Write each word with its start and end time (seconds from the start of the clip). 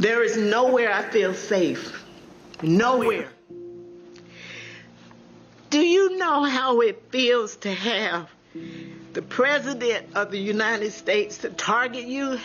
There 0.00 0.24
is 0.24 0.34
nowhere 0.34 0.90
I 0.90 1.02
feel 1.02 1.34
safe. 1.34 2.02
Nowhere. 2.62 3.28
Do 5.68 5.78
you 5.78 6.16
know 6.16 6.42
how 6.42 6.80
it 6.80 7.02
feels 7.10 7.56
to 7.56 7.70
have 7.70 8.30
the 9.12 9.20
President 9.20 10.06
of 10.16 10.30
the 10.30 10.38
United 10.38 10.92
States 10.92 11.36
to 11.38 11.50
target 11.50 12.06
you? 12.06 12.40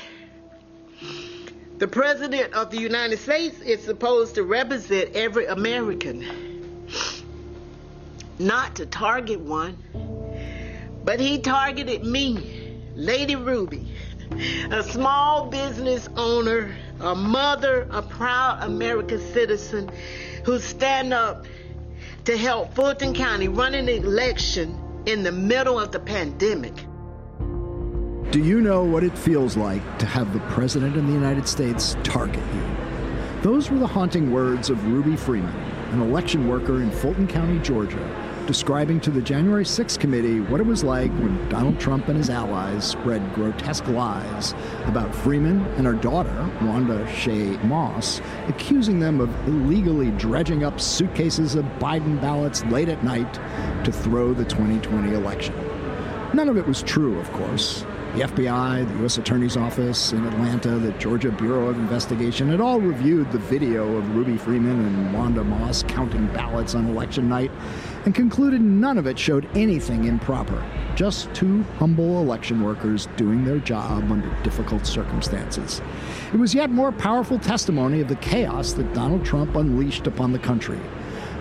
The 1.77 1.87
President 1.87 2.53
of 2.53 2.71
the 2.71 2.77
United 2.77 3.19
States 3.19 3.61
is 3.61 3.81
supposed 3.81 4.35
to 4.35 4.43
represent 4.43 5.15
every 5.15 5.45
American, 5.45 6.85
not 8.37 8.75
to 8.75 8.85
target 8.85 9.39
one. 9.39 9.77
But 11.05 11.21
he 11.21 11.39
targeted 11.39 12.03
me, 12.03 12.81
Lady 12.95 13.37
Ruby, 13.37 13.93
a 14.71 14.83
small 14.83 15.45
business 15.45 16.09
owner, 16.17 16.75
a 16.99 17.15
mother, 17.15 17.87
a 17.91 18.01
proud 18.01 18.63
American 18.63 19.19
citizen 19.19 19.89
who 20.43 20.59
stand 20.59 21.13
up 21.13 21.45
to 22.25 22.37
help 22.37 22.73
Fulton 22.73 23.13
County 23.13 23.47
run 23.47 23.73
an 23.73 23.89
election 23.89 24.79
in 25.05 25.23
the 25.23 25.31
middle 25.31 25.79
of 25.79 25.91
the 25.91 25.99
pandemic. 25.99 26.73
Do 28.31 28.43
you 28.43 28.59
know 28.59 28.83
what 28.83 29.03
it 29.03 29.17
feels 29.17 29.55
like 29.55 29.99
to 29.99 30.05
have 30.05 30.33
the 30.33 30.39
President 30.51 30.97
of 30.97 31.05
the 31.05 31.13
United 31.13 31.47
States 31.47 31.95
target 32.03 32.43
you? 32.53 32.75
Those 33.41 33.69
were 33.69 33.77
the 33.77 33.87
haunting 33.87 34.31
words 34.31 34.69
of 34.69 34.83
Ruby 34.87 35.15
Freeman, 35.15 35.55
an 35.91 36.01
election 36.01 36.47
worker 36.47 36.81
in 36.81 36.89
Fulton 36.89 37.27
County, 37.27 37.59
Georgia, 37.59 37.99
describing 38.45 38.99
to 39.01 39.09
the 39.09 39.21
January 39.21 39.63
6th 39.63 39.99
committee 39.99 40.39
what 40.39 40.59
it 40.59 40.65
was 40.65 40.83
like 40.83 41.11
when 41.13 41.49
Donald 41.49 41.79
Trump 41.79 42.07
and 42.07 42.17
his 42.17 42.29
allies 42.29 42.85
spread 42.85 43.33
grotesque 43.33 43.87
lies 43.87 44.53
about 44.85 45.13
Freeman 45.13 45.65
and 45.77 45.85
her 45.85 45.93
daughter, 45.93 46.49
Wandrea 46.59 47.05
Shaye 47.07 47.63
Moss, 47.63 48.21
accusing 48.47 48.99
them 48.99 49.19
of 49.19 49.29
illegally 49.47 50.11
dredging 50.11 50.63
up 50.63 50.79
suitcases 50.79 51.55
of 51.55 51.65
Biden 51.79 52.21
ballots 52.21 52.63
late 52.65 52.89
at 52.89 53.03
night 53.03 53.33
to 53.83 53.91
throw 53.91 54.33
the 54.33 54.45
2020 54.45 55.13
election. 55.13 55.55
None 56.33 56.49
of 56.49 56.57
it 56.57 56.67
was 56.67 56.83
true, 56.83 57.19
of 57.19 57.31
course. 57.31 57.85
The 58.15 58.21
FBI, 58.21 58.87
the 58.87 58.99
U.S. 58.99 59.17
Attorney's 59.17 59.57
Office 59.57 60.13
in 60.13 60.25
Atlanta, 60.25 60.79
the 60.79 60.91
Georgia 60.93 61.31
Bureau 61.31 61.67
of 61.67 61.77
Investigation 61.77 62.47
had 62.47 62.61
all 62.61 62.79
reviewed 62.79 63.29
the 63.33 63.39
video 63.39 63.97
of 63.97 64.15
Ruby 64.15 64.37
Freeman 64.37 64.85
and 64.85 65.13
Wandrea 65.13 65.45
Moss 65.45 65.83
counting 65.83 66.27
ballots 66.27 66.75
on 66.75 66.87
election 66.87 67.27
night 67.27 67.51
and 68.05 68.13
concluded 68.13 68.61
none 68.61 68.97
of 68.97 69.07
it 69.07 69.17
showed 69.17 69.47
anything 69.55 70.05
improper. 70.05 70.63
Just 70.95 71.33
two 71.33 71.63
humble 71.79 72.21
election 72.21 72.63
workers 72.63 73.07
doing 73.17 73.43
their 73.43 73.57
job 73.59 74.09
under 74.11 74.29
difficult 74.43 74.85
circumstances. 74.85 75.81
It 76.31 76.37
was 76.37 76.53
yet 76.53 76.69
more 76.69 76.91
powerful 76.91 77.39
testimony 77.39 78.01
of 78.01 78.07
the 78.07 78.15
chaos 78.17 78.73
that 78.73 78.93
Donald 78.93 79.25
Trump 79.25 79.55
unleashed 79.55 80.07
upon 80.07 80.31
the 80.31 80.39
country. 80.39 80.79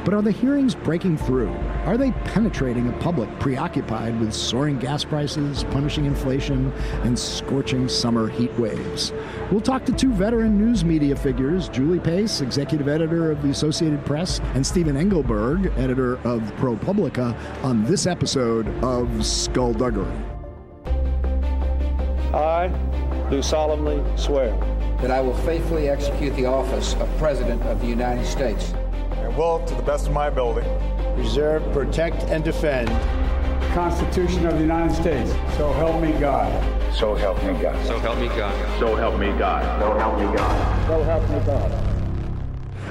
But 0.04 0.12
are 0.12 0.20
the 0.20 0.30
hearings 0.30 0.74
breaking 0.74 1.16
through? 1.16 1.50
Are 1.86 1.96
they 1.96 2.12
penetrating 2.26 2.88
a 2.88 2.92
public 2.98 3.30
preoccupied 3.40 4.20
with 4.20 4.34
soaring 4.34 4.78
gas 4.78 5.02
prices, 5.02 5.64
punishing 5.64 6.04
inflation, 6.04 6.70
and 7.04 7.18
scorching 7.18 7.88
summer 7.88 8.28
heat 8.28 8.52
waves? 8.58 9.14
We'll 9.50 9.62
talk 9.62 9.86
to 9.86 9.92
two 9.92 10.12
veteran 10.12 10.58
news 10.58 10.84
media 10.84 11.16
figures, 11.16 11.70
Julie 11.70 12.00
Pace, 12.00 12.42
executive 12.42 12.86
editor 12.86 13.30
of 13.30 13.40
the 13.40 13.48
Associated 13.48 14.04
Press, 14.04 14.40
and 14.52 14.66
Stephen 14.66 14.94
Engelberg, 14.94 15.72
editor 15.78 16.16
of 16.26 16.42
ProPublica, 16.56 17.34
on 17.64 17.84
this 17.84 18.06
episode 18.06 18.68
of 18.84 19.24
Skullduggery. 19.24 20.12
I 22.34 22.68
do 23.30 23.40
solemnly 23.40 24.02
swear 24.18 24.50
that 25.00 25.10
I 25.10 25.22
will 25.22 25.36
faithfully 25.38 25.88
execute 25.88 26.36
the 26.36 26.46
office 26.46 26.94
of 26.94 27.08
President 27.16 27.62
of 27.62 27.80
the 27.80 27.86
United 27.86 28.26
States 28.26 28.72
and 28.72 28.83
will, 29.36 29.64
to 29.66 29.74
the 29.74 29.82
best 29.82 30.06
of 30.06 30.12
my 30.12 30.28
ability, 30.28 30.68
preserve, 31.14 31.62
protect, 31.72 32.22
and 32.24 32.44
defend 32.44 32.88
the 32.88 33.68
Constitution 33.74 34.46
of 34.46 34.54
the 34.54 34.60
United 34.60 34.94
States. 34.94 35.30
So 35.56 35.72
help 35.72 36.00
me 36.00 36.12
God. 36.12 36.52
So 36.94 37.14
help 37.14 37.42
me 37.44 37.60
God. 37.60 37.86
So 37.86 37.98
help 37.98 38.18
me 38.18 38.28
God. 38.28 38.78
So 38.78 38.94
help 38.96 39.18
me 39.18 39.26
God. 39.38 39.82
So 39.82 39.94
help 39.96 40.18
me 40.18 40.36
God. 40.36 40.86
So 40.88 41.02
help 41.02 41.28
me 41.30 41.40
God. 41.46 41.93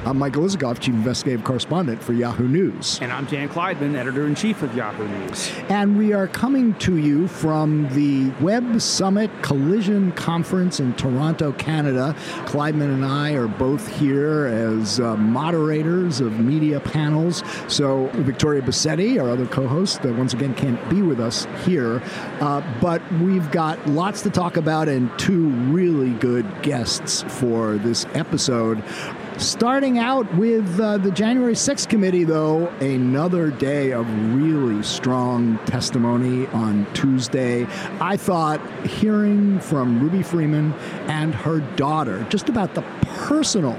I'm 0.05 0.17
Michael 0.17 0.43
Isikoff, 0.43 0.81
Chief 0.81 0.93
Investigative 0.93 1.45
Correspondent 1.45 2.03
for 2.03 2.11
Yahoo 2.11 2.45
News. 2.45 2.99
And 3.01 3.09
I'm 3.09 3.23
Dan 3.23 3.47
Klaidman, 3.47 3.95
Editor 3.95 4.27
in 4.27 4.35
Chief 4.35 4.61
of 4.61 4.75
Yahoo 4.75 5.07
News. 5.07 5.49
And 5.69 5.97
we 5.97 6.11
are 6.11 6.27
coming 6.27 6.73
to 6.79 6.97
you 6.97 7.25
from 7.29 7.87
the 7.93 8.29
Web 8.43 8.81
Summit 8.81 9.31
Collision 9.41 10.11
Conference 10.11 10.81
in 10.81 10.93
Toronto, 10.95 11.53
Canada. 11.53 12.13
Klaidman 12.43 12.93
and 12.93 13.05
I 13.05 13.31
are 13.31 13.47
both 13.47 13.87
here 13.97 14.47
as 14.47 14.99
uh, 14.99 15.15
moderators 15.15 16.19
of 16.19 16.37
media 16.37 16.81
panels. 16.81 17.41
So 17.69 18.07
Victoria 18.13 18.61
Bassetti, 18.61 19.23
our 19.23 19.29
other 19.29 19.47
co 19.47 19.69
host, 19.69 20.05
uh, 20.05 20.11
once 20.11 20.33
again 20.33 20.53
can't 20.53 20.89
be 20.89 21.01
with 21.01 21.21
us 21.21 21.47
here. 21.63 22.03
Uh, 22.41 22.61
but 22.81 23.01
we've 23.13 23.49
got 23.51 23.87
lots 23.87 24.21
to 24.23 24.29
talk 24.29 24.57
about 24.57 24.89
and 24.89 25.17
two 25.17 25.47
really 25.47 26.11
good 26.15 26.45
guests 26.61 27.23
for 27.39 27.77
this 27.77 28.05
episode. 28.13 28.83
Starting 29.37 29.97
out 29.97 30.31
with 30.35 30.79
uh, 30.79 30.97
the 30.99 31.09
January 31.09 31.53
6th 31.53 31.89
committee, 31.89 32.23
though, 32.23 32.67
another 32.79 33.49
day 33.49 33.91
of 33.91 34.07
really 34.35 34.83
strong 34.83 35.57
testimony 35.65 36.45
on 36.47 36.85
Tuesday. 36.93 37.65
I 37.99 38.15
thought 38.15 38.61
hearing 38.85 39.59
from 39.59 39.99
Ruby 39.99 40.21
Freeman 40.21 40.73
and 41.07 41.33
her 41.33 41.59
daughter 41.75 42.25
just 42.29 42.47
about 42.47 42.75
the 42.75 42.83
personal 43.03 43.77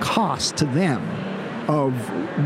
cost 0.00 0.58
to 0.58 0.66
them 0.66 1.31
of 1.68 1.94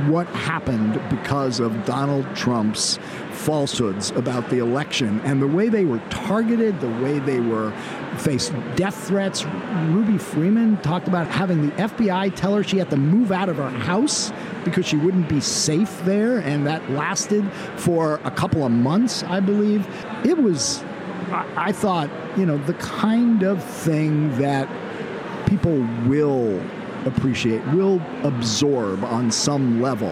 what 0.09 0.27
happened 0.29 1.01
because 1.11 1.61
of 1.61 1.85
Donald 1.85 2.27
Trump's 2.35 2.99
falsehoods 3.33 4.11
about 4.13 4.49
the 4.51 4.59
election 4.59 5.21
and 5.21 5.41
the 5.41 5.47
way 5.47 5.69
they 5.69 5.85
were 5.85 6.01
targeted, 6.11 6.81
the 6.81 6.89
way 6.89 7.19
they 7.19 7.41
were 7.41 7.73
faced 8.19 8.53
death 8.75 9.07
threats. 9.07 9.45
Ruby 9.89 10.19
Freeman 10.19 10.79
talked 10.79 11.09
about 11.09 11.29
having 11.29 11.67
the 11.67 11.73
FBI 11.77 12.35
tell 12.35 12.55
her 12.55 12.63
she 12.63 12.79
had 12.79 12.91
to 12.91 12.97
move 12.97 13.31
out 13.31 13.49
of 13.49 13.57
her 13.57 13.71
house 13.71 14.33
because 14.65 14.87
she 14.87 14.97
wouldn't 14.97 15.29
be 15.29 15.41
safe 15.41 16.05
there, 16.05 16.39
and 16.39 16.67
that 16.67 16.91
lasted 16.91 17.49
for 17.77 18.21
a 18.25 18.31
couple 18.31 18.65
of 18.65 18.73
months, 18.73 19.23
I 19.23 19.41
believe. 19.41 19.87
It 20.25 20.39
was, 20.39 20.83
I, 21.31 21.47
I 21.57 21.73
thought, 21.73 22.11
you 22.37 22.47
know, 22.47 22.59
the 22.59 22.75
kind 22.75 23.43
of 23.45 23.63
thing 23.63 24.37
that 24.39 24.69
people 25.47 25.79
will 26.07 26.61
appreciate, 27.07 27.65
will 27.69 28.01
absorb 28.23 29.05
on 29.05 29.31
some 29.31 29.81
level 29.81 30.11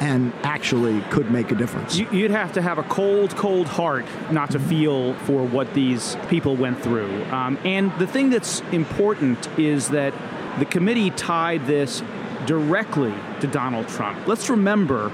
and 0.00 0.32
actually 0.42 1.00
could 1.10 1.30
make 1.30 1.50
a 1.50 1.54
difference. 1.54 1.98
You'd 1.98 2.30
have 2.30 2.52
to 2.52 2.62
have 2.62 2.78
a 2.78 2.82
cold, 2.84 3.34
cold 3.36 3.66
heart 3.66 4.04
not 4.30 4.50
to 4.50 4.60
feel 4.60 5.14
for 5.14 5.46
what 5.46 5.72
these 5.74 6.16
people 6.28 6.56
went 6.56 6.80
through. 6.82 7.24
Um, 7.26 7.58
and 7.64 7.96
the 7.98 8.06
thing 8.06 8.30
that's 8.30 8.60
important 8.72 9.48
is 9.58 9.88
that 9.90 10.12
the 10.58 10.64
committee 10.64 11.10
tied 11.10 11.66
this 11.66 12.02
directly 12.46 13.14
to 13.40 13.46
Donald 13.46 13.88
Trump. 13.88 14.26
Let's 14.26 14.50
remember 14.50 15.10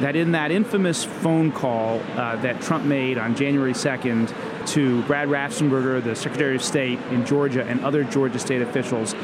that 0.00 0.16
in 0.16 0.32
that 0.32 0.50
infamous 0.50 1.04
phone 1.04 1.52
call 1.52 2.00
uh, 2.16 2.36
that 2.36 2.60
Trump 2.60 2.84
made 2.84 3.18
on 3.18 3.36
January 3.36 3.72
2nd 3.72 4.32
to 4.68 5.02
Brad 5.02 5.28
Raffensperger, 5.28 6.02
the 6.02 6.16
Secretary 6.16 6.56
of 6.56 6.62
State 6.62 6.98
in 7.10 7.24
Georgia, 7.26 7.64
and 7.64 7.84
other 7.84 8.02
Georgia 8.04 8.38
state 8.38 8.62
officials, 8.62 9.14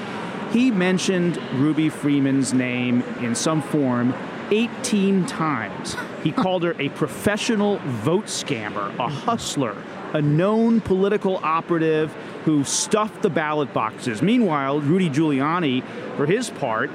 he 0.50 0.70
mentioned 0.70 1.36
Ruby 1.54 1.88
Freeman's 1.88 2.54
name 2.54 3.02
in 3.20 3.34
some 3.34 3.62
form 3.62 4.14
18 4.50 5.26
times. 5.26 5.96
He 6.22 6.32
called 6.44 6.62
her 6.62 6.74
a 6.78 6.88
professional 6.90 7.78
vote 7.78 8.26
scammer, 8.26 8.96
a 8.98 9.08
hustler, 9.08 9.76
a 10.12 10.22
known 10.22 10.80
political 10.80 11.36
operative 11.42 12.12
who 12.44 12.64
stuffed 12.64 13.22
the 13.22 13.30
ballot 13.30 13.72
boxes. 13.74 14.22
Meanwhile, 14.22 14.80
Rudy 14.80 15.10
Giuliani, 15.10 15.82
for 16.16 16.24
his 16.24 16.50
part, 16.50 16.90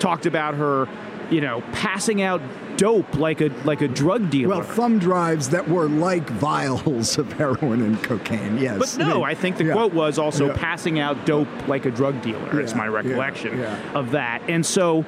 talked 0.00 0.26
about 0.26 0.54
her, 0.54 0.86
you 1.30 1.40
know, 1.40 1.62
passing 1.72 2.22
out 2.22 2.40
dope 2.76 3.16
like 3.16 3.40
a 3.40 3.48
like 3.64 3.80
a 3.82 3.88
drug 3.88 4.30
dealer. 4.30 4.56
Well, 4.56 4.62
thumb 4.62 4.98
drives 4.98 5.50
that 5.50 5.68
were 5.68 5.88
like 5.88 6.28
vials 6.30 7.18
of 7.18 7.32
heroin 7.32 7.82
and 7.82 8.02
cocaine. 8.02 8.58
Yes, 8.58 8.96
but 8.96 9.06
no, 9.06 9.22
I, 9.24 9.34
think 9.34 9.56
the 9.56 9.64
yeah. 9.64 9.72
quote 9.74 9.92
was 9.92 10.18
also 10.18 10.48
Yeah. 10.48 10.56
passing 10.56 10.98
out 10.98 11.26
dope 11.26 11.48
like 11.68 11.86
a 11.86 11.90
drug 11.90 12.22
dealer. 12.22 12.60
Is 12.60 12.72
Yeah, 12.72 12.78
my 12.78 12.84
yeah, 12.84 12.90
recollection 12.90 13.60
of 13.94 14.12
that, 14.12 14.42
and 14.48 14.64
so 14.64 15.04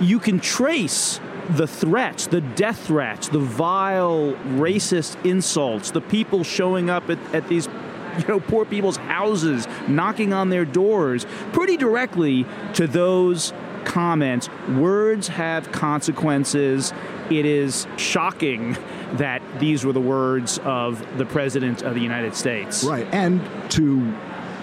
you 0.00 0.18
can 0.18 0.40
trace 0.40 1.20
the 1.50 1.66
threats, 1.66 2.26
the 2.26 2.40
death 2.40 2.86
threats, 2.86 3.28
the 3.28 3.38
vile 3.38 4.32
racist 4.56 5.16
insults, 5.24 5.90
the 5.92 6.00
people 6.00 6.42
showing 6.44 6.90
up 6.90 7.08
at, 7.08 7.18
at 7.34 7.48
these 7.48 7.68
you 8.18 8.28
know 8.28 8.40
poor 8.40 8.64
people's 8.64 8.96
houses, 8.96 9.66
knocking 9.88 10.32
on 10.32 10.48
their 10.50 10.64
doors, 10.64 11.26
pretty 11.52 11.76
directly 11.76 12.44
to 12.74 12.86
those 12.86 13.52
comments. 13.86 14.50
Words 14.76 15.28
have 15.28 15.72
consequences. 15.72 16.92
It 17.30 17.46
is 17.46 17.86
shocking 17.96 18.76
that 19.14 19.40
these 19.58 19.86
were 19.86 19.92
the 19.92 20.00
words 20.00 20.58
of 20.58 21.16
the 21.16 21.24
President 21.24 21.82
of 21.82 21.94
the 21.94 22.00
United 22.00 22.34
States. 22.34 22.84
Right. 22.84 23.06
And 23.12 23.40
to 23.70 24.14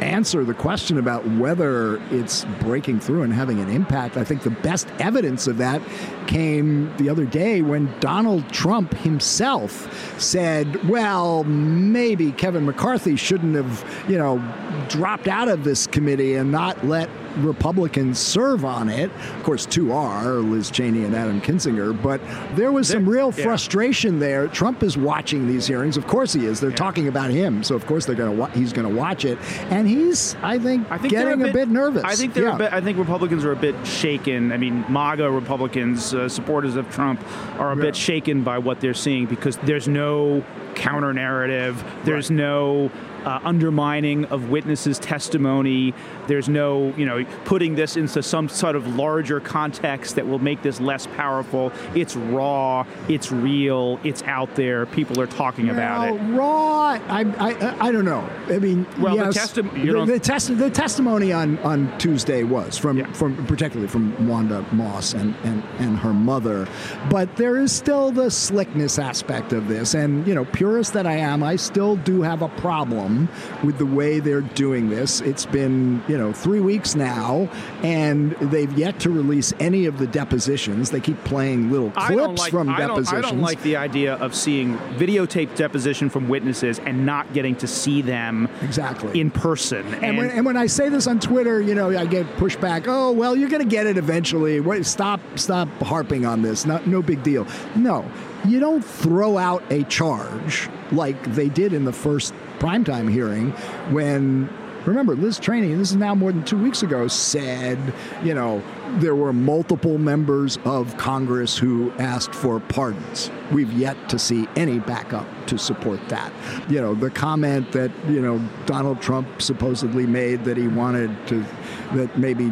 answer 0.01 0.43
the 0.43 0.53
question 0.53 0.97
about 0.97 1.25
whether 1.25 2.01
it's 2.11 2.45
breaking 2.59 2.99
through 2.99 3.23
and 3.23 3.33
having 3.33 3.59
an 3.59 3.69
impact. 3.69 4.17
I 4.17 4.23
think 4.23 4.43
the 4.43 4.49
best 4.49 4.87
evidence 4.99 5.47
of 5.47 5.57
that 5.57 5.81
came 6.27 6.95
the 6.97 7.09
other 7.09 7.25
day 7.25 7.61
when 7.61 7.93
Donald 7.99 8.49
Trump 8.51 8.93
himself 8.95 10.19
said, 10.19 10.89
well, 10.89 11.43
maybe 11.45 12.31
Kevin 12.33 12.65
McCarthy 12.65 13.15
shouldn't 13.15 13.55
have, 13.55 14.05
you 14.09 14.17
know, 14.17 14.43
dropped 14.89 15.27
out 15.27 15.47
of 15.47 15.63
this 15.63 15.87
committee 15.87 16.35
and 16.35 16.51
not 16.51 16.85
let 16.85 17.09
Republicans 17.38 18.19
serve 18.19 18.65
on 18.65 18.89
it. 18.89 19.12
Of 19.35 19.44
course, 19.44 19.65
two 19.65 19.91
are 19.94 20.35
Liz 20.35 20.69
Cheney 20.69 21.03
and 21.03 21.15
Adam 21.15 21.41
Kinzinger, 21.41 22.00
but 22.01 22.21
there 22.56 22.71
was 22.71 22.88
some 22.89 23.07
real 23.07 23.31
frustration 23.31 24.19
there. 24.19 24.47
Trump 24.47 24.83
is 24.83 24.97
watching 24.97 25.47
these 25.47 25.68
hearings. 25.68 25.97
Of 25.97 26.07
course, 26.07 26.33
he 26.33 26.45
is. 26.45 26.59
They're 26.59 26.69
yeah. 26.69 26.75
talking 26.75 27.07
about 27.07 27.31
him, 27.31 27.63
so 27.63 27.75
of 27.75 27.85
course 27.85 28.06
they're 28.06 28.15
going 28.15 28.31
to. 28.31 28.38
Wa- 28.38 28.50
he's 28.50 28.74
going 28.74 28.88
to 28.88 28.95
watch 28.95 29.25
it, 29.25 29.38
and 29.71 29.88
he's, 29.88 30.35
I 30.41 30.59
think, 30.59 30.89
I 30.91 30.97
think 30.97 31.12
getting 31.12 31.33
a 31.33 31.38
bit, 31.38 31.50
a 31.50 31.53
bit, 31.53 31.68
nervous. 31.69 32.03
I 32.03 32.15
think 32.15 32.33
they're 32.33 32.45
yeah. 32.45 32.56
a 32.56 32.57
bit. 32.57 32.74
I 32.74 32.81
think 32.81 32.97
Republicans 32.97 33.45
are 33.45 33.51
a 33.51 33.57
bit 33.57 33.75
shaken. 33.86 34.51
I 34.51 34.57
mean, 34.57 34.86
MAGA 34.89 35.29
Republicans, 35.29 36.13
uh, 36.13 36.29
supporters 36.29 36.75
of 36.75 36.89
Trump, 36.91 37.21
are 37.59 37.71
a 37.71 37.75
yeah. 37.75 37.81
bit 37.81 37.95
shaken 37.95 38.44
by 38.44 38.57
what 38.57 38.79
they're 38.79 38.94
seeing 38.94 39.25
because 39.25 39.57
there's 39.57 39.88
no 39.88 40.44
counter 40.75 41.13
narrative. 41.13 41.83
There's 42.03 42.29
right. 42.29 42.38
no 42.38 42.91
uh, 43.25 43.39
undermining 43.43 44.25
of 44.25 44.49
witnesses' 44.49 44.99
testimony. 44.99 45.93
There's 46.27 46.49
no, 46.49 46.93
you 46.95 47.05
know, 47.05 47.25
putting 47.45 47.75
this 47.75 47.97
into 47.97 48.23
some 48.23 48.49
sort 48.49 48.75
of 48.75 48.95
larger 48.95 49.39
context 49.39 50.15
that 50.15 50.27
will 50.27 50.39
make 50.39 50.61
this 50.61 50.79
less 50.79 51.07
powerful. 51.07 51.71
It's 51.95 52.15
raw. 52.15 52.85
It's 53.07 53.31
real. 53.31 53.99
It's 54.03 54.23
out 54.23 54.55
there. 54.55 54.85
People 54.87 55.19
are 55.21 55.27
talking 55.27 55.69
about 55.69 56.09
it. 56.09 56.19
Raw. 56.35 56.99
I, 57.09 57.25
I, 57.37 57.87
I 57.87 57.91
don't 57.91 58.05
know. 58.05 58.27
I 58.47 58.59
mean, 58.59 58.85
well, 58.99 59.15
yes, 59.15 59.51
the, 59.51 59.63
testi- 59.63 60.05
the, 60.05 60.13
the, 60.13 60.19
test, 60.19 60.57
the 60.57 60.69
testimony 60.69 61.31
on, 61.31 61.57
on 61.59 61.97
Tuesday 61.97 62.43
was 62.43 62.77
from, 62.77 62.97
yeah. 62.99 63.11
from 63.13 63.45
particularly 63.47 63.87
from 63.87 64.13
Wandrea 64.17 64.69
Moss 64.73 65.13
and, 65.13 65.35
and, 65.43 65.63
and 65.79 65.97
her 65.97 66.13
mother, 66.13 66.67
but 67.09 67.35
there 67.35 67.57
is 67.57 67.71
still 67.71 68.11
the 68.11 68.29
slickness 68.29 68.99
aspect 68.99 69.53
of 69.53 69.67
this. 69.67 69.93
And 69.93 70.25
you 70.27 70.35
know, 70.35 70.45
purist 70.45 70.93
that 70.93 71.07
I 71.07 71.17
am, 71.17 71.43
I 71.43 71.55
still 71.55 71.95
do 71.97 72.21
have 72.21 72.41
a 72.41 72.49
problem 72.49 73.12
problem 73.13 73.30
with 73.63 73.77
the 73.77 73.86
way 73.86 74.19
they're 74.19 74.42
doing 74.42 74.89
this. 74.89 75.21
It's 75.21 75.45
been, 75.45 76.04
you 76.07 76.18
know, 76.18 76.33
three 76.33 76.60
weeks 76.60 76.95
now, 76.95 77.50
and 77.81 78.31
they've 78.33 78.71
yet 78.77 79.00
to 79.01 79.10
release 79.10 79.54
any 79.60 79.86
of 79.86 79.98
the 79.98 80.07
depositions. 80.07 80.92
They 80.92 81.00
keep 81.00 81.24
playing 81.24 81.71
little 81.71 81.92
clips 81.92 82.42
like, 82.42 82.51
from 82.51 82.69
I 82.69 82.77
depositions. 82.80 83.12
Don't, 83.12 83.25
I 83.25 83.30
don't 83.30 83.42
like 83.42 83.62
the 83.62 83.77
idea 83.77 84.15
of 84.15 84.36
seeing 84.36 84.77
videotaped 84.98 85.56
deposition 85.56 86.10
from 86.10 86.30
witnesses 86.30 86.80
and 86.80 87.06
not 87.06 87.33
getting 87.33 87.56
to 87.57 87.68
see 87.68 88.01
them 88.01 88.50
exactly 88.62 89.19
in 89.19 89.31
person. 89.31 89.86
And, 89.95 90.04
and, 90.04 90.18
when, 90.18 90.30
and 90.30 90.45
when 90.45 90.57
I 90.57 90.68
say 90.68 90.89
this 90.89 91.07
on 91.07 91.19
Twitter, 91.19 91.62
you 91.62 91.75
know, 91.75 91.98
I 91.98 92.06
get 92.06 92.25
pushback. 92.38 92.86
Oh, 92.88 93.12
well, 93.12 93.36
you're 93.36 93.50
going 93.50 93.63
to 93.63 93.69
get 93.69 93.88
it 93.88 93.98
eventually. 93.98 94.60
Wait, 94.60 94.86
stop, 94.86 95.19
stop 95.36 95.68
harping 95.81 96.25
on 96.25 96.42
this. 96.42 96.65
Not, 96.65 96.88
no 96.88 97.01
big 97.01 97.24
deal. 97.24 97.48
No, 97.75 98.10
you 98.45 98.60
don't 98.60 98.83
throw 98.83 99.38
out 99.38 99.63
a 99.71 99.83
charge 99.83 100.69
like 100.92 101.21
they 101.33 101.50
did 101.50 101.74
in 101.74 101.86
the 101.86 101.94
first 101.94 102.33
primetime 102.63 103.12
hearing 103.12 103.51
when 103.92 104.50
remember 104.86 105.18
liz 105.18 105.38
cheney 105.38 105.74
this 105.74 105.92
is 105.92 105.98
now 105.98 106.15
more 106.15 106.31
than 106.31 106.44
two 106.45 106.57
weeks 106.57 106.81
ago 106.81 107.10
said 107.10 107.77
you 108.24 108.33
know 108.33 108.63
there 109.00 109.15
were 109.15 109.33
multiple 109.33 109.98
members 109.98 110.57
of 110.63 110.95
congress 110.95 111.57
who 111.57 111.92
asked 111.94 112.33
for 112.33 112.60
pardons. 112.60 113.31
We've 113.51 113.71
yet 113.74 113.98
to 114.10 114.19
see 114.19 114.48
any 114.56 114.80
backup 114.80 115.27
to 115.48 115.57
support 115.57 116.00
that. 116.10 116.31
You 116.69 116.80
know 116.80 116.94
the 116.94 117.10
comment 117.10 117.71
that 117.71 117.92
you 118.07 118.21
know 118.21 118.39
donald 118.65 119.01
trump 119.01 119.42
supposedly 119.42 120.06
made 120.06 120.44
that 120.45 120.57
he 120.57 120.68
wanted 120.68 121.15
to 121.27 121.45
that 121.94 122.18
maybe 122.18 122.51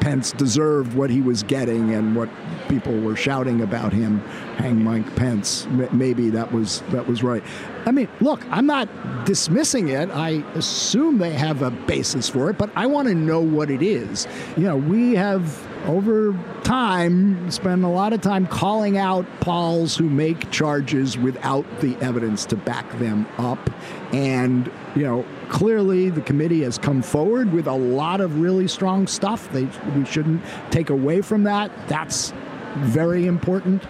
Pence 0.00 0.32
deserved 0.32 0.94
what 0.94 1.10
he 1.10 1.20
was 1.20 1.42
getting 1.42 1.94
and 1.94 2.16
what 2.16 2.28
people 2.68 2.98
were 3.00 3.16
shouting 3.16 3.60
about 3.60 3.92
him. 3.92 4.20
Hang 4.56 4.82
Mike 4.82 5.14
Pence. 5.16 5.66
Maybe 5.92 6.30
that 6.30 6.52
was 6.52 6.80
that 6.90 7.06
was 7.06 7.22
right. 7.22 7.42
I 7.86 7.92
mean, 7.92 8.08
look, 8.20 8.44
I'm 8.50 8.66
not 8.66 8.88
dismissing 9.26 9.88
it. 9.88 10.10
I 10.10 10.44
assume 10.54 11.18
they 11.18 11.32
have 11.32 11.62
a 11.62 11.70
basis 11.70 12.28
for 12.28 12.50
it, 12.50 12.58
but 12.58 12.70
I 12.74 12.86
want 12.86 13.06
to 13.08 13.14
know 13.14 13.40
what 13.40 13.70
it 13.70 13.82
is. 13.82 14.26
You 14.56 14.64
know, 14.64 14.76
we 14.76 15.14
have 15.14 15.66
over 15.86 16.36
time 16.64 17.48
spent 17.48 17.84
a 17.84 17.88
lot 17.88 18.12
of 18.12 18.20
time 18.20 18.46
calling 18.48 18.98
out 18.98 19.24
Pauls 19.40 19.96
who 19.96 20.08
make 20.08 20.50
charges 20.50 21.16
without 21.16 21.64
the 21.80 21.96
evidence 21.98 22.44
to 22.46 22.56
back 22.56 22.90
them 22.98 23.24
up. 23.38 23.70
And, 24.12 24.70
you 24.96 25.04
know, 25.04 25.24
clearly 25.48 26.10
the 26.10 26.22
committee 26.22 26.62
has 26.62 26.78
come 26.78 27.02
forward 27.02 27.52
with 27.52 27.68
a 27.68 27.74
lot 27.74 28.20
of 28.20 28.40
really 28.40 28.66
strong 28.66 29.06
stuff. 29.06 29.50
They, 29.52 29.68
we 29.94 30.04
shouldn't 30.04 30.42
take 30.70 30.90
away 30.90 31.20
from 31.20 31.44
that. 31.44 31.70
That's 31.86 32.32
very 32.76 33.26
important. 33.26 33.82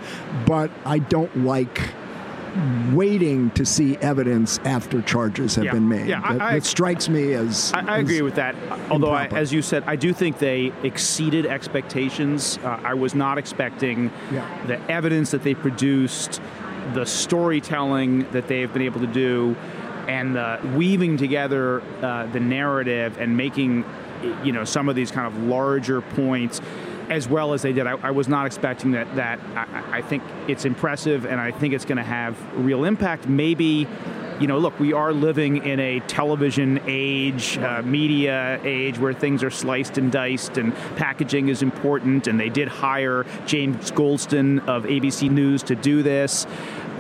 But 0.47 0.71
I 0.85 0.99
don't 0.99 1.45
like 1.45 1.81
waiting 2.93 3.51
to 3.51 3.67
see 3.67 3.97
evidence 3.99 4.59
after 4.65 5.03
charges 5.03 5.55
have 5.57 5.65
yeah. 5.67 5.73
been 5.73 5.89
made. 5.89 6.09
Yeah, 6.09 6.21
that, 6.21 6.41
I, 6.41 6.55
that 6.55 6.65
strikes 6.65 7.09
me 7.09 7.35
as. 7.35 7.73
I, 7.75 7.81
I 7.81 7.99
as 7.99 8.05
agree 8.05 8.23
with 8.23 8.37
that. 8.37 8.55
Although, 8.91 9.11
I, 9.11 9.27
as 9.27 9.53
you 9.53 9.63
said, 9.63 9.85
I 9.87 9.97
do 9.97 10.13
think 10.13 10.39
they 10.39 10.73
exceeded 10.83 11.47
expectations. 11.47 12.59
Uh, 12.63 12.81
I 12.83 12.95
was 12.95 13.15
not 13.15 13.39
expecting 13.39 14.11
yeah. 14.33 14.67
the 14.67 14.81
evidence 14.91 15.31
that 15.33 15.43
they 15.43 15.55
produced, 15.55 16.41
the 16.95 17.05
storytelling 17.05 18.31
that 18.31 18.49
they've 18.49 18.73
been 18.73 18.83
able 18.83 19.01
to 19.01 19.07
do, 19.07 19.55
and 20.09 20.35
the 20.35 20.59
weaving 20.77 21.17
together 21.17 21.83
uh, 22.03 22.27
the 22.27 22.41
narrative 22.41 23.19
and 23.19 23.37
making, 23.37 23.85
you 24.43 24.53
know, 24.53 24.65
some 24.65 24.89
of 24.89 24.97
these 24.97 25.11
kind 25.11 25.27
of 25.27 25.43
larger 25.43 26.01
points 26.01 26.61
as 27.09 27.29
well 27.29 27.53
as 27.53 27.63
they 27.63 27.73
did. 27.73 27.87
I, 27.87 27.93
I 28.03 28.11
was 28.11 28.29
not 28.29 28.47
expecting 28.47 28.93
that. 28.93 29.15
That 29.17 29.41
I, 29.55 29.99
I 29.99 30.03
think 30.03 30.23
it's 30.49 30.65
impressive, 30.65 31.27
and 31.27 31.41
I 31.41 31.51
think 31.51 31.75
it's 31.75 31.85
going 31.85 31.99
to 31.99 32.05
have 32.05 32.37
real 32.57 32.85
impact. 32.85 33.29
Maybe 33.29 33.87
you 34.41 34.47
know, 34.47 34.59
look, 34.59 34.79
we 34.79 34.93
are 34.93 35.13
living 35.13 35.65
in 35.65 35.81
a 35.81 36.01
television 36.01 36.81
age, 36.87 37.57
uh, 37.59 37.83
media 37.83 38.61
age 38.65 38.99
where 38.99 39.15
things 39.15 39.43
are 39.43 39.51
sliced 39.51 39.97
and 39.97 40.13
diced 40.13 40.59
and 40.59 40.75
packaging 40.97 41.49
is 41.49 41.63
important. 41.63 42.27
And 42.27 42.39
they 42.39 42.51
did 42.51 42.69
hire 42.69 43.25
James 43.47 43.91
Goldston 43.91 44.67
of 44.69 44.85
ABC 44.85 45.31
News 45.31 45.63
to 45.65 45.75
do 45.75 46.03
this. 46.03 46.47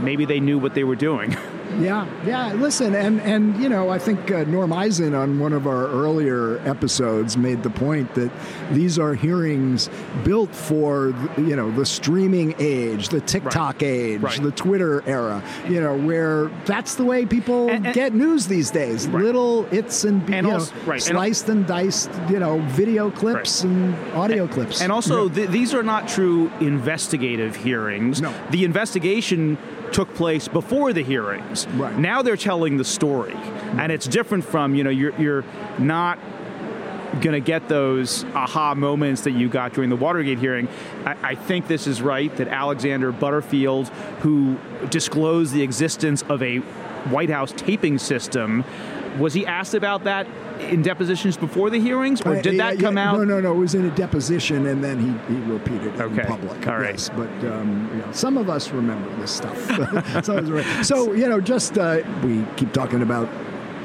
Maybe 0.01 0.25
they 0.25 0.41
knew 0.41 0.59
what 0.59 0.75
they 0.75 0.85
were 0.85 0.97
doing. 0.97 1.37
Yeah, 1.79 2.07
yeah. 2.25 2.53
Listen, 2.55 2.95
and 2.95 3.21
and 3.21 3.57
you 3.61 3.69
know, 3.69 3.91
I 3.91 3.99
think 3.99 4.31
uh, 4.31 4.45
Norm 4.45 4.73
Eisen 4.73 5.15
on 5.15 5.39
one 5.39 5.53
of 5.53 5.67
our 5.67 5.87
earlier 5.87 6.59
episodes 6.69 7.37
made 7.37 7.63
the 7.63 7.71
point 7.71 8.15
that 8.15 8.31
these 8.73 8.99
are 8.99 9.15
hearings 9.15 9.91
built 10.25 10.55
for 10.55 11.15
you 11.37 11.57
know 11.57 11.71
the 11.71 11.87
streaming 11.87 12.55
age, 12.59 13.09
the 13.09 13.21
TikTok 13.21 13.75
right. 13.75 13.83
age, 13.83 14.21
right. 14.21 14.43
the 14.43 14.53
Twitter 14.53 15.03
era. 15.07 15.43
You 15.69 15.81
know, 15.81 15.97
where 15.97 16.47
that's 16.65 16.95
the 16.95 17.05
way 17.05 17.27
people 17.27 17.69
and, 17.69 17.87
and, 17.87 17.95
get 17.95 18.15
news 18.15 18.47
these 18.47 18.71
days. 18.71 19.07
Right. 19.07 19.25
Little 19.25 19.67
it's 19.67 20.05
and, 20.05 20.23
and 20.31 20.47
you 20.47 20.53
also, 20.53 20.75
know, 20.87 20.99
sliced 20.99 21.49
and, 21.49 21.67
diced. 21.67 22.11
You 22.31 22.39
know, 22.39 22.61
video 22.69 23.11
clips 23.11 23.63
and 23.63 23.95
audio 24.15 24.47
clips. 24.47 24.81
And 24.81 24.91
also, 24.93 25.29
th- 25.29 25.51
these 25.51 25.75
are 25.75 25.83
not 25.83 26.09
true 26.09 26.51
investigative 26.61 27.57
hearings. 27.57 28.21
No, 28.21 28.35
the 28.51 28.65
investigation 28.65 29.59
took 29.93 30.13
place 30.15 30.49
before 30.49 30.93
the 30.93 31.03
hearings. 31.03 31.66
Right. 31.75 31.99
Now 31.99 32.23
they're 32.23 32.37
telling 32.37 32.77
the 32.77 32.85
story, 32.85 33.35
and 33.35 33.91
it's 33.91 34.07
different 34.07 34.45
from 34.45 34.75
you 34.75 34.85
know 34.85 34.91
you're 34.91 35.21
you're 35.21 35.45
not 35.79 36.19
going 37.21 37.33
to 37.33 37.41
get 37.41 37.69
those 37.69 38.25
aha 38.35 38.75
moments 38.75 39.23
that 39.23 39.33
you 39.33 39.49
got 39.49 39.73
during 39.73 39.91
the 39.91 39.97
Watergate 39.97 40.39
hearing. 40.39 40.69
I, 41.05 41.17
I, 41.23 41.35
think 41.35 41.67
this 41.67 41.87
is 41.87 42.03
right 42.03 42.35
that 42.37 42.49
Alexander 42.49 43.13
Butterfield, 43.13 43.89
who 44.21 44.59
disclosed 44.91 45.53
the 45.53 45.63
existence 45.63 46.23
of 46.23 46.43
a 46.43 46.59
White 47.09 47.31
House 47.31 47.53
taping 47.57 47.99
system, 47.99 48.65
was 49.19 49.33
he 49.35 49.47
asked 49.47 49.75
about 49.75 50.05
that 50.05 50.27
in 50.61 50.83
depositions 50.83 51.37
before 51.37 51.71
the 51.71 51.81
hearings, 51.81 52.21
or 52.23 52.41
did 52.41 52.59
that 52.59 52.79
come 52.79 52.97
yeah, 52.97 53.11
out? 53.11 53.19
No, 53.19 53.25
no, 53.25 53.41
no. 53.41 53.53
It 53.53 53.59
was 53.59 53.75
in 53.75 53.85
a 53.85 53.95
deposition, 53.95 54.67
and 54.67 54.83
then 54.83 54.99
he, 54.99 55.35
he 55.35 55.41
repeated 55.43 55.95
it 55.95 56.01
okay. 56.01 56.23
in 56.23 56.27
public. 56.27 56.67
All 56.67 56.79
right. 56.79 56.93
Yes, 56.93 57.11
but 57.11 57.29
um, 57.45 57.89
you 57.93 57.99
know, 57.99 58.13
some 58.13 58.37
of 58.37 58.49
us 58.49 58.71
remember 58.71 59.15
this 59.17 59.31
stuff. 59.31 60.25
so 60.85 61.13
you 61.13 61.29
know, 61.29 61.41
just 61.41 61.79
uh, 61.79 62.03
we 62.23 62.45
keep 62.57 62.73
talking 62.73 63.03
about 63.03 63.29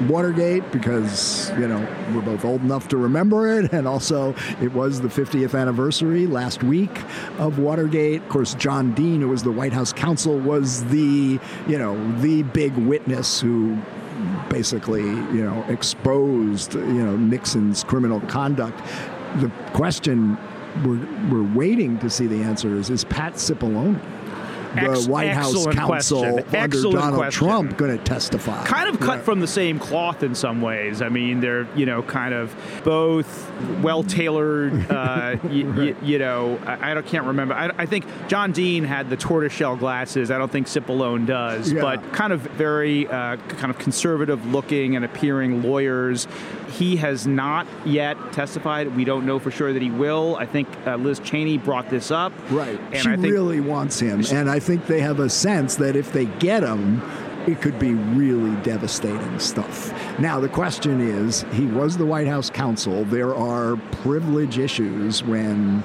Watergate 0.02 0.70
because 0.72 1.50
you 1.50 1.68
know 1.68 1.78
we're 2.14 2.22
both 2.22 2.44
old 2.44 2.62
enough 2.62 2.88
to 2.88 2.96
remember 2.96 3.58
it, 3.58 3.72
and 3.72 3.86
also 3.86 4.34
it 4.60 4.72
was 4.72 5.00
the 5.00 5.08
50th 5.08 5.58
anniversary 5.58 6.26
last 6.26 6.62
week 6.62 6.90
of 7.38 7.58
Watergate. 7.58 8.22
Of 8.22 8.28
course, 8.28 8.54
John 8.54 8.92
Dean, 8.94 9.20
who 9.20 9.28
was 9.28 9.42
the 9.42 9.52
White 9.52 9.72
House 9.72 9.92
counsel, 9.92 10.38
was 10.38 10.84
the 10.86 11.38
you 11.68 11.78
know 11.78 12.20
the 12.20 12.42
big 12.42 12.74
witness 12.76 13.40
who 13.40 13.78
basically, 14.48 15.02
you 15.02 15.44
know, 15.44 15.64
exposed, 15.68 16.74
you 16.74 17.04
know, 17.04 17.16
Nixon's 17.16 17.84
criminal 17.84 18.20
conduct. 18.22 18.78
The 19.36 19.50
question 19.72 20.36
we're, 20.84 21.06
we're 21.30 21.54
waiting 21.54 21.98
to 21.98 22.10
see 22.10 22.26
the 22.26 22.42
answer 22.42 22.74
is, 22.76 22.90
is 22.90 23.04
Pat 23.04 23.34
Cipollone. 23.34 24.00
The 24.74 25.06
White 25.10 25.30
House 25.32 25.64
counsel 25.66 25.72
question. 25.86 26.24
under 26.24 26.56
Excellent 26.56 26.96
Donald 26.96 27.14
question. 27.16 27.46
Trump 27.48 27.76
going 27.76 27.96
to 27.98 28.02
testify? 28.04 28.64
kind 28.66 28.88
of 28.88 28.98
cut 29.00 29.08
Right. 29.16 29.24
from 29.24 29.40
the 29.40 29.46
same 29.46 29.78
cloth 29.78 30.22
in 30.22 30.34
some 30.34 30.60
ways. 30.62 31.02
I 31.02 31.08
mean, 31.08 31.40
they're 31.40 31.66
you 31.76 31.86
know 31.86 32.02
kind 32.02 32.32
of 32.34 32.54
both 32.84 33.50
well 33.82 34.02
tailored. 34.02 34.72
Uh, 35.02 35.36
y- 35.44 35.64
y- 35.76 35.94
you 36.02 36.18
know, 36.18 36.58
I, 36.66 36.96
I 36.96 37.02
can't 37.02 37.26
remember. 37.26 37.54
I, 37.54 37.70
I 37.78 37.86
think 37.86 38.04
John 38.28 38.52
Dean 38.52 38.84
had 38.84 39.10
the 39.10 39.16
tortoiseshell 39.16 39.76
glasses. 39.76 40.30
I 40.30 40.38
don't 40.38 40.50
think 40.50 40.66
Cipollone 40.66 41.26
does, 41.26 41.72
Yeah. 41.72 41.80
but 41.82 42.12
kind 42.12 42.32
of 42.32 42.40
very 42.42 43.06
uh, 43.08 43.36
kind 43.36 43.70
of 43.70 43.78
conservative 43.78 44.44
looking 44.52 44.96
and 44.96 45.04
appearing 45.04 45.62
lawyers. 45.62 46.26
He 46.70 46.96
has 46.96 47.26
not 47.26 47.66
yet 47.84 48.16
testified. 48.32 48.96
We 48.96 49.04
don't 49.04 49.26
know 49.26 49.38
for 49.38 49.50
sure 49.50 49.72
that 49.72 49.82
he 49.82 49.90
will. 49.90 50.36
I 50.36 50.46
think 50.46 50.68
uh, 50.86 50.96
Liz 50.96 51.18
Cheney 51.20 51.58
brought 51.58 51.90
this 51.90 52.10
up. 52.10 52.32
Right. 52.50 52.78
And 52.92 52.96
she 52.96 53.10
I 53.10 53.16
think 53.16 53.32
really 53.32 53.60
wants 53.60 54.00
him. 54.00 54.22
And 54.32 54.48
I 54.50 54.58
think 54.62 54.86
they 54.86 55.00
have 55.00 55.20
a 55.20 55.28
sense 55.28 55.76
that 55.76 55.96
if 55.96 56.12
they 56.12 56.26
get 56.26 56.62
him, 56.62 57.02
it 57.46 57.60
could 57.60 57.78
be 57.78 57.92
really 57.94 58.54
devastating 58.62 59.38
stuff. 59.38 59.92
Now, 60.18 60.38
the 60.38 60.48
question 60.48 61.00
is 61.00 61.44
he 61.52 61.66
was 61.66 61.96
the 61.96 62.06
White 62.06 62.28
House 62.28 62.48
counsel. 62.48 63.04
There 63.04 63.34
are 63.34 63.76
privilege 64.02 64.58
issues 64.58 65.24
when 65.24 65.82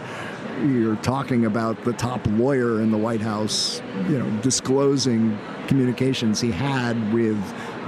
you're 0.64 0.96
talking 0.98 1.46
about 1.46 1.84
the 1.84 1.94
top 1.94 2.26
lawyer 2.28 2.82
in 2.82 2.92
the 2.92 2.98
White 2.98 3.22
House, 3.22 3.82
you 4.08 4.20
know, 4.20 4.30
disclosing 4.42 5.38
communications 5.68 6.40
he 6.40 6.52
had 6.52 7.14
with 7.14 7.38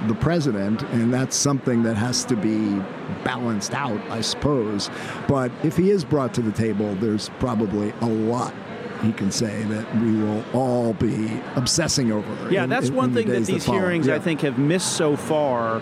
the 0.08 0.16
president, 0.16 0.82
and 0.84 1.14
that's 1.14 1.36
something 1.36 1.84
that 1.84 1.96
has 1.96 2.24
to 2.26 2.36
be 2.36 2.76
balanced 3.24 3.74
out, 3.74 4.00
I 4.10 4.22
suppose. 4.22 4.90
But 5.28 5.52
if 5.64 5.76
he 5.78 5.92
is 5.92 6.04
brought 6.06 6.34
to 6.36 6.42
the 6.42 6.52
table, 6.52 6.96
there's 6.96 7.30
probably 7.40 7.92
a 8.02 8.06
lot 8.06 8.54
he 9.02 9.12
can 9.14 9.32
say 9.32 9.64
that 9.64 9.96
we 10.02 10.16
will 10.16 10.44
all 10.54 10.94
be 10.94 11.42
obsessing 11.56 12.12
over. 12.12 12.52
Yeah, 12.52 12.64
in- 12.66 12.70
that's 12.70 12.90
in- 12.90 12.96
one 12.96 13.10
in 13.10 13.14
the 13.16 13.24
thing 13.24 13.32
that 13.32 13.46
these 13.46 13.66
follow. 13.66 13.80
hearings 13.80 14.08
Yeah. 14.08 14.16
I 14.16 14.20
think 14.20 14.42
have 14.42 14.58
missed 14.58 14.94
so 14.94 15.16
far 15.16 15.82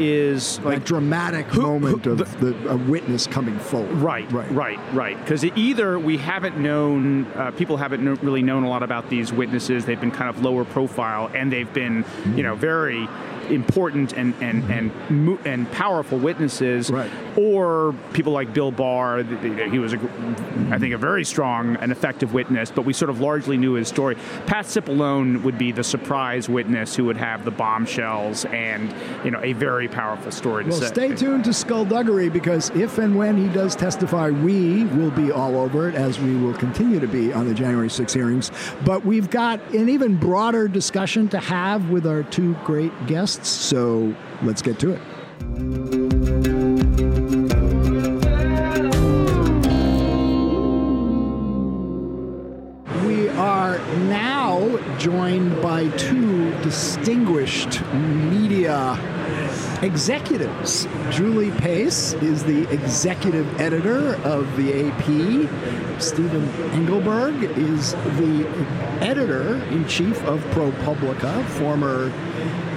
is 0.00 0.58
that 0.58 0.64
like 0.64 0.84
dramatic 0.84 1.46
who- 1.46 1.60
moment 1.62 2.04
who- 2.04 2.12
of 2.12 2.40
the, 2.40 2.54
a 2.70 2.76
witness 2.76 3.26
coming 3.26 3.58
forward. 3.58 3.90
Right, 3.96 4.30
right, 4.32 4.50
right, 4.52 4.78
right. 4.94 5.18
Because 5.20 5.44
either 5.44 5.98
we 5.98 6.16
haven't 6.18 6.56
known, 6.58 7.26
uh, 7.36 7.50
people 7.50 7.76
haven't 7.76 8.04
kno- 8.04 8.16
really 8.22 8.42
known 8.42 8.62
a 8.62 8.68
lot 8.68 8.82
about 8.84 9.10
these 9.10 9.32
witnesses. 9.32 9.84
They've 9.86 10.00
been 10.00 10.12
kind 10.12 10.30
of 10.30 10.42
lower 10.44 10.64
profile, 10.64 11.30
and 11.34 11.52
they've 11.52 11.72
been, 11.72 12.04
you 12.36 12.44
know, 12.44 12.54
very 12.54 13.08
important 13.50 14.12
and 14.12 14.34
and 14.40 14.64
and 14.70 14.92
mo- 15.10 15.38
and 15.44 15.70
powerful 15.72 16.18
witnesses. 16.18 16.90
Right. 16.90 17.10
Or 17.36 17.94
people 18.12 18.32
like 18.32 18.52
Bill 18.52 18.72
Barr. 18.72 19.22
He 19.22 19.78
was, 19.78 19.92
a, 19.92 20.00
I 20.70 20.78
think, 20.78 20.92
a 20.92 20.98
very 20.98 21.24
strong 21.24 21.76
and 21.76 21.92
effective 21.92 22.32
witness, 22.34 22.70
but 22.72 22.82
we 22.84 22.92
sort 22.92 23.10
of 23.10 23.20
largely 23.20 23.56
knew 23.56 23.74
his 23.74 23.86
story. 23.86 24.16
Pat 24.46 24.64
Cipollone 24.66 25.42
would 25.44 25.56
be 25.56 25.70
the 25.70 25.84
surprise 25.84 26.48
witness 26.48 26.96
who 26.96 27.04
would 27.04 27.16
have 27.16 27.44
the 27.44 27.52
bombshells 27.52 28.44
and, 28.46 28.92
you 29.24 29.30
know, 29.30 29.40
a 29.42 29.52
very 29.52 29.86
powerful 29.86 30.32
story 30.32 30.64
to 30.64 30.70
Well, 30.70 30.80
say. 30.80 30.86
stay 30.88 31.14
tuned 31.14 31.44
to 31.44 31.52
Skullduggery 31.52 32.28
because 32.28 32.70
if 32.70 32.98
and 32.98 33.16
when 33.16 33.36
he 33.36 33.46
does 33.54 33.76
testify, 33.76 34.30
we 34.30 34.84
will 34.86 35.12
be 35.12 35.30
all 35.30 35.60
over 35.60 35.88
it, 35.88 35.94
as 35.94 36.18
we 36.18 36.34
will 36.34 36.54
continue 36.54 36.98
to 36.98 37.06
be 37.08 37.32
on 37.32 37.46
the 37.46 37.54
January 37.54 37.88
6 37.90 38.12
hearings. 38.12 38.50
But 38.84 39.04
we've 39.04 39.30
got 39.30 39.60
an 39.74 39.88
even 39.88 40.16
broader 40.16 40.66
discussion 40.66 41.28
to 41.28 41.38
have 41.38 41.88
with 41.90 42.04
our 42.04 42.24
two 42.24 42.54
great 42.64 42.92
guests, 43.06 43.37
so 43.46 44.14
let's 44.42 44.62
get 44.62 44.78
to 44.80 44.92
it. 44.92 45.00
We 53.04 53.28
are 53.30 53.78
now 54.08 54.76
joined 54.98 55.62
by 55.62 55.88
two 55.96 56.50
distinguished 56.62 57.82
media 57.92 58.98
executives. 59.82 60.88
Julie 61.10 61.52
Pace 61.52 62.14
is 62.14 62.42
the 62.44 62.68
executive 62.72 63.60
editor 63.60 64.16
of 64.24 64.56
the 64.56 64.88
AP. 64.88 66.00
Stephen 66.00 66.48
Engelberg 66.72 67.42
is 67.56 67.92
the 67.92 68.46
editor 69.00 69.56
in 69.66 69.86
chief 69.86 70.22
of 70.24 70.40
ProPublica, 70.46 71.44
formerly 71.44 72.12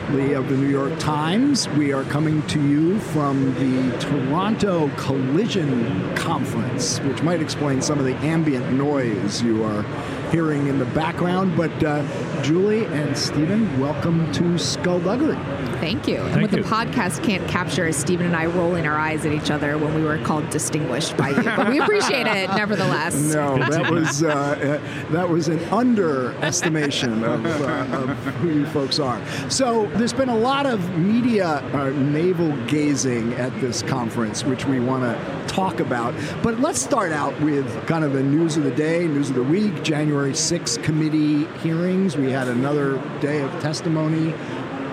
of 0.09 0.49
the 0.49 0.57
New 0.57 0.67
York 0.67 0.97
Times. 0.99 1.69
We 1.69 1.93
are 1.93 2.03
coming 2.03 2.45
to 2.47 2.61
you 2.61 2.99
from 2.99 3.53
the 3.55 3.97
Toronto 3.99 4.89
Collision 4.97 6.15
Conference, 6.15 6.99
which 6.99 7.21
might 7.21 7.41
explain 7.41 7.81
some 7.81 7.99
of 7.99 8.05
the 8.05 8.15
ambient 8.15 8.73
noise 8.73 9.41
you 9.41 9.63
are 9.63 9.83
hearing 10.31 10.67
in 10.67 10.79
the 10.79 10.85
background. 10.85 11.55
But 11.55 11.83
uh, 11.83 12.03
Julie 12.41 12.85
and 12.85 13.17
Stephen, 13.17 13.79
welcome 13.79 14.31
to 14.33 14.57
Skullduggery. 14.57 15.37
Thank 15.81 16.07
you. 16.07 16.17
and 16.17 16.43
what 16.43 16.51
the 16.51 16.57
podcast 16.57 17.23
can't 17.23 17.45
capture 17.49 17.87
is 17.87 17.97
Stephen 17.97 18.27
and 18.27 18.35
I 18.35 18.45
rolling 18.45 18.85
our 18.85 18.97
eyes 18.97 19.25
at 19.25 19.33
each 19.33 19.49
other 19.49 19.79
when 19.79 19.95
we 19.95 20.03
were 20.03 20.19
called 20.19 20.47
distinguished 20.51 21.17
by 21.17 21.29
you. 21.29 21.43
But 21.43 21.69
we 21.69 21.79
appreciate 21.79 22.27
it 22.27 22.49
nevertheless. 22.55 23.15
No, 23.33 23.57
that 23.57 23.91
was 23.91 24.21
uh, 24.21 24.27
uh, 24.29 25.11
that 25.11 25.27
was 25.27 25.47
an 25.47 25.59
underestimation 25.73 27.23
of, 27.23 27.45
uh, 27.45 27.97
of 27.97 28.09
who 28.35 28.49
you 28.49 28.65
folks 28.67 28.99
are. 28.99 29.19
So 29.49 29.87
there's 29.95 30.13
been 30.13 30.29
a 30.29 30.37
lot 30.37 30.67
of 30.67 30.97
media 30.97 31.47
uh, 31.47 31.89
navel 31.89 32.55
gazing 32.67 33.33
at 33.33 33.59
this 33.59 33.81
conference, 33.81 34.43
which 34.45 34.65
we 34.65 34.79
want 34.79 35.03
to 35.03 35.47
talk 35.51 35.79
about. 35.79 36.13
But 36.43 36.59
let's 36.59 36.79
start 36.79 37.11
out 37.11 37.39
with 37.41 37.87
kind 37.87 38.03
of 38.03 38.13
the 38.13 38.23
news 38.23 38.55
of 38.55 38.63
the 38.63 38.71
day, 38.71 39.07
news 39.07 39.29
of 39.29 39.35
the 39.35 39.43
week. 39.43 39.81
January 39.81 40.33
6th 40.33 40.83
committee 40.83 41.45
hearings. 41.63 42.15
We 42.17 42.31
had 42.31 42.47
another 42.47 43.01
day 43.19 43.41
of 43.41 43.51
testimony. 43.61 44.35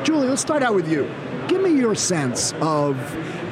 Julie, 0.05 0.28
let's 0.28 0.40
start 0.40 0.62
out 0.62 0.75
with 0.75 0.88
you. 0.90 1.11
Give 1.49 1.61
me 1.62 1.71
your 1.71 1.95
sense 1.95 2.52
of 2.61 2.97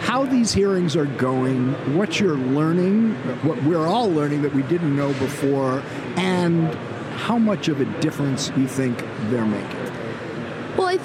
how 0.00 0.24
these 0.24 0.52
hearings 0.52 0.96
are 0.96 1.06
going, 1.06 1.72
what 1.96 2.20
you're 2.20 2.36
learning, 2.36 3.14
what 3.42 3.62
we're 3.64 3.86
all 3.86 4.10
learning 4.10 4.42
that 4.42 4.54
we 4.54 4.62
didn't 4.62 4.94
know 4.94 5.08
before, 5.14 5.82
and 6.16 6.74
how 7.16 7.38
much 7.38 7.68
of 7.68 7.80
a 7.80 7.84
difference 8.00 8.50
you 8.56 8.68
think 8.68 8.98
they're 9.30 9.44
making. 9.46 9.85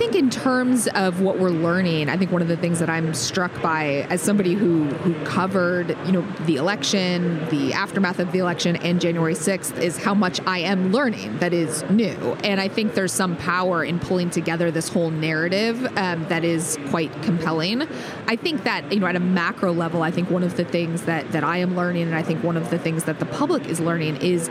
Think 0.02 0.16
in 0.16 0.32
terms 0.32 0.88
of 0.96 1.22
what 1.22 1.38
we're 1.38 1.52
learning, 1.52 2.10
I 2.10 2.18
think 2.18 2.32
one 2.32 2.42
of 2.42 2.48
the 2.48 2.58
things 2.58 2.80
that 2.80 2.90
I'm 2.90 3.14
struck 3.14 3.62
by 3.62 4.08
as 4.10 4.20
somebody 4.20 4.56
who 4.56 4.86
who 4.86 5.14
covered, 5.26 5.96
you 6.08 6.12
know, 6.12 6.22
the 6.48 6.56
election, 6.56 7.48
the 7.50 7.72
aftermath 7.74 8.18
of 8.18 8.32
the 8.32 8.40
election 8.40 8.78
and 8.78 9.00
January 9.00 9.36
6th 9.36 9.80
is 9.80 9.98
how 9.98 10.16
much 10.16 10.40
I 10.48 10.58
am 10.58 10.92
learning 10.92 11.38
that 11.38 11.54
is 11.54 11.84
new. 11.92 12.16
And 12.44 12.60
I 12.60 12.68
think 12.68 12.96
there's 12.96 13.12
some 13.12 13.38
power 13.38 13.84
in 13.84 14.00
pulling 14.00 14.32
together 14.32 14.72
this 14.72 14.90
whole 14.90 15.12
narrative 15.12 15.86
um, 15.96 16.28
that 16.30 16.44
is 16.44 16.80
quite 16.90 17.14
compelling. 17.22 17.84
I 18.26 18.38
think 18.38 18.64
that, 18.64 18.92
you 18.92 19.02
know, 19.02 19.06
at 19.06 19.16
a 19.16 19.20
macro 19.20 19.72
level, 19.72 20.02
I 20.02 20.10
think 20.10 20.32
one 20.32 20.42
of 20.42 20.58
the 20.58 20.66
things 20.66 21.04
that 21.04 21.32
that 21.32 21.44
I 21.44 21.58
am 21.58 21.76
learning 21.76 22.08
and 22.08 22.16
I 22.16 22.24
think 22.24 22.44
one 22.44 22.58
of 22.58 22.72
the 22.72 22.80
things 22.80 23.04
that 23.04 23.20
the 23.20 23.28
public 23.28 23.68
is 23.68 23.80
learning 23.80 24.16
is 24.16 24.50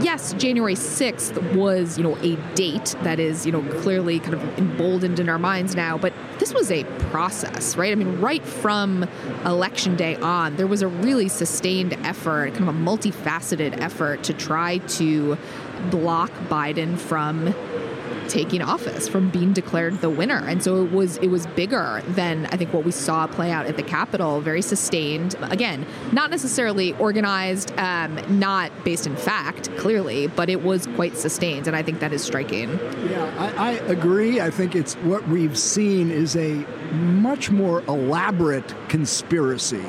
yes, 0.00 0.32
January 0.34 0.74
6th 0.74 1.54
was, 1.54 1.98
you 1.98 2.04
know, 2.04 2.16
a 2.18 2.36
date 2.54 2.94
that 3.02 3.18
is, 3.18 3.44
you 3.46 3.52
know, 3.52 3.62
clearly 3.80 4.18
kind 4.18 4.34
of 4.34 4.58
emboldened 4.58 5.20
in 5.20 5.28
our 5.28 5.38
minds 5.38 5.74
now, 5.74 5.98
but 5.98 6.12
this 6.38 6.52
was 6.54 6.70
a 6.70 6.84
process, 7.10 7.76
right? 7.76 7.92
I 7.92 7.94
mean, 7.94 8.20
right 8.20 8.44
from 8.44 9.08
election 9.44 9.96
day 9.96 10.16
on, 10.16 10.56
there 10.56 10.66
was 10.66 10.82
a 10.82 10.88
really 10.88 11.28
sustained 11.28 11.94
effort, 12.04 12.54
kind 12.54 12.68
of 12.68 12.74
a 12.74 12.78
multifaceted 12.78 13.80
effort 13.80 14.22
to 14.24 14.32
try 14.32 14.78
to 14.78 15.36
block 15.90 16.30
Biden 16.48 16.98
from 16.98 17.54
taking 18.28 18.62
office 18.62 19.08
from 19.08 19.30
being 19.30 19.52
declared 19.52 20.00
the 20.00 20.10
winner. 20.10 20.46
And 20.46 20.62
so 20.62 20.84
it 20.84 20.92
was 20.92 21.16
it 21.18 21.28
was 21.28 21.46
bigger 21.48 22.02
than 22.08 22.46
i 22.46 22.56
think 22.56 22.72
what 22.72 22.84
we 22.84 22.90
saw 22.90 23.26
play 23.26 23.50
out 23.50 23.66
at 23.66 23.76
the 23.76 23.82
capitol. 23.82 24.40
Very 24.40 24.62
sustained. 24.62 25.36
Again 25.42 25.86
not 26.12 26.30
necessarily 26.30 26.92
organized 26.94 27.76
um, 27.78 28.20
not 28.38 28.70
based 28.84 29.06
in 29.06 29.16
fact 29.16 29.74
clearly 29.76 30.26
but 30.26 30.48
it 30.48 30.62
was 30.62 30.86
quite 30.88 31.16
sustained. 31.16 31.66
And 31.66 31.76
i 31.76 31.82
think 31.82 32.00
that 32.00 32.12
is 32.12 32.22
striking. 32.22 32.70
Yeah, 33.08 33.34
I, 33.38 33.70
I 33.70 33.70
agree. 33.86 34.40
I 34.40 34.50
think 34.50 34.74
it's 34.74 34.94
what 34.96 35.26
we've 35.28 35.58
seen 35.58 36.10
is 36.10 36.36
a 36.36 36.54
much 36.92 37.50
more 37.50 37.82
elaborate 37.88 38.74
conspiracy. 38.88 39.84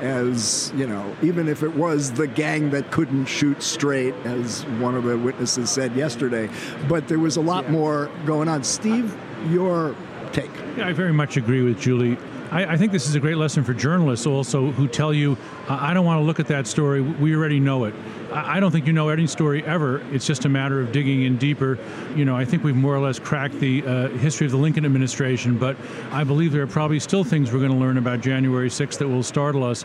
As 0.00 0.72
you 0.74 0.86
know, 0.86 1.14
even 1.22 1.48
if 1.48 1.62
it 1.62 1.74
was 1.74 2.12
the 2.12 2.26
gang 2.26 2.70
that 2.70 2.90
couldn't 2.90 3.26
shoot 3.26 3.62
straight, 3.62 4.14
as 4.24 4.64
one 4.78 4.94
of 4.94 5.04
the 5.04 5.16
witnesses 5.16 5.70
said 5.70 5.94
yesterday, 5.94 6.48
but 6.88 7.06
there 7.06 7.18
was 7.18 7.36
a 7.36 7.40
lot 7.40 7.70
more 7.70 8.10
going 8.24 8.48
on. 8.48 8.64
Steve, 8.64 9.14
your 9.48 9.94
take. 10.32 10.50
Yeah, 10.76 10.88
I 10.88 10.92
very 10.92 11.12
much 11.12 11.36
agree 11.36 11.62
with 11.62 11.78
Julie. 11.78 12.16
I, 12.50 12.72
I, 12.72 12.76
think 12.76 12.90
this 12.90 13.08
is 13.08 13.14
a 13.14 13.20
great 13.20 13.36
lesson 13.36 13.62
for 13.62 13.74
journalists 13.74 14.26
also 14.26 14.72
who 14.72 14.88
tell 14.88 15.14
you, 15.14 15.36
I 15.68 15.94
don't 15.94 16.04
want 16.04 16.20
to 16.20 16.24
look 16.24 16.40
at 16.40 16.48
that 16.48 16.66
story. 16.66 17.00
We 17.00 17.34
already 17.34 17.60
know 17.60 17.84
it. 17.84 17.94
I, 18.32 18.60
don't 18.60 18.70
think 18.70 18.86
you 18.86 18.92
know 18.92 19.08
any 19.08 19.26
story 19.26 19.64
ever. 19.64 20.02
It's 20.12 20.26
just 20.26 20.44
a 20.44 20.48
matter 20.48 20.80
of 20.80 20.92
digging 20.92 21.22
in 21.22 21.36
deeper. 21.36 21.78
You 22.14 22.24
know, 22.24 22.36
I 22.36 22.44
think 22.44 22.64
we've 22.64 22.76
more 22.76 22.94
or 22.94 23.00
less 23.00 23.18
cracked 23.18 23.58
the 23.60 23.84
uh, 23.84 24.08
history 24.10 24.46
of 24.46 24.52
the 24.52 24.58
Lincoln 24.58 24.84
administration, 24.84 25.58
but 25.58 25.76
I 26.10 26.24
believe 26.24 26.52
there 26.52 26.62
are 26.62 26.68
probably 26.68 27.00
still 27.00 27.24
things 27.24 27.52
we're 27.52 27.58
going 27.58 27.72
to 27.72 27.78
learn 27.78 27.98
about 27.98 28.20
January 28.20 28.68
6th 28.68 28.98
that 28.98 29.08
will 29.08 29.22
startle 29.22 29.64
us. 29.64 29.84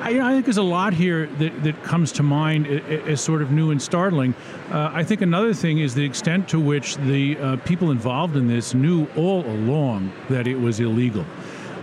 I, 0.00 0.20
I, 0.20 0.32
think 0.32 0.46
there's 0.46 0.56
a 0.56 0.62
lot 0.62 0.92
here 0.92 1.26
that, 1.38 1.62
that 1.62 1.82
comes 1.84 2.10
to 2.12 2.22
mind 2.22 2.66
as 2.66 3.20
sort 3.20 3.40
of 3.40 3.52
new 3.52 3.70
and 3.70 3.80
startling. 3.80 4.34
Uh, 4.70 4.90
I 4.92 5.04
think 5.04 5.20
another 5.20 5.54
thing 5.54 5.78
is 5.78 5.94
the 5.94 6.04
extent 6.04 6.48
to 6.48 6.58
which 6.58 6.96
the 6.96 7.38
uh, 7.38 7.56
people 7.58 7.90
involved 7.90 8.36
in 8.36 8.48
this 8.48 8.74
knew 8.74 9.06
all 9.16 9.44
along 9.46 10.12
that 10.28 10.48
it 10.48 10.56
was 10.56 10.80
illegal 10.80 11.24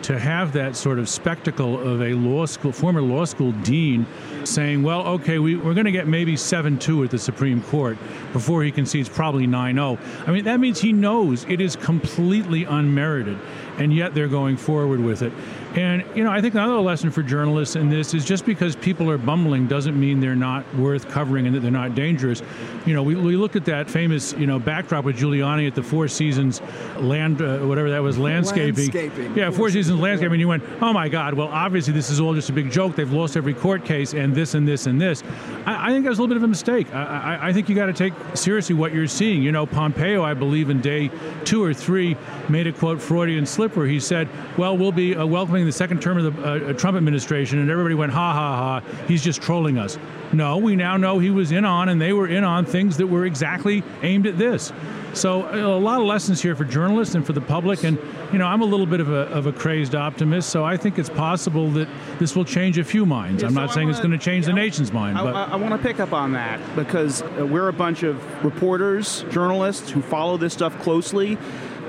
to 0.01 0.17
have 0.17 0.53
that 0.53 0.75
sort 0.75 0.97
of 0.97 1.09
spectacle 1.09 1.79
of 1.79 2.01
a 2.01 2.13
law 2.13 2.45
school, 2.45 2.71
former 2.71 3.01
law 3.01 3.25
school 3.25 3.51
dean 3.63 4.05
saying, 4.45 4.83
well, 4.83 5.05
okay, 5.07 5.39
we, 5.39 5.55
we're 5.55 5.73
going 5.73 5.85
to 5.85 5.91
get 5.91 6.07
maybe 6.07 6.35
7 6.35 6.77
2 6.77 7.03
at 7.03 7.11
the 7.11 7.19
Supreme 7.19 7.61
Court 7.63 7.97
before 8.33 8.63
he 8.63 8.71
concedes 8.71 9.09
probably 9.09 9.47
9 9.47 9.75
0. 9.75 9.97
I 10.25 10.31
mean, 10.31 10.43
that 10.45 10.59
means 10.59 10.79
he 10.79 10.93
knows 10.93 11.45
it 11.45 11.61
is 11.61 11.75
completely 11.75 12.63
unmerited, 12.63 13.37
and 13.77 13.93
yet 13.93 14.13
they're 14.13 14.27
going 14.27 14.57
forward 14.57 14.99
with 14.99 15.21
it. 15.21 15.33
And, 15.75 16.03
you 16.15 16.23
know, 16.23 16.31
I 16.31 16.41
think 16.41 16.55
another 16.55 16.79
lesson 16.79 17.11
for 17.11 17.21
journalists 17.21 17.75
in 17.75 17.89
this 17.89 18.15
is 18.15 18.25
just 18.25 18.45
because 18.45 18.75
people 18.75 19.09
are 19.09 19.19
bumbling 19.19 19.67
doesn't 19.67 19.99
mean 19.99 20.19
they're 20.19 20.35
not 20.35 20.65
worth 20.75 21.07
covering 21.09 21.45
and 21.45 21.55
that 21.55 21.59
they're 21.59 21.69
not 21.69 21.93
dangerous. 21.93 22.41
You 22.87 22.95
know, 22.95 23.03
we, 23.03 23.13
we 23.13 23.35
look 23.35 23.55
at 23.55 23.65
that 23.65 23.87
famous, 23.87 24.33
you 24.33 24.47
know, 24.47 24.57
backdrop 24.57 25.05
with 25.05 25.17
Giuliani 25.17 25.67
at 25.67 25.75
the 25.75 25.83
Four 25.83 26.07
Seasons 26.07 26.61
land, 26.97 27.41
uh, 27.41 27.59
whatever 27.59 27.91
that 27.91 28.01
was, 28.01 28.17
landscaping. 28.29 28.91
landscaping. 28.91 29.37
Yeah, 29.37 29.49
Four, 29.49 29.57
Four 29.57 29.67
Seasons, 29.69 29.85
Seasons 29.85 30.01
landscaping. 30.01 30.33
And 30.33 30.41
you 30.41 30.47
went, 30.47 30.63
oh 30.81 30.91
my 30.91 31.07
God, 31.07 31.35
well, 31.35 31.49
obviously 31.49 31.93
this 31.93 32.09
is 32.09 32.19
all 32.19 32.33
just 32.33 32.49
a 32.49 32.53
big 32.53 32.71
joke. 32.71 32.95
They've 32.95 33.11
lost 33.11 33.37
every 33.37 33.53
court 33.53 33.85
case 33.85 34.13
and 34.13 34.33
this 34.33 34.55
and 34.55 34.67
this 34.67 34.87
and 34.87 34.99
this. 34.99 35.23
I, 35.67 35.89
I 35.89 35.91
think 35.91 36.03
that 36.03 36.09
was 36.09 36.17
a 36.17 36.21
little 36.23 36.33
bit 36.33 36.37
of 36.37 36.43
a 36.43 36.47
mistake. 36.47 36.91
I, 36.93 37.03
I, 37.03 37.47
I 37.49 37.53
think 37.53 37.69
you 37.69 37.75
got 37.75 37.87
to 37.87 37.93
take 37.93 38.13
seriously 38.33 38.73
what 38.73 38.91
you're 38.91 39.07
seeing. 39.07 39.43
You 39.43 39.51
know, 39.51 39.67
Pompeo, 39.67 40.23
I 40.23 40.33
believe, 40.33 40.71
in 40.71 40.81
day 40.81 41.11
two 41.45 41.63
or 41.63 41.75
three, 41.75 42.17
made 42.47 42.65
a 42.65 42.73
quote 42.73 42.99
Freudian 42.99 43.45
slip 43.45 43.75
where 43.75 43.85
he 43.85 43.99
said, 43.99 44.27
well, 44.57 44.75
we'll 44.75 44.91
be 44.91 45.15
uh, 45.15 45.25
welcoming 45.25 45.58
the 45.65 45.71
second 45.71 46.01
term 46.01 46.17
of 46.17 46.35
the 46.35 46.43
uh, 46.43 46.73
Trump 46.73 46.97
administration, 46.97 47.59
and 47.59 47.69
everybody 47.69 47.95
went, 47.95 48.11
ha 48.11 48.33
ha 48.33 48.81
ha, 48.81 49.05
he's 49.07 49.23
just 49.23 49.41
trolling 49.41 49.77
us. 49.77 49.97
No, 50.31 50.57
we 50.57 50.75
now 50.75 50.97
know 50.97 51.19
he 51.19 51.31
was 51.31 51.51
in 51.51 51.65
on, 51.65 51.89
and 51.89 51.99
they 51.99 52.13
were 52.13 52.27
in 52.27 52.43
on 52.43 52.65
things 52.65 52.97
that 52.97 53.07
were 53.07 53.25
exactly 53.25 53.83
aimed 54.03 54.27
at 54.27 54.37
this. 54.37 54.71
So 55.13 55.49
a 55.49 55.79
lot 55.79 55.99
of 55.99 56.05
lessons 56.05 56.39
here 56.41 56.55
for 56.55 56.65
journalists 56.65 57.15
and 57.15 57.25
for 57.25 57.33
the 57.33 57.41
public. 57.41 57.83
And 57.83 57.97
you 58.31 58.37
know, 58.37 58.45
I'm 58.45 58.61
a 58.61 58.65
little 58.65 58.85
bit 58.85 58.99
of 58.99 59.09
a, 59.09 59.21
of 59.29 59.47
a 59.47 59.51
crazed 59.51 59.95
optimist, 59.95 60.49
so 60.49 60.63
I 60.63 60.77
think 60.77 60.99
it's 60.99 61.09
possible 61.09 61.69
that 61.71 61.87
this 62.19 62.35
will 62.35 62.45
change 62.45 62.77
a 62.77 62.83
few 62.83 63.05
minds. 63.05 63.41
Yeah, 63.41 63.47
I'm 63.47 63.55
so 63.55 63.61
not 63.61 63.71
I 63.71 63.73
saying 63.73 63.87
wanna, 63.87 63.97
it's 63.97 64.05
going 64.05 64.17
to 64.17 64.23
change 64.23 64.45
the 64.45 64.53
nation's 64.53 64.93
mind, 64.93 65.17
I, 65.17 65.23
but 65.23 65.35
I, 65.35 65.43
I 65.45 65.55
want 65.55 65.81
to 65.81 65.87
pick 65.87 65.99
up 65.99 66.13
on 66.13 66.33
that 66.33 66.59
because 66.75 67.23
uh, 67.23 67.45
we're 67.49 67.69
a 67.69 67.73
bunch 67.73 68.03
of 68.03 68.45
reporters, 68.45 69.25
journalists 69.31 69.89
who 69.89 70.01
follow 70.01 70.37
this 70.37 70.53
stuff 70.53 70.79
closely. 70.81 71.39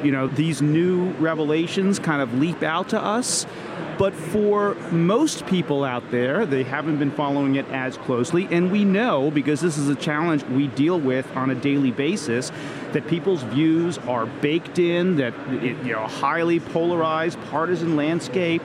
You 0.03 0.13
know, 0.13 0.27
these 0.27 0.63
new 0.63 1.11
revelations 1.13 1.99
kind 1.99 2.23
of 2.23 2.35
leap 2.39 2.63
out 2.63 2.91
to 2.91 3.03
us. 3.03 3.47
But 3.99 4.15
for 4.15 4.77
most 4.91 5.47
people 5.47 5.85
out 5.85 6.11
there, 6.11 6.47
they 6.47 6.63
haven't 6.63 6.97
been 6.97 7.11
following 7.11 7.57
it 7.57 7.69
as 7.69 7.99
closely. 7.99 8.49
And 8.51 8.73
we 8.73 8.83
know, 8.83 9.31
because 9.31 9.61
this 9.61 9.77
is 9.77 9.91
a 9.91 9.95
challenge 9.95 10.43
we 10.45 10.69
deal 10.69 10.99
with 10.99 11.31
on 11.37 11.51
a 11.51 11.55
daily 11.55 11.91
basis, 11.91 12.51
that 12.93 13.07
people's 13.09 13.43
views 13.43 13.99
are 13.99 14.25
baked 14.25 14.79
in, 14.79 15.17
that 15.17 15.35
it, 15.63 15.77
you 15.85 15.93
know, 15.93 16.07
highly 16.07 16.61
polarized, 16.61 17.39
partisan 17.51 17.95
landscape. 17.95 18.63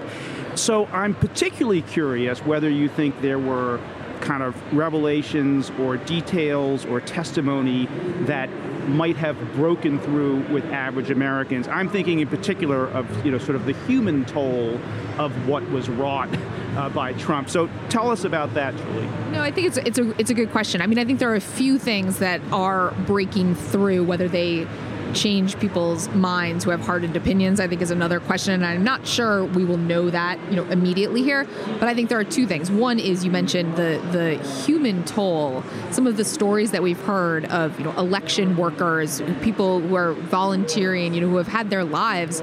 So 0.56 0.86
I'm 0.86 1.14
particularly 1.14 1.82
curious 1.82 2.40
whether 2.40 2.70
you 2.70 2.88
think 2.88 3.20
there 3.20 3.40
were 3.40 3.82
kind 4.22 4.42
of 4.42 4.56
revelations 4.74 5.70
or 5.82 5.98
details 5.98 6.86
or 6.86 7.02
testimony 7.02 7.90
that 8.22 8.50
might 8.88 9.18
have 9.18 9.38
broken 9.54 10.00
through 10.00 10.42
with 10.52 10.66
average 10.66 11.12
Americans. 11.12 11.68
I'm 11.68 11.90
thinking 11.90 12.20
in 12.20 12.28
particular 12.28 12.88
of 12.88 13.26
you 13.26 13.32
know 13.32 13.38
sort 13.38 13.56
of 13.56 13.66
the 13.66 13.74
human 13.86 14.26
toll 14.26 14.80
of 15.18 15.48
what 15.48 15.68
was 15.70 15.90
wrought 15.90 16.30
uh, 16.76 16.90
by 16.90 17.14
Trump. 17.14 17.50
So 17.50 17.70
tell 17.90 18.10
us 18.12 18.24
about 18.24 18.54
that, 18.54 18.76
Julie. 18.76 19.08
No, 19.32 19.42
I 19.42 19.52
think 19.52 19.68
it's 19.68 19.78
it's 19.78 19.98
a 19.98 20.20
it's 20.20 20.30
a 20.30 20.34
good 20.34 20.52
question. 20.52 20.82
I 20.82 20.88
mean, 20.88 21.00
I 21.00 21.06
think 21.06 21.20
there 21.20 21.32
are 21.32 21.36
a 21.36 21.42
few 21.42 21.78
things 21.78 22.20
that 22.20 22.42
are 22.52 22.92
breaking 23.06 23.56
through, 23.56 24.04
whether 24.04 24.28
they 24.28 24.68
change 25.14 25.60
people's 25.60 26.10
minds 26.10 26.64
who 26.64 26.72
have 26.72 26.82
hardened 26.82 27.16
opinions, 27.16 27.60
I 27.60 27.68
think 27.68 27.82
is 27.82 27.92
another 27.92 28.20
question. 28.20 28.54
And 28.54 28.66
I'm 28.66 28.84
not 28.84 29.08
sure 29.08 29.46
we 29.46 29.66
will 29.66 29.78
know 29.78 30.10
that, 30.10 30.40
you 30.50 30.56
know, 30.56 30.66
immediately 30.66 31.24
here. 31.24 31.48
But 31.80 31.90
I 31.90 31.94
think 31.94 32.10
there 32.10 32.20
are 32.20 32.24
two 32.24 32.48
things. 32.48 32.72
One 32.72 33.00
is 33.00 33.24
you 33.24 33.32
mentioned 33.32 33.76
the 33.76 34.02
the 34.12 34.38
human 34.66 35.04
toll. 35.04 35.64
Some 35.92 36.08
of 36.08 36.18
the 36.18 36.26
stories 36.26 36.72
that 36.72 36.84
we've 36.84 37.02
heard 37.02 37.46
of, 37.46 37.78
you 37.80 37.86
know, 37.86 37.92
election 37.92 38.58
workers, 38.58 39.22
people 39.42 39.80
who 39.80 39.96
are 39.96 40.14
volunteering, 40.14 41.14
you 41.14 41.22
know, 41.22 41.30
who 41.30 41.38
have 41.38 41.48
had 41.48 41.70
their 41.70 41.84
lives 41.84 42.42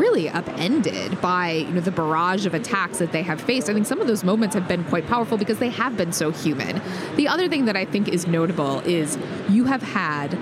really 0.00 0.30
upended 0.30 1.20
by 1.20 1.50
you 1.50 1.72
know 1.72 1.80
the 1.80 1.90
barrage 1.90 2.46
of 2.46 2.54
attacks 2.54 2.98
that 2.98 3.12
they 3.12 3.22
have 3.22 3.38
faced. 3.40 3.68
I 3.68 3.74
think 3.74 3.86
some 3.86 4.00
of 4.00 4.06
those 4.06 4.24
moments 4.24 4.54
have 4.54 4.66
been 4.66 4.82
quite 4.84 5.06
powerful 5.06 5.36
because 5.36 5.58
they 5.58 5.68
have 5.68 5.96
been 5.96 6.12
so 6.12 6.30
human. 6.30 6.80
The 7.16 7.28
other 7.28 7.48
thing 7.48 7.66
that 7.66 7.76
I 7.76 7.84
think 7.84 8.08
is 8.08 8.26
notable 8.26 8.80
is 8.80 9.18
you 9.50 9.66
have 9.66 9.82
had 9.82 10.38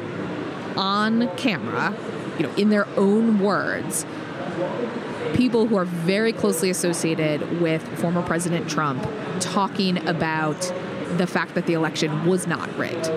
on 0.79 1.29
camera, 1.37 1.95
you 2.39 2.47
know, 2.47 2.55
in 2.55 2.71
their 2.71 2.87
own 2.97 3.41
words, 3.41 4.07
people 5.35 5.67
who 5.67 5.77
are 5.77 5.85
very 5.85 6.33
closely 6.33 6.71
associated 6.71 7.61
with 7.61 7.83
former 7.99 8.23
President 8.23 8.71
Trump 8.71 9.05
talking 9.41 9.99
about 10.09 10.61
the 11.17 11.27
fact 11.27 11.55
that 11.55 11.67
the 11.67 11.73
election 11.73 12.25
was 12.27 12.47
not 12.47 12.75
rigged. 12.79 13.11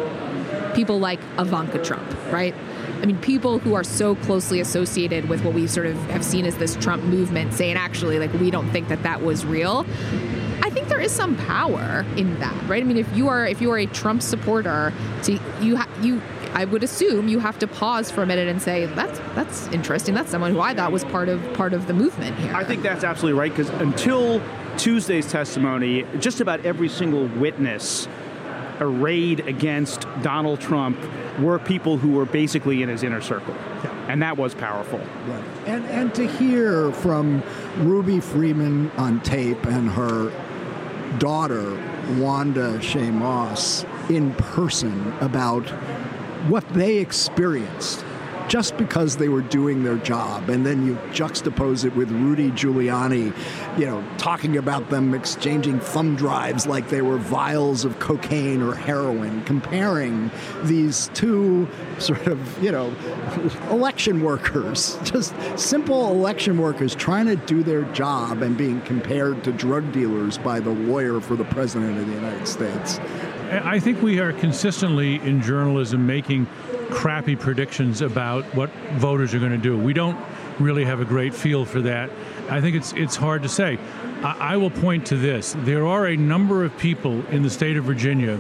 People 0.74 1.00
like 1.00 1.20
Ivanka 1.38 1.84
Trump, 1.84 2.12
right? 2.32 2.56
I 3.02 3.06
mean, 3.06 3.20
people 3.20 3.60
who 3.60 3.74
are 3.74 3.84
so 3.84 4.16
closely 4.16 4.60
associated 4.60 5.30
with 5.30 5.44
what 5.44 5.54
we 5.54 5.68
sort 5.68 5.86
of 5.88 5.98
have 6.10 6.24
seen 6.26 6.46
as 6.46 6.58
this 6.58 6.76
Trump 6.78 7.04
movement 7.04 7.54
saying, 7.54 7.76
actually, 7.76 8.20
like, 8.20 8.34
we 8.34 8.50
don't 8.52 8.70
think 8.70 8.88
that 8.88 9.04
that 9.04 9.22
was 9.22 9.46
real. 9.46 9.86
I 10.64 10.70
think 10.70 10.88
there 10.88 11.02
is 11.02 11.12
some 11.12 11.36
power 11.36 12.06
in 12.16 12.40
that, 12.40 12.70
right? 12.70 12.82
I 12.82 12.86
mean, 12.86 12.98
if 12.98 13.16
you 13.16 13.28
are 13.28 13.46
if 13.46 13.60
you 13.60 13.72
are 13.72 13.78
a 13.78 13.88
Trump 13.88 14.22
supporter, 14.22 14.94
to 15.24 15.40
you 15.62 15.78
ha- 15.78 15.90
you 16.02 16.22
I 16.54 16.66
would 16.66 16.84
assume 16.84 17.28
you 17.28 17.40
have 17.40 17.60
to 17.60 17.68
pause 17.68 18.12
for 18.12 18.24
a 18.24 18.26
minute 18.26 18.48
and 18.48 18.62
say 18.62 18.86
that's 18.88 19.20
that's 19.36 19.68
interesting. 19.68 20.14
That's 20.14 20.30
someone 20.30 20.52
who 20.52 20.60
I 20.60 20.74
thought 20.74 20.92
was 20.92 21.04
part 21.06 21.30
of 21.30 21.54
part 21.54 21.74
of 21.74 21.88
the 21.88 21.94
movement 21.94 22.38
here. 22.38 22.54
I 22.54 22.64
think 22.64 22.84
that's 22.84 23.04
absolutely 23.04 23.40
right 23.40 23.52
because 23.52 23.70
until 23.82 24.42
Tuesday's 24.78 25.32
testimony, 25.32 26.06
just 26.20 26.42
about 26.42 26.66
every 26.66 26.90
single 26.90 27.28
witness 27.28 28.08
arrayed 28.80 29.42
against 29.42 30.08
Donald 30.24 30.60
Trump 30.60 30.98
were 31.40 31.60
people 31.60 31.98
who 31.98 32.12
were 32.12 32.26
basically 32.26 32.82
in 32.82 32.90
his 32.90 33.04
inner 33.04 33.22
circle. 33.22 33.54
Yeah. 33.84 34.06
And 34.10 34.22
that 34.24 34.38
was 34.38 34.54
powerful. 34.56 35.00
Right. 35.00 35.44
And 35.68 35.86
and 35.86 36.14
to 36.16 36.28
hear 36.28 36.92
from 36.92 37.44
Ruby 37.78 38.20
Freeman 38.20 38.92
on 38.98 39.22
tape 39.22 39.66
and 39.66 39.90
her 39.92 40.32
daughter 41.18 41.78
Wandrea 42.18 42.80
Shaye 42.80 43.14
Moss 43.14 43.86
in 44.16 44.34
person 44.36 45.14
about 45.22 45.68
what 46.48 46.68
they 46.70 46.98
experienced 46.98 48.04
just 48.52 48.76
because 48.76 49.16
they 49.16 49.30
were 49.30 49.42
doing 49.44 49.82
their 49.84 49.96
job. 49.96 50.50
And 50.50 50.66
then 50.66 50.86
you 50.86 50.96
juxtapose 51.14 51.86
it 51.86 51.96
with 51.96 52.12
Rudy 52.12 52.52
Giuliani, 52.52 53.34
you 53.80 53.86
know, 53.86 54.04
talking 54.18 54.58
about 54.58 54.90
them 54.90 55.14
exchanging 55.14 55.80
thumb 55.80 56.18
drives 56.18 56.68
like 56.68 56.90
they 56.90 57.02
were 57.02 57.16
vials 57.16 57.86
of 57.86 58.00
cocaine 58.00 58.62
or 58.62 58.76
heroin, 58.76 59.42
comparing 59.46 60.30
these 60.64 61.10
two 61.14 61.66
sort 61.98 62.28
of, 62.28 62.62
you 62.62 62.74
know, 62.74 62.94
election 63.72 64.22
workers, 64.22 65.00
just 65.04 65.34
simple 65.58 66.12
election 66.12 66.58
workers 66.58 66.94
trying 66.94 67.28
to 67.28 67.38
do 67.38 67.64
their 67.64 67.84
job 67.94 68.42
and 68.42 68.58
being 68.58 68.82
compared 68.82 69.46
to 69.46 69.54
drug 69.54 69.90
dealers 69.94 70.38
by 70.38 70.60
the 70.60 70.72
lawyer 70.72 71.22
for 71.22 71.38
the 71.38 71.46
President 71.46 71.98
of 71.98 72.06
the 72.06 72.14
United 72.14 72.46
States. 72.46 73.00
I 73.52 73.80
think 73.80 74.02
we 74.02 74.20
are 74.20 74.32
consistently 74.32 75.16
in 75.16 75.42
journalism 75.42 76.08
making 76.08 76.48
crappy 76.90 77.36
predictions 77.36 78.02
about 78.02 78.46
what 78.56 78.70
voters 78.94 79.34
are 79.34 79.40
going 79.40 79.52
to 79.52 79.58
do. 79.58 79.78
We 79.78 79.92
don't 79.92 80.18
really 80.58 80.86
have 80.86 81.02
a 81.02 81.06
great 81.06 81.34
feel 81.34 81.66
for 81.66 81.82
that. 81.82 82.10
I 82.50 82.62
think 82.62 82.78
it's 82.78 82.94
it's 82.94 83.18
hard 83.18 83.44
to 83.44 83.50
say. 83.50 83.78
I, 84.24 84.54
I 84.54 84.58
will 84.58 84.70
point 84.70 85.06
to 85.08 85.18
this: 85.18 85.54
there 85.60 85.86
are 85.86 86.08
a 86.08 86.16
number 86.16 86.64
of 86.64 86.78
people 86.78 87.26
in 87.28 87.44
the 87.44 87.50
state 87.50 87.76
of 87.76 87.84
Virginia 87.84 88.38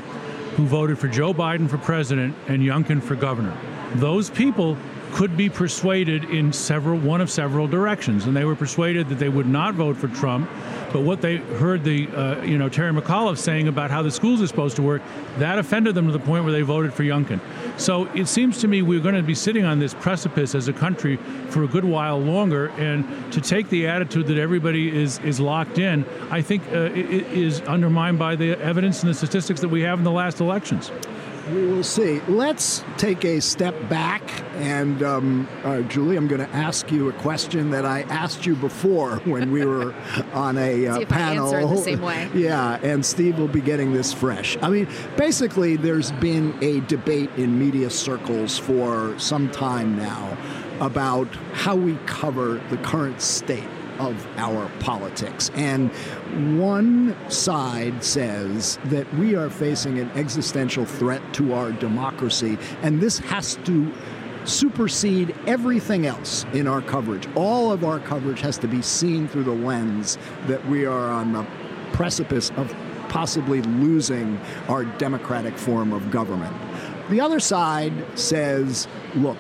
who 0.56 0.65
voted 0.65 0.97
for 0.97 1.10
Joe 1.10 1.34
Biden 1.34 1.69
for 1.69 1.78
president 1.78 2.34
and 2.47 2.62
Youngkin 2.62 3.04
for 3.04 3.15
governor. 3.15 3.58
Those 3.95 4.30
people 4.30 4.78
could 5.12 5.36
be 5.36 5.50
persuaded 5.50 6.24
in 6.26 6.54
several 6.54 6.97
one 6.97 7.19
of 7.19 7.30
several 7.30 7.67
directions, 7.67 8.28
and 8.28 8.36
they 8.36 8.45
were 8.45 8.56
persuaded 8.56 9.10
that 9.10 9.19
they 9.19 9.28
would 9.28 9.47
not 9.47 9.76
vote 9.76 9.97
for 9.97 10.08
Trump 10.08 10.50
but 10.91 11.01
what 11.01 11.21
they 11.21 11.38
heard 11.38 11.84
the, 11.84 12.08
uh, 12.10 12.41
you 12.43 12.58
know, 12.58 12.69
Terry 12.69 12.91
McAuliffe 12.91 13.38
saying 13.38 13.67
about 13.67 13.91
how 13.91 14.01
the 14.01 14.12
schools 14.12 14.41
are 14.41 14.47
supposed 14.47 14.75
to 14.75 14.82
work, 14.82 15.01
that 15.38 15.58
offended 15.60 15.95
them 15.95 16.08
to 16.08 16.12
the 16.12 16.19
point 16.19 16.43
where 16.43 16.54
they 16.54 16.62
voted 16.62 16.93
for 16.93 17.04
Youngkin. 17.04 17.39
So 17.77 18.06
it 18.13 18.27
seems 18.27 18.60
to 18.62 18.67
me 18.67 18.82
we're 18.82 18.99
going 18.99 19.15
to 19.15 19.23
be 19.23 19.36
sitting 19.36 19.65
on 19.65 19.80
this 19.80 19.93
precipice 19.93 20.56
as 20.56 20.67
a 20.67 20.73
country 20.73 21.17
for 21.49 21.63
a 21.63 21.67
good 21.67 21.86
while 21.86 22.19
longer. 22.19 22.69
And 22.77 23.32
to 23.34 23.41
take 23.41 23.69
the 23.69 23.88
attitude 23.88 24.27
that 24.27 24.38
everybody 24.38 24.95
is, 24.95 25.19
is 25.19 25.39
locked 25.39 25.80
in, 25.80 26.06
I 26.30 26.41
think 26.41 26.63
uh, 26.71 26.91
is 26.93 27.62
undermined 27.62 28.19
by 28.19 28.36
the 28.36 28.60
evidence 28.60 29.01
and 29.01 29.10
the 29.10 29.15
statistics 29.15 29.62
that 29.62 29.69
we 29.69 29.82
have 29.82 29.99
in 29.99 30.04
the 30.04 30.12
last 30.12 30.41
elections. 30.41 30.91
We 31.51 31.65
will 31.65 31.83
see. 31.83 32.21
Let's 32.27 32.83
take 32.97 33.25
a 33.25 33.41
step 33.41 33.75
back. 33.89 34.21
And 34.55 35.03
um, 35.03 35.49
uh, 35.63 35.81
Julie, 35.81 36.15
I'm 36.15 36.27
going 36.27 36.39
to 36.45 36.55
ask 36.55 36.91
you 36.91 37.09
a 37.09 37.13
question 37.13 37.71
that 37.71 37.85
I 37.85 38.03
asked 38.03 38.45
you 38.45 38.55
before 38.55 39.17
when 39.25 39.51
we 39.51 39.65
were 39.65 39.93
on 40.33 40.57
a 40.57 40.87
uh, 40.87 41.05
panel. 41.05 41.51
the 41.51 41.77
same 41.77 42.01
way. 42.01 42.29
Yeah, 42.41 42.79
and 42.81 43.05
Steve 43.05 43.37
will 43.37 43.47
be 43.47 43.61
getting 43.61 43.93
this 43.93 44.13
fresh. 44.13 44.57
I 44.61 44.69
mean, 44.69 44.87
basically, 45.17 45.75
there's 45.75 46.11
been 46.13 46.57
a 46.61 46.79
debate 46.81 47.29
in 47.35 47.59
media 47.59 47.89
circles 47.89 48.57
for 48.57 49.17
some 49.19 49.49
time 49.51 49.97
now 49.97 50.37
about 50.79 51.27
how 51.53 51.75
we 51.75 51.97
cover 52.05 52.61
the 52.69 52.77
current 52.77 53.21
state 53.21 53.67
of 54.07 54.27
our 54.37 54.69
politics. 54.79 55.51
And 55.55 55.91
one 56.59 57.15
side 57.29 58.03
says 58.03 58.79
that 58.85 59.11
we 59.15 59.35
are 59.35 59.49
facing 59.49 59.99
an 59.99 60.09
existential 60.11 60.85
threat 60.85 61.21
to 61.35 61.53
our 61.53 61.71
democracy, 61.71 62.57
and 62.81 62.99
this 62.99 63.19
has 63.19 63.55
to 63.65 63.93
supersede 64.43 65.35
everything 65.45 66.07
else 66.07 66.45
in 66.53 66.67
our 66.67 66.81
coverage. 66.81 67.27
All 67.35 67.71
of 67.71 67.83
our 67.83 67.99
coverage 67.99 68.41
has 68.41 68.57
to 68.59 68.67
be 68.67 68.81
seen 68.81 69.27
through 69.27 69.43
the 69.43 69.51
lens 69.51 70.17
that 70.47 70.65
we 70.67 70.85
are 70.85 71.11
on 71.11 71.31
the 71.33 71.45
precipice 71.93 72.49
of 72.57 72.75
possibly 73.07 73.61
losing 73.61 74.39
our 74.67 74.85
democratic 74.97 75.57
form 75.57 75.93
of 75.93 76.09
government. 76.09 76.55
The 77.09 77.21
other 77.21 77.39
side 77.39 77.93
says, 78.17 78.87
look, 79.15 79.37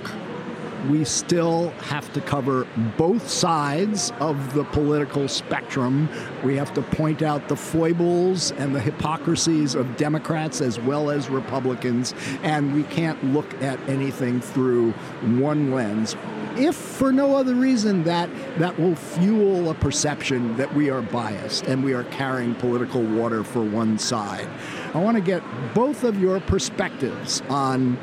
we 0.89 1.05
still 1.05 1.69
have 1.81 2.11
to 2.13 2.21
cover 2.21 2.67
both 2.97 3.29
sides 3.29 4.11
of 4.19 4.53
the 4.53 4.63
political 4.65 5.27
spectrum. 5.27 6.09
We 6.43 6.55
have 6.57 6.73
to 6.73 6.81
point 6.81 7.21
out 7.21 7.47
the 7.47 7.55
foibles 7.55 8.51
and 8.51 8.73
the 8.75 8.79
hypocrisies 8.79 9.75
of 9.75 9.97
Democrats 9.97 10.61
as 10.61 10.79
well 10.79 11.09
as 11.09 11.29
Republicans, 11.29 12.13
and 12.43 12.73
we 12.73 12.83
can't 12.83 13.23
look 13.33 13.61
at 13.61 13.79
anything 13.87 14.41
through 14.41 14.91
one 15.39 15.71
lens. 15.71 16.15
If 16.57 16.75
for 16.75 17.13
no 17.13 17.35
other 17.35 17.55
reason 17.55 18.03
that 18.03 18.29
that 18.59 18.77
will 18.77 18.95
fuel 18.95 19.69
a 19.69 19.73
perception 19.73 20.57
that 20.57 20.73
we 20.75 20.89
are 20.89 21.01
biased 21.01 21.65
and 21.65 21.83
we 21.83 21.93
are 21.93 22.03
carrying 22.05 22.55
political 22.55 23.01
water 23.01 23.43
for 23.43 23.63
one 23.63 23.97
side. 23.97 24.47
I 24.93 24.97
want 24.99 25.15
to 25.15 25.21
get 25.21 25.41
both 25.73 26.03
of 26.03 26.19
your 26.19 26.41
perspectives 26.41 27.41
on 27.49 27.97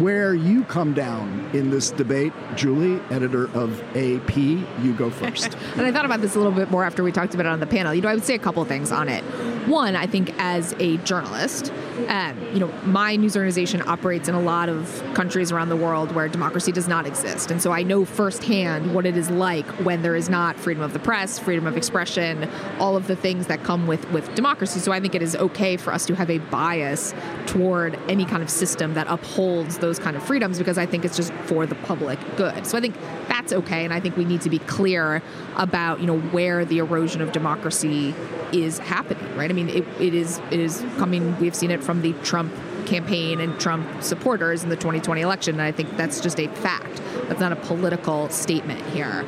where 0.00 0.34
you 0.34 0.64
come 0.64 0.92
down 0.94 1.48
in 1.52 1.70
this 1.70 1.90
debate. 1.90 2.32
Julie, 2.56 3.00
editor 3.10 3.44
of 3.56 3.80
AP, 3.96 4.36
you 4.36 4.94
go 4.96 5.10
first. 5.22 5.56
and 5.76 5.82
I 5.82 5.92
thought 5.92 6.04
about 6.04 6.20
this 6.20 6.34
a 6.34 6.38
little 6.38 6.52
bit 6.52 6.70
more 6.70 6.84
after 6.84 7.02
we 7.02 7.12
talked 7.12 7.34
about 7.34 7.46
it 7.46 7.50
on 7.50 7.60
the 7.60 7.66
panel. 7.66 7.94
You 7.94 8.02
know, 8.02 8.08
I 8.08 8.14
would 8.14 8.24
say 8.24 8.34
a 8.34 8.38
couple 8.38 8.64
things 8.64 8.90
on 8.92 9.08
it. 9.08 9.22
One, 9.68 9.96
I 9.96 10.06
think 10.06 10.32
as 10.38 10.74
a 10.78 10.96
journalist, 10.98 11.72
um, 12.08 12.38
you 12.52 12.60
know, 12.60 12.72
my 12.84 13.16
news 13.16 13.36
organization 13.36 13.82
operates 13.86 14.28
in 14.28 14.34
a 14.34 14.40
lot 14.40 14.68
of 14.68 15.02
countries 15.14 15.52
around 15.52 15.68
the 15.68 15.76
world 15.76 16.12
where 16.12 16.28
democracy 16.28 16.72
does 16.72 16.88
not 16.88 17.06
exist. 17.06 17.50
And 17.50 17.62
so 17.62 17.72
I 17.72 17.82
know 17.82 18.04
firsthand 18.04 18.94
what 18.94 19.06
it 19.06 19.16
is 19.16 19.30
like 19.30 19.66
when 19.84 20.02
there 20.02 20.16
is 20.16 20.28
not 20.28 20.58
freedom 20.58 20.82
of 20.82 20.92
the 20.92 20.98
press, 20.98 21.38
freedom 21.38 21.66
of 21.66 21.76
expression, 21.76 22.48
all 22.78 22.96
of 22.96 23.06
the 23.06 23.16
things 23.16 23.46
that 23.46 23.62
come 23.62 23.86
with, 23.86 24.10
with 24.10 24.34
democracy. 24.34 24.80
So 24.80 24.92
I 24.92 25.00
think 25.00 25.14
it 25.14 25.22
is 25.22 25.36
okay 25.36 25.76
for 25.76 25.92
us 25.92 26.04
to 26.06 26.14
have 26.14 26.30
a 26.30 26.38
bias 26.38 27.14
toward 27.46 27.98
any 28.08 28.24
kind 28.24 28.42
of 28.42 28.50
system 28.50 28.94
that 28.94 29.06
upholds 29.08 29.78
those 29.78 29.98
kind 29.98 30.16
of 30.16 30.22
freedoms 30.22 30.58
because 30.58 30.78
I 30.78 30.86
think 30.86 31.04
it's 31.04 31.16
just 31.16 31.32
for 31.44 31.66
the 31.66 31.76
public 31.76 32.18
good. 32.36 32.66
So 32.66 32.76
I 32.76 32.80
think 32.80 32.96
that's 33.44 33.52
okay. 33.52 33.84
And 33.84 33.92
I 33.92 34.00
think 34.00 34.16
we 34.16 34.24
need 34.24 34.40
to 34.42 34.50
be 34.50 34.58
clear 34.60 35.22
about, 35.56 36.00
you 36.00 36.06
know, 36.06 36.18
where 36.18 36.64
the 36.64 36.78
erosion 36.78 37.20
of 37.20 37.32
democracy 37.32 38.14
is 38.52 38.78
happening, 38.78 39.36
right? 39.36 39.50
I 39.50 39.52
mean, 39.52 39.68
it, 39.68 39.84
it 40.00 40.14
is 40.14 40.40
it 40.50 40.60
is 40.60 40.84
coming. 40.96 41.38
We've 41.38 41.54
seen 41.54 41.70
it 41.70 41.84
from 41.84 42.00
the 42.00 42.14
Trump 42.24 42.54
campaign 42.86 43.40
and 43.40 43.58
Trump 43.60 44.02
supporters 44.02 44.62
in 44.62 44.70
the 44.70 44.76
2020 44.76 45.20
election. 45.20 45.54
And 45.54 45.62
I 45.62 45.72
think 45.72 45.94
that's 45.96 46.20
just 46.20 46.40
a 46.40 46.48
fact. 46.48 47.02
That's 47.28 47.40
not 47.40 47.52
a 47.52 47.56
political 47.56 48.30
statement 48.30 48.80
here. 48.86 49.24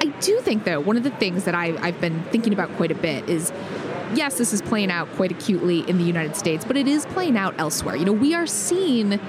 I 0.00 0.06
do 0.20 0.40
think, 0.40 0.64
though, 0.64 0.80
one 0.80 0.96
of 0.96 1.02
the 1.02 1.10
things 1.10 1.44
that 1.44 1.54
I, 1.54 1.76
I've 1.80 2.00
been 2.00 2.22
thinking 2.24 2.52
about 2.52 2.70
quite 2.76 2.90
a 2.90 2.94
bit 2.94 3.28
is 3.28 3.52
yes, 4.14 4.38
this 4.38 4.52
is 4.52 4.60
playing 4.62 4.90
out 4.90 5.08
quite 5.12 5.30
acutely 5.30 5.88
in 5.88 5.98
the 5.98 6.04
United 6.04 6.34
States, 6.34 6.64
but 6.64 6.76
it 6.76 6.88
is 6.88 7.06
playing 7.06 7.36
out 7.36 7.54
elsewhere. 7.58 7.94
You 7.94 8.04
know, 8.04 8.12
we 8.12 8.34
are 8.34 8.46
seeing 8.46 9.20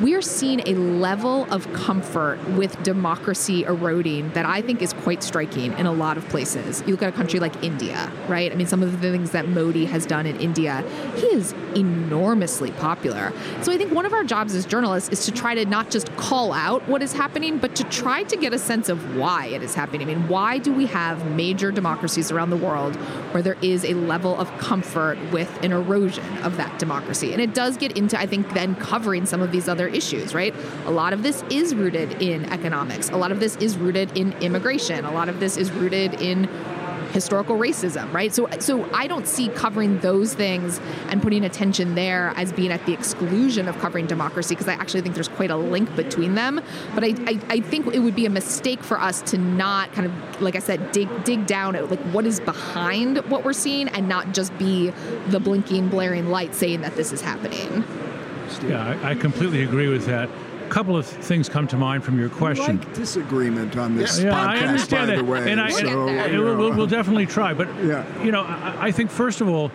we 0.00 0.14
are 0.14 0.22
seeing 0.22 0.60
a 0.60 0.74
level 0.74 1.44
of 1.52 1.70
comfort 1.72 2.38
with 2.50 2.80
democracy 2.84 3.64
eroding 3.64 4.30
that 4.30 4.46
I 4.46 4.62
think 4.62 4.80
is 4.80 4.92
quite 4.92 5.24
striking 5.24 5.72
in 5.76 5.86
a 5.86 5.92
lot 5.92 6.16
of 6.16 6.28
places. 6.28 6.84
You 6.86 6.92
look 6.92 7.02
at 7.02 7.08
a 7.08 7.16
country 7.16 7.40
like 7.40 7.64
India, 7.64 8.12
right? 8.28 8.52
I 8.52 8.54
mean, 8.54 8.68
some 8.68 8.82
of 8.82 8.92
the 8.92 9.10
things 9.10 9.32
that 9.32 9.48
Modi 9.48 9.86
has 9.86 10.06
done 10.06 10.24
in 10.26 10.38
India, 10.40 10.84
he 11.16 11.26
is 11.26 11.52
enormously 11.74 12.70
popular. 12.72 13.32
So 13.62 13.72
I 13.72 13.76
think 13.76 13.92
one 13.92 14.06
of 14.06 14.12
our 14.12 14.22
jobs 14.22 14.54
as 14.54 14.66
journalists 14.66 15.08
is 15.08 15.24
to 15.24 15.32
try 15.32 15.56
to 15.56 15.64
not 15.64 15.90
just 15.90 16.14
call 16.16 16.52
out 16.52 16.86
what 16.88 17.02
is 17.02 17.12
happening, 17.12 17.58
but 17.58 17.74
to 17.74 17.84
try 17.84 18.22
to 18.22 18.36
get 18.36 18.52
a 18.52 18.58
sense 18.58 18.88
of 18.88 19.16
why 19.16 19.46
it 19.46 19.64
is 19.64 19.74
happening. 19.74 20.02
I 20.02 20.04
mean, 20.14 20.28
why 20.28 20.58
do 20.58 20.72
we 20.72 20.86
have 20.86 21.28
major 21.32 21.72
democracies 21.72 22.30
around 22.30 22.50
the 22.50 22.56
world 22.56 22.94
where 23.32 23.42
there 23.42 23.56
is 23.62 23.84
a 23.84 23.94
level 23.94 24.36
of 24.36 24.56
comfort 24.58 25.18
with 25.32 25.50
an 25.64 25.72
erosion 25.72 26.24
of 26.38 26.56
that 26.56 26.78
democracy? 26.78 27.32
And 27.32 27.42
it 27.42 27.52
does 27.52 27.76
get 27.76 27.96
into, 27.96 28.18
I 28.18 28.26
think, 28.26 28.52
then 28.54 28.76
covering 28.76 29.26
some 29.26 29.42
of 29.42 29.50
these 29.50 29.68
other 29.68 29.87
issues, 29.88 30.34
right? 30.34 30.54
A 30.86 30.90
lot 30.90 31.12
of 31.12 31.22
this 31.22 31.42
is 31.50 31.74
rooted 31.74 32.22
in 32.22 32.44
economics. 32.46 33.10
A 33.10 33.16
lot 33.16 33.32
of 33.32 33.40
this 33.40 33.56
is 33.56 33.76
rooted 33.76 34.16
in 34.16 34.32
immigration. 34.34 35.04
A 35.04 35.12
lot 35.12 35.28
of 35.28 35.40
this 35.40 35.56
is 35.56 35.70
rooted 35.72 36.20
in 36.20 36.48
historical 37.12 37.56
racism, 37.56 38.12
right? 38.12 38.32
So 38.32 38.48
so 38.60 38.88
I 38.92 39.06
don't 39.06 39.26
see 39.26 39.48
covering 39.48 39.98
those 40.00 40.34
things 40.34 40.80
and 41.08 41.22
putting 41.22 41.44
attention 41.44 41.94
there 41.94 42.32
as 42.36 42.52
being 42.52 42.72
at 42.72 42.84
the 42.86 42.92
exclusion 42.92 43.68
of 43.68 43.78
covering 43.78 44.06
democracy 44.06 44.54
because 44.54 44.68
I 44.68 44.74
actually 44.74 45.00
think 45.02 45.14
there's 45.14 45.28
quite 45.28 45.50
a 45.50 45.56
link 45.56 45.94
between 45.96 46.34
them. 46.34 46.60
But 46.94 47.04
I, 47.04 47.14
I, 47.26 47.40
I, 47.48 47.60
think 47.60 47.86
it 47.94 48.00
would 48.00 48.14
be 48.14 48.26
a 48.26 48.30
mistake 48.30 48.82
for 48.82 49.00
us 49.00 49.22
to 49.22 49.38
not 49.38 49.92
kind 49.92 50.06
of 50.06 50.42
like 50.42 50.56
I 50.56 50.60
said, 50.60 50.92
dig 50.92 51.08
dig 51.24 51.46
down 51.46 51.76
at 51.76 51.90
like 51.90 52.00
what 52.12 52.26
is 52.26 52.40
behind 52.40 53.18
what 53.30 53.44
we're 53.44 53.52
seeing 53.52 53.88
and 53.88 54.08
not 54.08 54.32
just 54.32 54.56
be 54.58 54.90
the 55.28 55.40
blinking, 55.40 55.88
blaring 55.88 56.28
light 56.28 56.54
saying 56.54 56.82
that 56.82 56.96
this 56.96 57.12
is 57.12 57.20
happening. 57.20 57.84
Yeah, 58.62 58.98
I, 59.02 59.10
I 59.10 59.14
completely 59.14 59.62
agree 59.62 59.88
with 59.88 60.06
that 60.06 60.28
A 60.66 60.68
couple 60.70 60.96
of 60.96 61.06
things 61.06 61.48
come 61.48 61.66
to 61.68 61.76
mind 61.76 62.04
from 62.04 62.18
your 62.18 62.28
question. 62.28 62.78
Like 62.78 62.94
disagreement 62.94 63.76
on 63.76 63.96
this 63.96 64.20
yeah, 64.20 64.30
podcast, 64.30 64.34
I 64.46 64.58
understand 64.58 65.08
by 65.08 65.16
that, 65.16 65.24
the 65.24 65.30
way. 65.30 65.50
and 65.52 65.60
I, 65.60 65.70
so, 65.70 66.08
and 66.08 66.32
know. 66.32 66.56
we'll, 66.56 66.74
we'll 66.76 66.86
definitely 66.86 67.26
try. 67.26 67.54
But 67.54 67.68
Yeah. 67.84 68.04
you 68.22 68.30
know, 68.32 68.42
I, 68.42 68.88
I 68.88 68.90
think 68.92 69.10
first 69.10 69.40
of 69.40 69.48
all, 69.48 69.70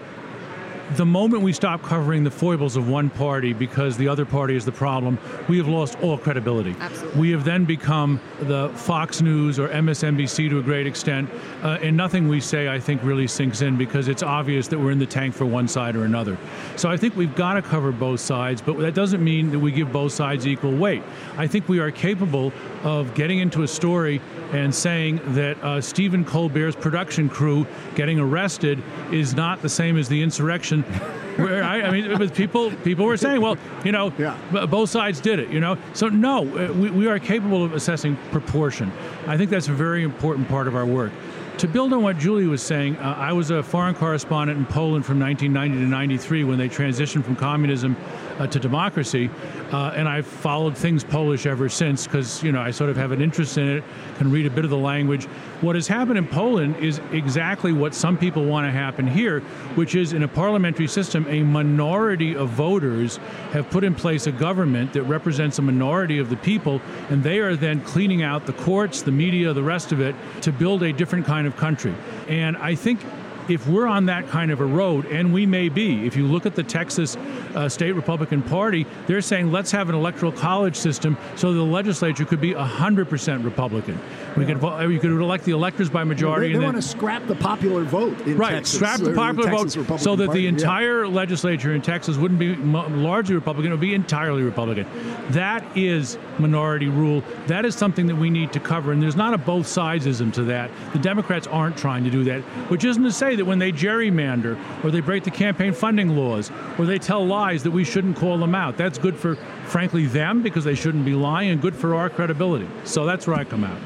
the 0.91 1.05
moment 1.05 1.43
we 1.43 1.53
stop 1.53 1.81
covering 1.81 2.23
the 2.23 2.31
foibles 2.31 2.75
of 2.75 2.89
one 2.89 3.09
party 3.09 3.53
because 3.53 3.97
the 3.97 4.07
other 4.07 4.25
party 4.25 4.55
is 4.55 4.65
the 4.65 4.71
problem, 4.71 5.17
we 5.47 5.57
have 5.57 5.67
lost 5.67 5.97
all 6.01 6.17
credibility. 6.17 6.75
Absolutely. 6.79 7.21
We 7.21 7.31
have 7.31 7.43
then 7.43 7.65
become 7.65 8.19
the 8.41 8.69
Fox 8.75 9.21
News 9.21 9.59
or 9.59 9.69
MSNBC 9.69 10.49
to 10.49 10.59
a 10.59 10.63
great 10.63 10.85
extent, 10.85 11.29
uh, 11.63 11.79
and 11.81 11.95
nothing 11.95 12.27
we 12.27 12.39
say, 12.39 12.67
I 12.67 12.79
think, 12.79 13.01
really 13.03 13.27
sinks 13.27 13.61
in 13.61 13.77
because 13.77 14.07
it's 14.07 14.23
obvious 14.23 14.67
that 14.67 14.79
we're 14.79 14.91
in 14.91 14.99
the 14.99 15.05
tank 15.05 15.33
for 15.33 15.45
one 15.45 15.67
side 15.67 15.95
or 15.95 16.03
another. 16.03 16.37
So 16.75 16.89
I 16.89 16.97
think 16.97 17.15
we've 17.15 17.35
got 17.35 17.53
to 17.53 17.61
cover 17.61 17.91
both 17.91 18.19
sides, 18.19 18.61
but 18.61 18.77
that 18.79 18.93
doesn't 18.93 19.23
mean 19.23 19.51
that 19.51 19.59
we 19.59 19.71
give 19.71 19.91
both 19.91 20.11
sides 20.11 20.45
equal 20.47 20.75
weight. 20.75 21.03
I 21.37 21.47
think 21.47 21.69
we 21.69 21.79
are 21.79 21.91
capable 21.91 22.51
of 22.83 23.13
getting 23.15 23.39
into 23.39 23.63
a 23.63 23.67
story 23.67 24.21
and 24.51 24.73
saying 24.73 25.19
that 25.33 25.61
uh, 25.63 25.81
Stephen 25.81 26.23
Colbert's 26.23 26.75
production 26.75 27.27
crew 27.27 27.65
getting 27.95 28.19
arrested 28.19 28.83
is 29.11 29.33
not 29.33 29.61
the 29.61 29.69
same 29.69 29.97
as 29.97 30.07
the 30.07 30.21
insurrection. 30.21 30.72
Where 30.81 31.63
I, 31.63 31.81
I 31.81 31.91
mean, 31.91 32.05
it 32.05 32.19
was 32.19 32.29
people 32.31 32.69
people 32.83 33.05
were 33.05 33.17
saying, 33.17 33.41
well, 33.41 33.57
you 33.83 33.91
know, 33.91 34.13
Yeah. 34.19 34.37
b- 34.51 34.65
both 34.67 34.89
sides 34.91 35.19
did 35.19 35.39
it, 35.39 35.49
you 35.49 35.59
know. 35.59 35.77
So 35.93 36.07
no, 36.09 36.41
uh, 36.43 36.71
we, 36.73 36.91
we 36.91 37.07
are 37.07 37.17
capable 37.19 37.63
of 37.65 37.73
assessing 37.73 38.17
proportion. 38.31 38.91
I 39.27 39.35
think 39.37 39.49
that's 39.49 39.67
a 39.67 39.73
very 39.73 40.03
important 40.03 40.47
part 40.47 40.67
of 40.67 40.75
our 40.75 40.85
work. 40.85 41.11
To 41.57 41.67
build 41.67 41.91
on 41.93 42.01
what 42.03 42.17
Julie 42.19 42.45
was 42.47 42.61
saying, 42.61 42.97
uh, 42.97 43.15
I 43.17 43.31
was 43.33 43.49
a 43.51 43.63
foreign 43.63 43.95
correspondent 43.95 44.57
in 44.59 44.65
Poland 44.65 45.05
from 45.05 45.19
1990 45.19 45.83
to 45.85 45.89
93 45.89 46.43
when 46.43 46.57
they 46.59 46.69
transitioned 46.69 47.23
from 47.23 47.35
communism 47.35 47.95
uh, 48.39 48.47
to 48.47 48.59
democracy, 48.59 49.29
uh, 49.71 49.93
and 49.95 50.07
I've 50.07 50.27
followed 50.27 50.77
things 50.77 51.03
Polish 51.03 51.45
ever 51.45 51.69
since 51.69 52.05
because 52.05 52.43
you 52.43 52.51
know 52.51 52.61
I 52.61 52.71
sort 52.71 52.89
of 52.89 52.97
have 52.97 53.11
an 53.11 53.21
interest 53.21 53.57
in 53.57 53.67
it, 53.67 53.83
can 54.17 54.31
read 54.31 54.45
a 54.45 54.49
bit 54.49 54.63
of 54.63 54.69
the 54.71 54.77
language. 54.77 55.25
What 55.61 55.75
has 55.75 55.87
happened 55.87 56.17
in 56.17 56.27
Poland 56.27 56.75
is 56.77 56.99
exactly 57.11 57.71
what 57.71 57.93
some 57.93 58.17
people 58.17 58.45
want 58.45 58.67
to 58.67 58.71
happen 58.71 59.07
here, 59.07 59.39
which 59.75 59.95
is 59.95 60.13
in 60.13 60.23
a 60.23 60.27
parliamentary 60.27 60.87
system, 60.87 61.25
a 61.29 61.41
minority 61.43 62.35
of 62.35 62.49
voters 62.49 63.17
have 63.51 63.69
put 63.69 63.83
in 63.83 63.95
place 63.95 64.27
a 64.27 64.31
government 64.31 64.93
that 64.93 65.03
represents 65.03 65.59
a 65.59 65.61
minority 65.61 66.19
of 66.19 66.29
the 66.29 66.37
people, 66.37 66.81
and 67.09 67.23
they 67.23 67.39
are 67.39 67.55
then 67.55 67.81
cleaning 67.81 68.23
out 68.23 68.45
the 68.45 68.53
courts, 68.53 69.01
the 69.01 69.11
media, 69.11 69.53
the 69.53 69.63
rest 69.63 69.91
of 69.91 70.01
it 70.01 70.15
to 70.41 70.51
build 70.51 70.83
a 70.83 70.91
different 70.93 71.25
kind 71.25 71.47
of 71.47 71.55
country. 71.55 71.93
And 72.27 72.57
I 72.57 72.75
think 72.75 72.99
if 73.49 73.67
we're 73.67 73.87
on 73.87 74.05
that 74.07 74.27
kind 74.29 74.51
of 74.51 74.59
a 74.61 74.65
road, 74.65 75.05
and 75.07 75.33
we 75.33 75.45
may 75.45 75.69
be, 75.69 76.05
if 76.05 76.15
you 76.15 76.25
look 76.25 76.45
at 76.45 76.55
the 76.55 76.63
Texas 76.63 77.15
uh, 77.55 77.67
State 77.69 77.91
Republican 77.93 78.41
Party, 78.41 78.85
they're 79.07 79.21
saying 79.21 79.51
let's 79.51 79.71
have 79.71 79.89
an 79.89 79.95
electoral 79.95 80.31
college 80.31 80.75
system 80.75 81.17
so 81.35 81.53
the 81.53 81.61
legislature 81.63 82.25
could 82.25 82.41
be 82.41 82.53
100% 82.53 83.43
Republican. 83.43 83.99
We 84.37 84.45
could 84.45 84.57
vo- 84.57 84.79
you 84.87 84.99
could 84.99 85.11
elect 85.11 85.43
the 85.45 85.51
electors 85.51 85.89
by 85.89 86.03
majority. 86.03 86.53
They, 86.53 86.59
they 86.59 86.65
want 86.65 86.75
to 86.77 86.81
scrap 86.81 87.27
the 87.27 87.35
popular 87.35 87.83
vote 87.83 88.19
in 88.21 88.37
right, 88.37 88.51
Texas. 88.53 88.75
scrap 88.75 88.99
the 88.99 89.13
popular 89.13 89.49
vote 89.51 89.75
Republican 89.75 89.99
so 89.99 90.15
that 90.15 90.27
Party. 90.27 90.39
the 90.39 90.43
Yeah. 90.45 90.49
entire 90.49 91.07
legislature 91.07 91.73
in 91.73 91.81
Texas 91.81 92.17
wouldn't 92.17 92.39
be 92.39 92.55
largely 92.55 93.35
Republican, 93.35 93.71
it 93.71 93.75
would 93.75 93.81
be 93.81 93.93
entirely 93.93 94.41
Republican. 94.43 94.87
That 95.29 95.63
is 95.77 96.17
minority 96.39 96.87
rule. 96.89 97.23
That 97.47 97.65
is 97.65 97.75
something 97.75 98.07
that 98.07 98.15
we 98.15 98.29
need 98.29 98.51
to 98.53 98.59
cover, 98.59 98.91
and 98.91 99.01
there's 99.01 99.15
not 99.15 99.33
a 99.33 99.37
both 99.37 99.65
sidesism 99.67 100.33
to 100.33 100.43
that. 100.45 100.71
The 100.93 100.99
Democrats 100.99 101.45
aren't 101.47 101.77
trying 101.77 102.03
to 102.03 102.09
do 102.09 102.23
that, 102.23 102.41
which 102.69 102.83
isn't 102.85 103.03
to 103.03 103.11
say 103.11 103.32
that 103.35 103.45
when 103.45 103.59
they 103.59 103.71
gerrymander 103.71 104.57
or 104.83 104.91
they 104.91 105.01
break 105.01 105.23
the 105.23 105.31
campaign 105.31 105.73
funding 105.73 106.15
laws 106.15 106.51
or 106.77 106.85
they 106.85 106.99
tell 106.99 107.25
lies 107.25 107.63
that 107.63 107.71
we 107.71 107.83
shouldn't 107.83 108.17
call 108.17 108.37
them 108.37 108.55
out. 108.55 108.77
That's 108.77 108.97
good 108.97 109.15
for, 109.15 109.35
frankly, 109.65 110.05
them 110.05 110.41
because 110.41 110.63
they 110.63 110.75
shouldn't 110.75 111.05
be 111.05 111.13
lying, 111.13 111.49
and 111.49 111.61
good 111.61 111.75
for 111.75 111.95
our 111.95 112.09
credibility. 112.09 112.67
So 112.83 113.05
that's 113.05 113.27
where 113.27 113.35
I 113.35 113.43
come 113.43 113.63
out. 113.63 113.79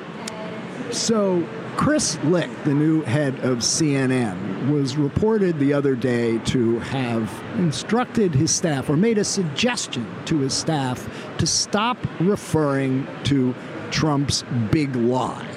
So, 0.92 1.46
Chris 1.76 2.18
Licht, 2.24 2.64
the 2.64 2.74
new 2.74 3.04
head 3.04 3.36
of 3.42 3.60
CNN, 3.60 4.72
was 4.72 4.98
reported 4.98 5.60
the 5.60 5.74
other 5.74 5.96
day 5.96 6.40
to 6.40 6.80
have 6.80 7.32
instructed 7.58 8.34
his 8.34 8.54
staff 8.54 8.90
or 8.90 8.98
made 8.98 9.18
a 9.18 9.24
suggestion 9.24 10.08
to 10.26 10.40
his 10.40 10.54
staff 10.54 11.08
to 11.38 11.46
stop 11.46 11.98
referring 12.20 13.06
to 13.26 13.54
Trump's 13.92 14.44
big 14.72 14.96
lie. 14.96 15.48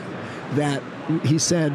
That 0.55 0.83
he 1.25 1.39
said, 1.39 1.73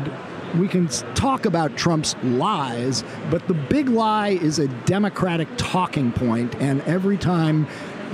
we 0.60 0.68
can 0.68 0.88
talk 1.16 1.46
about 1.46 1.76
Trump's 1.76 2.16
lies, 2.24 3.04
but 3.30 3.48
the 3.48 3.54
big 3.54 3.90
lie 3.90 4.30
is 4.30 4.60
a 4.60 4.68
Democratic 4.86 5.48
talking 5.58 6.12
point, 6.12 6.56
and 6.56 6.82
every 6.82 7.18
time 7.18 7.68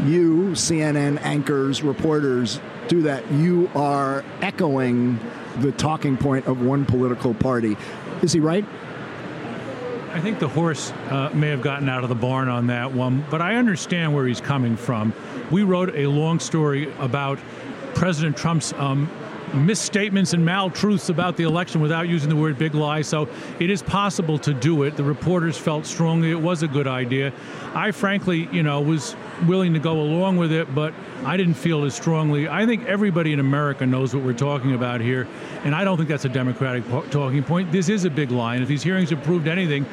you, 0.06 0.52
CNN 0.52 1.22
anchors, 1.22 1.84
reporters, 1.84 2.60
do 2.88 3.04
that, 3.04 3.30
you 3.32 3.70
are 3.76 4.24
echoing 4.42 5.20
the 5.60 5.72
talking 5.72 6.18
point 6.18 6.48
of 6.48 6.62
one 6.62 6.86
political 6.86 7.34
party. 7.34 7.78
Is 8.22 8.34
he 8.34 8.40
right? 8.40 8.66
I 10.14 10.20
think 10.20 10.40
the 10.40 10.48
horse 10.48 10.92
uh, 11.10 11.30
may 11.34 11.50
have 11.50 11.62
gotten 11.62 11.88
out 11.88 12.04
of 12.04 12.10
the 12.10 12.16
barn 12.16 12.50
on 12.50 12.68
that 12.68 12.92
one, 12.94 13.26
but 13.30 13.42
I 13.42 13.56
understand 13.56 14.14
where 14.14 14.28
he's 14.28 14.42
coming 14.42 14.76
from. 14.76 15.14
We 15.50 15.64
wrote 15.64 15.96
a 15.96 16.08
long 16.08 16.40
story 16.40 16.92
about 17.00 17.40
President 17.94 18.36
Trump's 18.36 18.74
um, 18.74 19.10
misstatements 19.54 20.34
and 20.34 20.46
maltruths 20.46 21.10
about 21.10 21.38
the 21.38 21.44
election 21.44 21.82
without 21.82 22.08
using 22.08 22.30
the 22.30 22.36
word 22.36 22.58
big 22.58 22.74
lie, 22.74 23.02
so 23.02 23.28
it 23.60 23.70
is 23.70 23.82
possible 23.82 24.38
to 24.40 24.54
do 24.54 24.84
it. 24.84 24.96
The 24.96 25.04
reporters 25.04 25.58
felt 25.58 25.86
strongly 25.86 26.32
it 26.32 26.40
was 26.40 26.64
a 26.64 26.68
good 26.68 26.88
idea. 26.88 27.34
I 27.74 27.92
frankly, 27.92 28.50
you 28.52 28.64
know, 28.64 28.82
was 28.82 29.16
willing 29.48 29.74
to 29.74 29.80
go 29.80 30.02
along 30.02 30.38
with 30.38 30.52
it, 30.52 30.74
but 30.74 30.94
I 31.26 31.38
didn't 31.38 31.56
feel 31.56 31.84
as 31.86 31.94
strongly. 31.96 32.48
I 32.48 32.66
think 32.66 32.86
everybody 32.86 33.34
in 33.34 33.40
America 33.40 33.86
knows 33.86 34.14
what 34.14 34.24
we're 34.24 34.34
talking 34.34 34.74
about 34.74 35.02
here, 35.02 35.28
and 35.64 35.76
I 35.76 35.84
don't 35.84 35.98
think 35.98 36.10
that's 36.10 36.26
a 36.26 36.30
Democratic 36.30 36.88
talking 37.12 37.44
point. 37.44 37.72
This 37.72 37.90
is 37.90 38.06
a 38.06 38.10
big 38.10 38.32
lie, 38.32 38.56
and 38.56 38.64
if 38.64 38.70
these 38.70 38.84
hearings 38.84 39.10
have 39.10 39.24
proved 39.24 39.48
anything, 39.48 39.86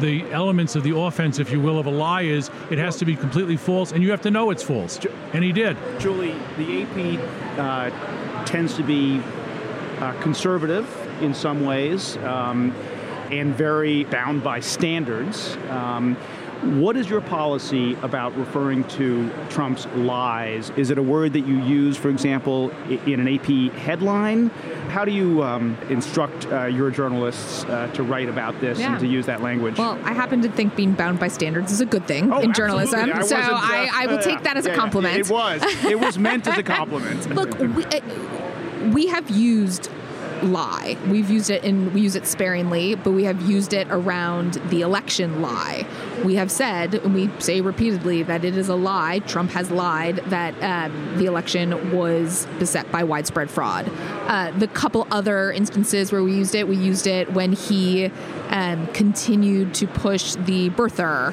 the 0.00 0.24
elements 0.32 0.74
of 0.76 0.82
the 0.82 0.96
offense, 0.96 1.38
if 1.38 1.50
you 1.50 1.60
will, 1.60 1.78
of 1.78 1.86
a 1.86 1.90
lie 1.90 2.22
is 2.22 2.50
it 2.70 2.78
has 2.78 2.96
to 2.96 3.04
be 3.04 3.14
completely 3.14 3.56
false, 3.56 3.92
and 3.92 4.02
you 4.02 4.10
have 4.10 4.22
to 4.22 4.30
know 4.30 4.50
it's 4.50 4.62
false. 4.62 4.98
And 5.32 5.44
he 5.44 5.52
did. 5.52 5.76
Julie, 5.98 6.34
the 6.56 6.82
AP 6.82 7.58
uh, 7.58 7.90
tends 8.46 8.74
to 8.76 8.82
be 8.82 9.20
uh, 10.00 10.12
conservative 10.20 10.88
in 11.22 11.34
some 11.34 11.64
ways 11.64 12.16
um, 12.18 12.72
and 13.30 13.54
very 13.54 14.04
bound 14.04 14.42
by 14.42 14.60
standards. 14.60 15.56
Um, 15.68 16.16
what 16.62 16.96
is 16.96 17.10
your 17.10 17.20
policy 17.20 17.94
about 18.02 18.36
referring 18.36 18.84
to 18.84 19.28
Trump's 19.50 19.86
lies? 19.96 20.70
Is 20.76 20.90
it 20.90 20.98
a 20.98 21.02
word 21.02 21.32
that 21.32 21.40
you 21.46 21.60
use, 21.62 21.96
for 21.96 22.08
example, 22.08 22.70
in 23.06 23.18
an 23.20 23.28
AP 23.28 23.72
headline? 23.78 24.48
How 24.88 25.04
do 25.04 25.10
you 25.10 25.42
um, 25.42 25.76
instruct 25.90 26.46
uh, 26.46 26.66
your 26.66 26.90
journalists 26.90 27.64
uh, 27.64 27.88
to 27.94 28.02
write 28.04 28.28
about 28.28 28.60
this 28.60 28.78
Yeah. 28.78 28.92
and 28.92 29.00
to 29.00 29.06
use 29.08 29.26
that 29.26 29.42
language? 29.42 29.76
Well, 29.76 29.98
I 30.04 30.12
happen 30.12 30.40
to 30.42 30.48
think 30.50 30.76
being 30.76 30.92
bound 30.92 31.18
by 31.18 31.28
standards 31.28 31.72
is 31.72 31.80
a 31.80 31.86
good 31.86 32.06
thing 32.06 32.32
Oh, 32.32 32.40
in 32.40 32.50
absolutely. 32.50 32.54
journalism. 32.54 33.12
I 33.12 33.22
so 33.22 33.36
uh, 33.36 33.40
I, 33.42 33.90
I 33.92 34.06
will 34.06 34.18
uh, 34.18 34.22
take 34.22 34.42
that 34.44 34.56
as 34.56 34.64
yeah, 34.64 34.72
a 34.72 34.74
yeah, 34.74 34.80
compliment. 34.80 35.18
It 35.18 35.30
was. 35.30 35.62
It 35.84 35.98
was 35.98 36.16
meant 36.18 36.46
as 36.46 36.58
a 36.58 36.62
compliment. 36.78 37.28
Look, 37.34 37.58
we, 37.58 37.84
uh, 37.86 38.00
we 38.92 39.06
have 39.06 39.28
used 39.30 39.90
lie. 40.44 40.96
We've 41.08 41.30
used 41.30 41.50
it 41.50 41.64
and 41.64 41.92
we 41.92 42.00
use 42.00 42.16
it 42.16 42.26
sparingly, 42.26 42.94
but 42.94 43.12
we 43.12 43.24
have 43.24 43.40
used 43.42 43.72
it 43.72 43.86
around 43.90 44.54
the 44.70 44.82
election 44.82 45.42
lie. 45.42 45.86
We 46.24 46.34
have 46.36 46.50
said, 46.50 46.94
and 46.94 47.14
we 47.14 47.30
say 47.38 47.60
repeatedly, 47.60 48.22
that 48.24 48.44
it 48.44 48.56
is 48.56 48.68
a 48.68 48.74
lie. 48.74 49.20
Trump 49.20 49.50
has 49.52 49.70
lied 49.70 50.16
that 50.26 50.54
um, 50.62 51.18
the 51.18 51.26
election 51.26 51.96
was 51.96 52.46
beset 52.58 52.90
by 52.92 53.04
widespread 53.04 53.50
fraud. 53.50 53.90
Uh, 54.26 54.50
the 54.52 54.68
couple 54.68 55.06
other 55.10 55.52
instances 55.52 56.12
where 56.12 56.22
we 56.22 56.34
used 56.34 56.54
it, 56.54 56.66
we 56.66 56.76
used 56.76 57.06
it 57.06 57.32
when 57.32 57.52
he 57.52 58.10
um, 58.50 58.86
continued 58.88 59.74
to 59.74 59.86
push 59.86 60.34
the 60.34 60.70
birther 60.70 61.32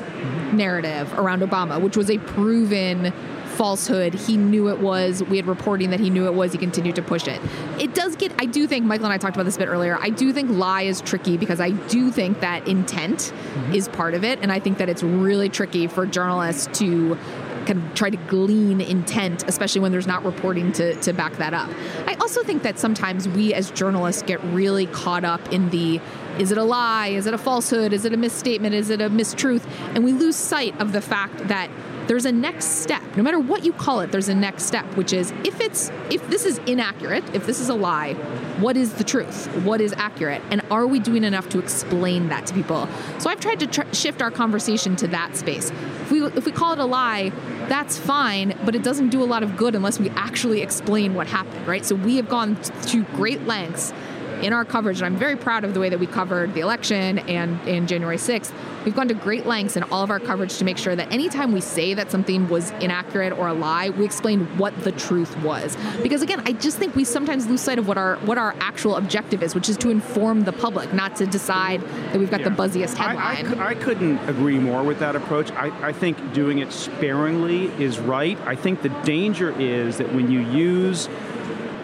narrative 0.54 1.12
around 1.14 1.42
Obama, 1.42 1.82
which 1.82 1.98
was 1.98 2.10
a 2.10 2.18
proven 2.20 3.14
falsehood. 3.60 4.14
He 4.14 4.38
knew 4.38 4.70
it 4.70 4.80
was. 4.80 5.22
We 5.22 5.36
had 5.36 5.46
reporting 5.46 5.90
that 5.90 6.00
he 6.00 6.10
knew 6.10 6.28
it 6.28 6.34
was. 6.34 6.54
He 6.54 6.58
continued 6.58 6.96
to 6.96 7.02
push 7.02 7.28
it. 7.28 7.42
It 7.78 7.94
does 7.94 8.16
get. 8.16 8.32
I 8.40 8.46
do 8.46 8.68
think 8.68 8.86
Michael 8.86 9.08
and 9.08 9.14
I 9.14 9.18
talked 9.18 9.36
about 9.36 9.44
this 9.44 9.58
a 9.58 9.60
bit 9.60 9.68
earlier. 9.68 9.98
I 10.00 10.12
do 10.12 10.32
think 10.32 10.50
lie 10.50 10.84
is 10.84 11.02
tricky 11.02 11.36
because 11.36 11.60
I 11.60 11.72
do 11.72 12.10
think 12.10 12.40
that 12.40 12.66
intent 12.70 13.20
mm-hmm. 13.20 13.74
is 13.74 13.90
part 13.90 14.14
of 14.14 14.24
it, 14.24 14.40
and 14.42 14.50
I 14.50 14.62
think 14.62 14.78
that 14.78 14.88
it's 14.88 15.04
really 15.04 15.50
tricky 15.50 15.88
for 15.88 16.06
journalists 16.06 16.80
to 16.80 17.18
kind 17.66 17.84
of 17.84 17.94
try 17.96 18.10
to 18.10 18.18
glean 18.30 18.80
intent, 18.80 19.44
especially 19.50 19.82
when 19.82 19.92
there's 19.92 20.08
not 20.08 20.24
reporting 20.24 20.72
to, 20.72 20.96
to 21.02 21.12
back 21.12 21.34
that 21.34 21.54
up. 21.54 21.70
I 22.08 22.14
also 22.16 22.44
think 22.44 22.64
that 22.64 22.80
sometimes 22.80 23.28
we 23.28 23.54
as 23.54 23.72
journalists 23.72 24.22
get 24.22 24.42
really 24.46 24.88
caught 24.88 25.26
up 25.26 25.52
in 25.52 25.70
the 25.70 26.00
is 26.40 26.54
it 26.54 26.58
a 26.58 26.64
lie? 26.64 27.08
Is 27.08 27.28
it 27.28 27.34
a 27.34 27.38
falsehood? 27.38 27.92
Is 27.92 28.06
it 28.06 28.14
a 28.14 28.18
misstatement? 28.18 28.74
Is 28.74 28.90
it 28.90 29.02
a 29.02 29.10
mistruth? 29.10 29.70
And 29.94 30.06
we 30.06 30.14
lose 30.14 30.38
sight 30.38 30.80
of 30.80 30.94
the 30.94 31.02
fact 31.02 31.50
that 31.50 31.70
there's 32.10 32.26
a 32.26 32.32
next 32.32 32.66
step. 32.82 33.04
No 33.16 33.22
matter 33.22 33.40
what 33.40 33.64
you 33.64 33.72
call 33.72 34.00
it, 34.00 34.12
there's 34.12 34.30
a 34.30 34.36
next 34.36 34.64
step, 34.64 34.84
which 34.98 35.14
is 35.14 35.30
if 35.44 35.62
it's 35.62 35.92
if 36.10 36.28
this 36.28 36.44
is 36.44 36.58
inaccurate, 36.66 37.24
if 37.36 37.46
this 37.46 37.60
is 37.60 37.70
a 37.70 37.76
lie, 37.76 38.16
what 38.60 38.76
is 38.76 38.94
the 38.96 39.04
truth? 39.04 39.46
What 39.64 39.80
is 39.80 39.94
accurate? 39.94 40.42
And 40.50 40.64
are 40.72 40.88
we 40.88 41.00
doing 41.00 41.24
enough 41.24 41.50
to 41.50 41.60
explain 41.60 42.30
that 42.30 42.48
to 42.48 42.56
people? 42.56 42.90
So 43.20 43.30
I've 43.30 43.40
tried 43.40 43.60
to 43.60 43.68
tr- 43.68 43.94
shift 43.94 44.24
our 44.24 44.32
conversation 44.32 44.96
to 44.96 45.08
that 45.10 45.36
space. 45.36 45.70
If 45.70 46.12
we 46.12 46.26
if 46.26 46.46
we 46.46 46.52
call 46.52 46.74
it 46.74 46.80
a 46.80 46.86
lie, 46.86 47.30
that's 47.68 48.00
fine, 48.00 48.58
but 48.66 48.74
it 48.74 48.82
doesn't 48.82 49.10
do 49.10 49.22
a 49.22 49.30
lot 49.30 49.44
of 49.44 49.56
good 49.56 49.76
unless 49.76 50.00
we 50.00 50.10
actually 50.10 50.64
explain 50.64 51.14
what 51.14 51.28
happened, 51.28 51.68
right? 51.68 51.86
So 51.86 51.94
we 51.94 52.16
have 52.16 52.28
gone 52.28 52.60
to 52.88 53.04
great 53.14 53.46
lengths 53.46 53.94
in 54.42 54.54
our 54.54 54.66
coverage, 54.66 54.98
and 54.98 55.06
I'm 55.06 55.16
very 55.16 55.36
proud 55.36 55.64
of 55.64 55.74
the 55.74 55.80
way 55.80 55.90
that 55.90 56.00
we 56.00 56.08
covered 56.08 56.54
the 56.54 56.62
election 56.62 57.20
and 57.20 57.60
in 57.68 57.88
January 57.88 58.18
6th. 58.18 58.52
We've 58.86 58.96
gone 58.96 59.10
to 59.10 59.14
great 59.14 59.46
lengths 59.46 59.76
in 59.76 59.84
all 59.84 60.04
of 60.04 60.10
our 60.10 60.20
coverage 60.20 60.58
to 60.58 60.66
make 60.66 60.78
sure 60.78 60.96
that 60.96 61.12
anytime 61.12 61.52
we 61.52 61.62
say 61.62 61.94
that 61.94 62.12
something 62.12 62.48
was 62.48 62.72
inaccurate 62.80 63.34
or 63.34 63.48
a 63.48 63.54
lie, 63.54 63.90
we 63.90 64.06
explain 64.06 64.46
what 64.58 64.74
the 64.84 64.92
truth 64.94 65.36
was. 65.40 65.78
Because 66.02 66.22
again, 66.22 66.42
I 66.46 66.54
just 66.54 66.78
think 66.78 66.96
we 66.96 67.04
sometimes 67.04 67.48
lose 67.48 67.62
sight 67.62 67.78
of 67.78 67.88
what 67.88 67.98
our 67.98 68.16
what 68.18 68.38
our 68.38 68.56
actual 68.60 68.96
objective 68.96 69.44
is, 69.44 69.54
which 69.54 69.70
is 69.70 69.78
to 69.78 69.90
inform 69.90 70.44
the 70.44 70.54
public, 70.54 70.94
not 70.94 71.16
to 71.18 71.26
decide 71.26 71.82
that 71.82 72.18
we've 72.18 72.32
got 72.32 72.44
the 72.44 72.50
buzziest 72.50 73.00
I- 73.00 73.16
I 73.16 73.34
headline. 73.36 73.60
I, 73.60 73.74
couldn't 73.76 74.18
agree 74.30 74.60
more 74.60 74.84
with 74.84 75.00
that 75.00 75.16
approach. 75.16 75.52
I, 75.52 75.72
I 75.88 75.94
think 75.94 76.34
doing 76.34 76.60
it 76.60 76.72
sparingly 76.72 77.66
is 77.82 78.00
right. 78.00 78.38
I 78.46 78.56
think 78.56 78.82
the 78.82 78.90
danger 79.04 79.54
is 79.60 79.98
that 79.98 80.14
when 80.14 80.32
you 80.32 80.40
use 80.40 81.08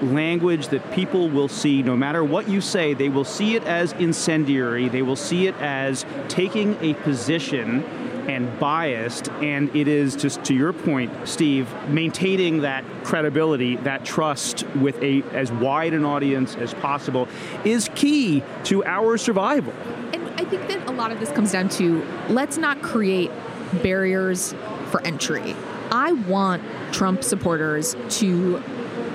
language 0.06 0.70
that 0.70 0.92
people 0.94 1.30
will 1.30 1.48
see, 1.48 1.84
no 1.84 1.96
matter 1.96 2.24
what 2.24 2.48
you 2.48 2.62
say, 2.62 2.94
they 2.94 3.10
will 3.10 3.26
see 3.26 3.56
it 3.56 3.64
as 3.64 3.94
incendiary, 3.94 4.90
they 4.90 5.02
will 5.02 5.16
see 5.16 5.48
it 5.48 5.56
as 5.56 6.06
taking 6.28 6.78
a 6.82 6.94
position 6.96 7.84
and 8.28 8.60
biased, 8.60 9.30
and 9.34 9.74
it 9.76 9.88
is 9.88 10.16
just 10.16 10.44
to 10.46 10.54
your 10.54 10.74
point, 10.74 11.12
Steve, 11.26 11.70
maintaining 11.90 12.62
that 12.62 12.84
credibility, 13.04 13.76
that 13.78 14.04
trust 14.04 14.66
with 14.78 15.02
a 15.04 15.22
as 15.34 15.52
wide 15.52 15.94
an 15.94 16.04
audience 16.04 16.56
as 16.56 16.74
possible 16.74 17.28
is 17.64 17.90
key 17.94 18.44
to 18.64 18.84
our 18.86 19.18
survival. 19.18 19.74
And 20.14 20.28
I 20.40 20.46
think 20.46 20.68
that 20.70 20.88
a 20.88 20.92
lot 20.92 21.12
of 21.12 21.20
this 21.20 21.32
comes 21.32 21.52
down 21.52 21.70
to 21.70 22.04
let's 22.30 22.58
not 22.58 22.82
create 22.82 23.30
barriers 23.84 24.56
for 24.90 25.02
entry. 25.02 25.56
I 25.92 26.14
want 26.14 26.64
Trump 26.92 27.24
supporters 27.24 27.96
to 28.18 28.62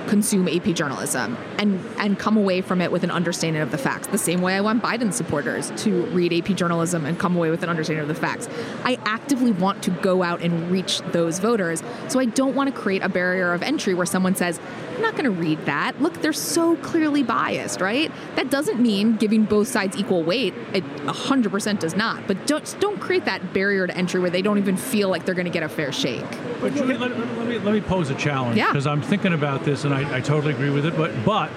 consume 0.07 0.47
AP 0.47 0.63
journalism 0.75 1.37
and 1.57 1.79
and 1.97 2.17
come 2.17 2.37
away 2.37 2.61
from 2.61 2.81
it 2.81 2.91
with 2.91 3.03
an 3.03 3.11
understanding 3.11 3.61
of 3.61 3.71
the 3.71 3.77
facts. 3.77 4.07
The 4.07 4.17
same 4.17 4.41
way 4.41 4.55
I 4.55 4.61
want 4.61 4.83
Biden 4.83 5.13
supporters 5.13 5.71
to 5.83 6.05
read 6.07 6.33
AP 6.33 6.55
journalism 6.55 7.05
and 7.05 7.17
come 7.19 7.35
away 7.35 7.49
with 7.49 7.63
an 7.63 7.69
understanding 7.69 8.01
of 8.01 8.07
the 8.07 8.15
facts. 8.15 8.47
I 8.83 8.97
actively 9.05 9.51
want 9.51 9.83
to 9.83 9.91
go 9.91 10.23
out 10.23 10.41
and 10.41 10.71
reach 10.71 11.01
those 11.11 11.39
voters. 11.39 11.83
So 12.07 12.19
I 12.19 12.25
don't 12.25 12.55
want 12.55 12.73
to 12.73 12.79
create 12.79 13.03
a 13.03 13.09
barrier 13.09 13.53
of 13.53 13.63
entry 13.63 13.93
where 13.93 14.05
someone 14.05 14.35
says, 14.35 14.59
I'm 15.01 15.07
not 15.07 15.13
going 15.19 15.35
to 15.35 15.41
read 15.41 15.65
that. 15.65 15.99
Look, 15.99 16.21
they're 16.21 16.31
so 16.31 16.75
clearly 16.75 17.23
biased, 17.23 17.81
right? 17.81 18.11
That 18.35 18.51
doesn't 18.51 18.79
mean 18.79 19.15
giving 19.15 19.45
both 19.45 19.67
sides 19.67 19.97
equal 19.97 20.21
weight. 20.21 20.53
It 20.73 20.83
100% 21.07 21.79
does 21.79 21.95
not. 21.95 22.27
But 22.27 22.45
don't 22.45 22.75
don't 22.79 22.99
create 22.99 23.25
that 23.25 23.51
barrier 23.51 23.87
to 23.87 23.97
entry 23.97 24.19
where 24.19 24.29
they 24.29 24.43
don't 24.43 24.59
even 24.59 24.77
feel 24.77 25.09
like 25.09 25.25
they're 25.25 25.33
going 25.33 25.47
to 25.47 25.51
get 25.51 25.63
a 25.63 25.69
fair 25.69 25.91
shake. 25.91 26.21
But 26.61 26.73
let, 26.75 26.99
let, 26.99 27.17
let, 27.17 27.47
me, 27.47 27.57
let 27.57 27.73
me 27.73 27.81
pose 27.81 28.11
a 28.11 28.15
challenge 28.15 28.57
Yeah. 28.57 28.67
because 28.67 28.85
I'm 28.85 29.01
thinking 29.01 29.33
about 29.33 29.65
this 29.65 29.85
and 29.85 29.93
I, 29.93 30.17
I 30.17 30.21
totally 30.21 30.53
agree 30.53 30.69
with 30.69 30.85
it. 30.85 30.95
But 30.95 31.11
but 31.25 31.49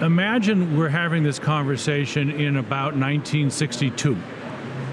imagine 0.00 0.78
we're 0.78 0.88
having 0.88 1.22
this 1.22 1.38
conversation 1.38 2.30
in 2.30 2.56
about 2.56 2.94
1962, 2.96 4.16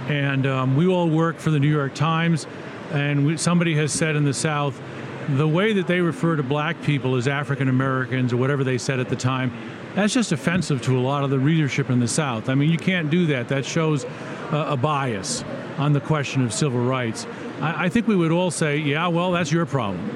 and 0.10 0.45
um, 0.45 0.75
we 0.75 0.86
all 0.86 1.10
work 1.10 1.38
for 1.39 1.49
the 1.51 1.60
New 1.62 1.71
York 1.71 1.93
Times, 1.95 2.45
and 2.91 3.25
we, 3.25 3.38
somebody 3.38 3.73
has 3.75 3.93
said 3.93 4.17
in 4.17 4.25
the 4.25 4.34
South, 4.34 4.82
the 5.29 5.47
way 5.47 5.73
that 5.73 5.88
they 5.88 6.01
refer 6.01 6.35
to 6.35 6.43
black 6.43 6.81
people 6.83 7.15
as 7.15 7.27
African 7.27 7.67
Americans 7.67 8.31
or 8.31 8.38
whatever 8.38 8.63
they 8.63 8.77
said 8.77 8.99
at 8.99 9.09
the 9.09 9.15
time, 9.15 9.51
that's 9.95 10.13
just 10.13 10.31
offensive 10.31 10.81
to 10.83 10.97
a 10.97 10.99
lot 10.99 11.23
of 11.23 11.29
the 11.29 11.39
readership 11.39 11.89
in 11.89 11.99
the 11.99 12.07
South. 12.07 12.49
I 12.49 12.55
mean, 12.55 12.69
you 12.69 12.77
can't 12.77 13.09
do 13.09 13.25
that. 13.27 13.47
That 13.47 13.65
shows 13.65 14.05
uh, 14.05 14.65
a 14.69 14.77
bias 14.77 15.43
on 15.77 15.93
the 15.93 16.01
question 16.01 16.43
of 16.43 16.53
civil 16.53 16.79
rights. 16.79 17.25
I, 17.61 17.85
I 17.85 17.89
think 17.89 18.07
we 18.07 18.15
would 18.15 18.31
all 18.31 18.51
say, 18.51 18.77
yeah, 18.77 19.07
well, 19.07 19.31
that's 19.31 19.51
your 19.51 19.65
problem. 19.65 20.09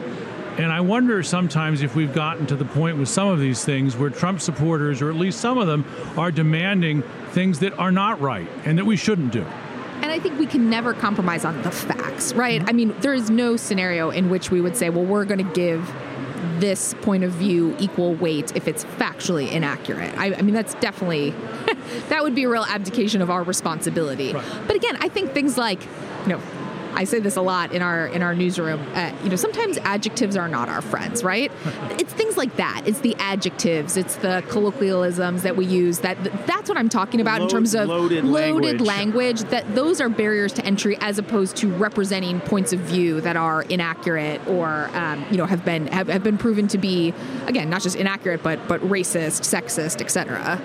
And 0.57 0.73
I 0.73 0.81
wonder 0.81 1.23
sometimes 1.23 1.81
if 1.81 1.95
we've 1.95 2.13
gotten 2.13 2.45
to 2.47 2.55
the 2.57 2.65
point 2.65 2.97
with 2.97 3.07
some 3.07 3.29
of 3.29 3.39
these 3.39 3.63
things 3.63 3.95
where 3.95 4.09
Trump 4.09 4.41
supporters, 4.41 5.01
or 5.01 5.09
at 5.09 5.15
least 5.15 5.39
some 5.39 5.57
of 5.57 5.67
them, 5.67 5.85
are 6.17 6.31
demanding 6.31 7.01
things 7.31 7.59
that 7.59 7.71
are 7.79 7.91
not 7.91 8.19
right 8.19 8.49
and 8.65 8.77
that 8.77 8.85
we 8.85 8.97
shouldn't 8.97 9.31
do. 9.31 9.45
And 10.01 10.11
I 10.11 10.19
think 10.19 10.39
we 10.39 10.45
can 10.45 10.69
never 10.69 10.93
compromise 10.93 11.45
on 11.45 11.61
the 11.61 11.71
facts, 11.71 12.33
right? 12.33 12.63
I 12.67 12.73
mean, 12.73 12.95
there 13.01 13.13
is 13.13 13.29
no 13.29 13.57
scenario 13.57 14.09
in 14.09 14.29
which 14.29 14.49
we 14.51 14.61
would 14.61 14.75
say, 14.77 14.89
well, 14.89 15.05
we're 15.05 15.25
going 15.25 15.45
to 15.45 15.53
give 15.53 15.91
this 16.59 16.93
point 17.01 17.23
of 17.23 17.31
view 17.31 17.75
equal 17.79 18.15
weight 18.15 18.55
if 18.55 18.67
it's 18.67 18.83
factually 18.83 19.51
inaccurate. 19.51 20.17
I, 20.17 20.33
I 20.33 20.41
mean, 20.41 20.53
that's 20.55 20.73
definitely, 20.75 21.31
that 22.09 22.23
would 22.23 22.35
be 22.35 22.43
a 22.43 22.49
real 22.49 22.63
abdication 22.63 23.21
of 23.21 23.29
our 23.29 23.43
responsibility. 23.43 24.33
But 24.33 24.75
again, 24.75 24.97
I 25.01 25.09
think 25.09 25.33
things 25.33 25.57
like, 25.57 25.81
you 26.23 26.29
know, 26.29 26.41
I 26.93 27.03
say 27.03 27.19
this 27.19 27.35
a 27.35 27.41
lot 27.41 27.73
in 27.73 27.81
our 27.81 28.07
in 28.07 28.23
our 28.23 28.35
newsroom. 28.35 28.79
Uh, 28.93 29.13
you 29.23 29.29
know, 29.29 29.35
sometimes 29.35 29.77
adjectives 29.79 30.35
are 30.35 30.47
not 30.47 30.69
our 30.69 30.81
friends, 30.81 31.23
right? 31.23 31.51
it's 31.91 32.13
things 32.13 32.37
like 32.37 32.55
that. 32.57 32.83
It's 32.85 32.99
the 32.99 33.15
adjectives. 33.19 33.97
It's 33.97 34.15
the 34.17 34.43
colloquialisms 34.49 35.43
that 35.43 35.55
we 35.55 35.65
use. 35.65 35.99
That 35.99 36.21
that's 36.45 36.69
what 36.69 36.77
I'm 36.77 36.89
talking 36.89 37.21
about 37.21 37.41
in 37.41 37.49
terms 37.49 37.75
of 37.75 37.87
loaded 37.87 38.25
language. 38.25 38.81
language. 38.81 39.41
That 39.41 39.75
those 39.75 40.01
are 40.01 40.09
barriers 40.09 40.53
to 40.53 40.65
entry, 40.65 40.97
as 40.99 41.17
opposed 41.17 41.55
to 41.57 41.71
representing 41.71 42.39
points 42.41 42.73
of 42.73 42.79
view 42.79 43.21
that 43.21 43.37
are 43.37 43.63
inaccurate 43.63 44.45
or 44.47 44.89
um, 44.93 45.25
you 45.31 45.37
know 45.37 45.45
have 45.45 45.63
been 45.63 45.87
have, 45.87 46.07
have 46.07 46.23
been 46.23 46.37
proven 46.37 46.67
to 46.69 46.77
be 46.77 47.13
again 47.47 47.69
not 47.69 47.81
just 47.81 47.95
inaccurate 47.95 48.43
but 48.43 48.67
but 48.67 48.81
racist, 48.81 49.41
sexist, 49.41 50.01
etc. 50.01 50.61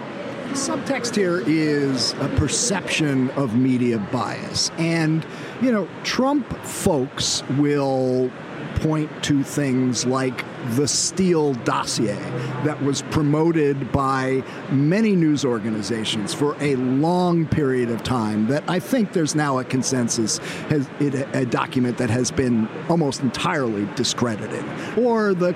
Subtext 0.55 1.17
here 1.17 1.43
is 1.49 2.13
a 2.21 2.29
perception 2.37 3.29
of 3.31 3.57
media 3.57 3.99
bias. 3.99 4.71
And, 4.79 5.27
you 5.61 5.73
know, 5.73 5.89
Trump 6.03 6.47
folks 6.65 7.43
will 7.59 8.31
point 8.77 9.11
to 9.23 9.43
things 9.43 10.05
like 10.05 10.45
the 10.77 10.89
Steele 10.89 11.55
dossier 11.55 12.19
that 12.65 12.83
was 12.83 13.03
promoted 13.03 13.93
by 13.93 14.43
many 14.71 15.15
news 15.15 15.45
organizations 15.45 16.35
for 16.35 16.57
a 16.61 16.77
long 16.77 17.47
period 17.47 17.91
of 17.91 18.03
time 18.03 18.47
that 18.49 18.65
I 18.69 18.81
think 18.81 19.13
there's 19.13 19.35
now 19.35 19.59
a 19.59 19.65
consensus 19.65 20.39
has 20.69 20.89
it, 21.01 21.15
a 21.35 21.47
document 21.47 21.99
that 21.99 22.11
has 22.11 22.31
been 22.31 22.69
almost 22.89 23.21
entirely 23.21 23.87
discredited. 23.95 24.65
Or 24.99 25.35
the 25.35 25.55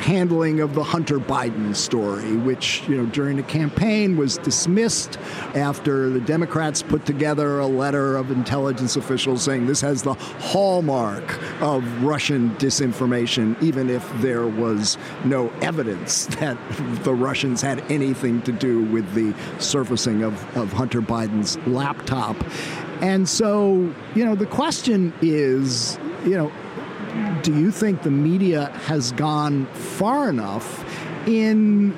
handling 0.00 0.60
of 0.60 0.74
the 0.74 0.82
Hunter 0.82 1.18
Biden 1.18 1.76
story, 1.76 2.36
which, 2.36 2.82
you 2.88 2.96
know, 2.96 3.06
during 3.06 3.36
the 3.36 3.42
campaign 3.42 4.16
was 4.16 4.38
dismissed 4.38 5.18
after 5.54 6.08
the 6.08 6.20
Democrats 6.20 6.82
put 6.82 7.04
together 7.04 7.60
a 7.60 7.66
letter 7.66 8.16
of 8.16 8.30
intelligence 8.30 8.96
officials 8.96 9.42
saying 9.42 9.66
this 9.66 9.82
has 9.82 10.02
the 10.02 10.14
hallmark 10.14 11.38
of 11.60 12.02
Russian 12.02 12.50
disinformation, 12.56 13.60
even 13.62 13.90
if 13.90 14.10
there 14.20 14.46
was 14.46 14.96
no 15.24 15.50
evidence 15.60 16.26
that 16.40 16.56
the 17.04 17.14
Russians 17.14 17.60
had 17.60 17.80
anything 17.90 18.40
to 18.42 18.52
do 18.52 18.82
with 18.84 19.12
the 19.14 19.34
surfacing 19.60 20.22
of, 20.22 20.56
of 20.56 20.72
Hunter 20.72 21.02
Biden's 21.02 21.58
laptop. 21.66 22.36
And 23.02 23.28
so, 23.28 23.94
you 24.14 24.24
know, 24.24 24.34
the 24.34 24.46
question 24.46 25.12
is, 25.22 25.98
you 26.24 26.36
know, 26.36 26.52
do 27.42 27.58
you 27.58 27.70
think 27.70 28.02
the 28.02 28.10
media 28.10 28.66
has 28.86 29.12
gone 29.12 29.66
far 29.66 30.28
enough 30.28 30.84
in 31.26 31.96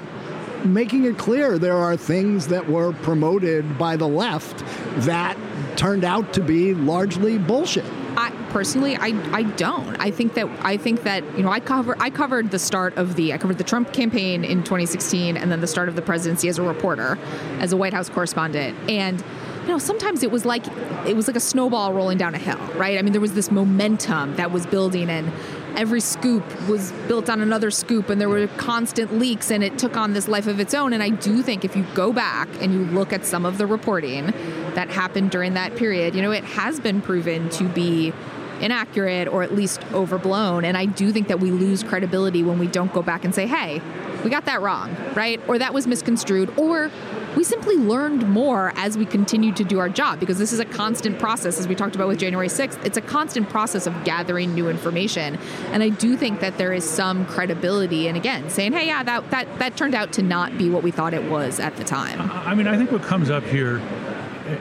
making 0.65 1.05
it 1.05 1.19
clear 1.19 1.59
there 1.59 1.77
are 1.77 1.97
things 1.97 2.49
that 2.49 2.69
were 2.69 2.93
promoted 2.93 3.79
by 3.79 3.97
the 3.97 4.07
left 4.07 4.59
that 5.05 5.37
turned 5.77 6.05
out 6.05 6.33
to 6.33 6.41
be 6.41 6.75
largely 6.75 7.39
bullshit? 7.39 7.85
I 8.17 8.31
personally, 8.51 8.97
I, 8.97 9.19
I 9.33 9.43
don't. 9.43 9.97
I 9.97 10.11
think 10.11 10.35
that 10.35 10.47
I 10.63 10.77
think 10.77 11.03
that 11.05 11.25
you 11.37 11.43
know 11.43 11.51
I 11.51 11.61
cover 11.61 11.97
I 11.99 12.11
covered 12.11 12.51
the 12.51 12.59
start 12.59 12.97
of 12.97 13.17
the 13.17 13.33
I 13.33 13.39
covered 13.39 13.59
the 13.59 13.65
Trump 13.65 13.93
campaign 13.93 14.45
in 14.45 14.59
2016 14.59 15.37
and 15.37 15.51
then 15.51 15.61
the 15.61 15.67
start 15.67 15.89
of 15.89 15.97
the 15.97 16.03
presidency 16.03 16.49
as 16.49 16.59
a 16.59 16.63
reporter, 16.63 17.19
as 17.59 17.73
a 17.73 17.77
White 17.77 17.95
House 17.95 18.11
correspondent, 18.11 18.77
and 18.91 19.25
you 19.63 19.69
know 19.69 19.79
sometimes 19.79 20.23
it 20.23 20.31
was 20.31 20.45
like 20.45 20.67
it 21.07 21.15
was 21.15 21.27
like 21.27 21.37
a 21.37 21.41
snowball 21.41 21.93
rolling 21.93 22.19
down 22.19 22.35
a 22.35 22.39
hill, 22.39 22.59
right? 22.75 22.99
I 22.99 23.03
mean 23.03 23.13
there 23.13 23.21
was 23.21 23.35
this 23.35 23.51
momentum 23.51 24.37
that 24.37 24.51
was 24.51 24.67
building 24.67 25.09
and 25.09 25.33
every 25.77 26.01
scoop 26.01 26.45
was 26.69 26.93
built 27.09 27.31
on 27.31 27.41
another 27.41 27.71
scoop 27.71 28.11
and 28.11 28.21
there 28.21 28.29
were 28.29 28.47
constant 28.49 29.19
leaks 29.19 29.51
and 29.51 29.65
it 29.65 29.79
took 29.79 29.97
on 29.97 30.13
this 30.13 30.29
life 30.29 30.47
of 30.47 30.61
its 30.61 30.75
own 30.75 30.93
and 30.93 31.03
I 31.03 31.11
do 31.11 31.43
think 31.43 31.65
if 31.65 31.77
you 31.77 31.85
go 31.95 32.13
back 32.13 32.49
and 32.61 32.73
you 32.75 32.85
look 32.87 33.13
at 33.13 33.25
some 33.25 33.47
of 33.47 33.57
the 33.57 33.67
reporting 33.67 34.27
that 34.75 34.91
happened 34.91 35.31
during 35.31 35.55
that 35.55 35.77
period, 35.77 36.15
you 36.15 36.23
know, 36.23 36.33
it 36.33 36.45
has 36.45 36.81
been 36.81 37.01
proven 37.01 37.49
to 37.51 37.65
be 37.69 38.13
inaccurate 38.61 39.29
or 39.29 39.43
at 39.43 39.55
least 39.55 39.83
overblown. 39.93 40.65
And 40.65 40.77
I 40.77 40.87
do 40.87 41.13
think 41.13 41.29
that 41.29 41.41
we 41.41 41.51
lose 41.51 41.83
credibility 41.83 42.43
when 42.43 42.59
we 42.59 42.69
don't 42.69 42.93
go 42.93 43.03
back 43.03 43.25
and 43.25 43.35
say, 43.35 43.47
hey, 43.47 43.83
we 44.23 44.31
got 44.31 44.45
that 44.45 44.63
wrong, 44.63 44.95
right? 45.15 45.41
Or 45.49 45.59
that 45.59 45.75
was 45.75 45.87
misconstrued, 45.87 46.57
or 46.57 46.91
we 47.37 47.45
simply 47.45 47.77
learned 47.77 48.29
more 48.29 48.73
as 48.77 48.99
we 48.99 49.07
continued 49.07 49.57
to 49.57 49.65
do 49.65 49.79
our 49.79 49.89
job 49.89 50.21
because 50.21 50.39
this 50.39 50.53
is 50.53 50.61
a 50.61 50.65
constant 50.65 51.19
process, 51.19 51.59
as 51.59 51.67
we 51.67 51.75
talked 51.75 51.95
about 51.95 52.09
with 52.09 52.19
January 52.19 52.49
6th. 52.49 52.85
It's 52.85 52.97
a 52.97 53.01
constant 53.01 53.49
process 53.49 53.87
of 53.87 54.05
gathering 54.05 54.55
new 54.55 54.69
information. 54.69 55.39
And 55.73 55.83
I 55.83 55.89
do 55.89 56.17
think 56.17 56.41
that 56.41 56.59
there 56.59 56.73
is 56.73 56.89
some 56.89 57.27
credibility 57.27 58.09
in, 58.09 58.17
again, 58.17 58.51
saying, 58.51 58.73
hey, 58.73 58.87
yeah, 58.87 59.03
that, 59.03 59.31
that, 59.31 59.59
that 59.59 59.77
turned 59.77 59.95
out 59.95 60.13
to 60.15 60.23
not 60.23 60.59
be 60.59 60.69
what 60.69 60.83
we 60.83 60.91
thought 60.91 61.15
it 61.15 61.31
was 61.31 61.59
at 61.59 61.77
the 61.77 61.85
time. 61.85 62.21
I 62.47 62.55
mean, 62.55 62.67
I 62.67 62.77
think 62.77 62.93
what 62.93 63.03
comes 63.03 63.31
up 63.31 63.45
here, 63.45 63.79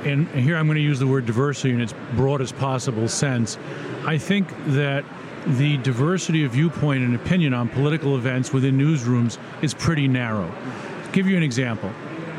and 0.06 0.28
here 0.30 0.56
I'm 0.56 0.68
going 0.68 0.78
to 0.78 0.82
use 0.82 1.00
the 1.00 1.08
word 1.08 1.26
diversity 1.26 1.74
in 1.74 1.82
its 1.82 1.94
broadest 2.14 2.56
possible 2.58 3.08
sense. 3.08 3.58
I 4.06 4.18
think 4.18 4.48
that 4.68 5.04
the 5.46 5.78
diversity 5.78 6.46
of 6.46 6.52
viewpoint 6.52 7.04
and 7.04 7.16
opinion 7.16 7.54
on 7.54 7.68
political 7.68 8.16
events 8.16 8.54
within 8.54 8.78
newsrooms 8.78 9.38
is 9.62 9.74
pretty 9.74 10.08
narrow. 10.08 10.52
give 11.12 11.28
you 11.28 11.36
an 11.36 11.44
example. 11.44 11.92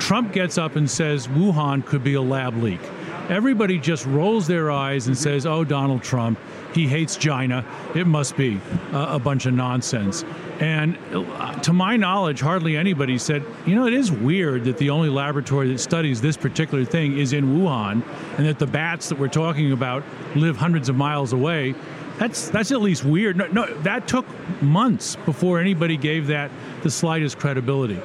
Trump 0.03 0.33
gets 0.33 0.59
up 0.59 0.75
and 0.75 0.91
says 0.91 1.29
Wuhan 1.29 1.87
could 1.87 2.03
be 2.03 2.15
a 2.15 2.21
lab 2.21 2.61
leak. 2.61 2.81
Everybody 3.29 3.79
just 3.79 4.05
rolls 4.05 4.49
their 4.49 4.69
eyes 4.69 5.07
and 5.07 5.17
says, 5.17 5.47
"Oh, 5.47 5.63
Donald 5.63 6.03
Trump, 6.03 6.41
he 6.75 6.89
hates 6.89 7.17
China. 7.17 7.65
It 7.95 8.09
must 8.09 8.37
be 8.37 8.61
uh, 8.93 9.07
a 9.11 9.21
bunch 9.21 9.47
of 9.47 9.55
nonsense." 9.55 10.25
And 10.59 10.99
uh, 11.15 11.55
to 11.61 11.73
my 11.73 11.97
knowledge, 11.97 12.41
hardly 12.41 12.77
anybody 12.77 13.17
said, 13.17 13.45
"You 13.65 13.77
know, 13.77 13.87
it 13.87 13.93
is 13.93 14.11
weird 14.11 14.65
that 14.65 14.77
the 14.77 14.91
only 14.91 15.09
laboratory 15.09 15.69
that 15.69 15.79
studies 15.79 16.21
this 16.21 16.37
particular 16.37 16.85
thing 16.85 17.17
is 17.17 17.33
in 17.33 17.57
Wuhan, 17.57 18.03
and 18.39 18.47
that 18.47 18.59
the 18.59 18.67
bats 18.67 19.09
that 19.09 19.21
we're 19.21 19.29
talking 19.29 19.71
about 19.71 20.03
live 20.35 20.57
hundreds 20.57 20.89
of 20.89 20.97
miles 20.97 21.33
away." 21.33 21.77
That's 22.19 22.49
that's 22.51 22.73
at 22.73 22.81
least 22.81 23.05
weird. 23.05 23.37
No, 23.37 23.47
no, 23.47 23.67
that 23.83 24.09
took 24.09 24.27
months 24.61 25.15
before 25.25 25.61
anybody 25.61 25.97
gave 25.97 26.27
that 26.27 26.51
the 26.83 26.91
slightest 26.91 27.39
credibility. 27.39 28.01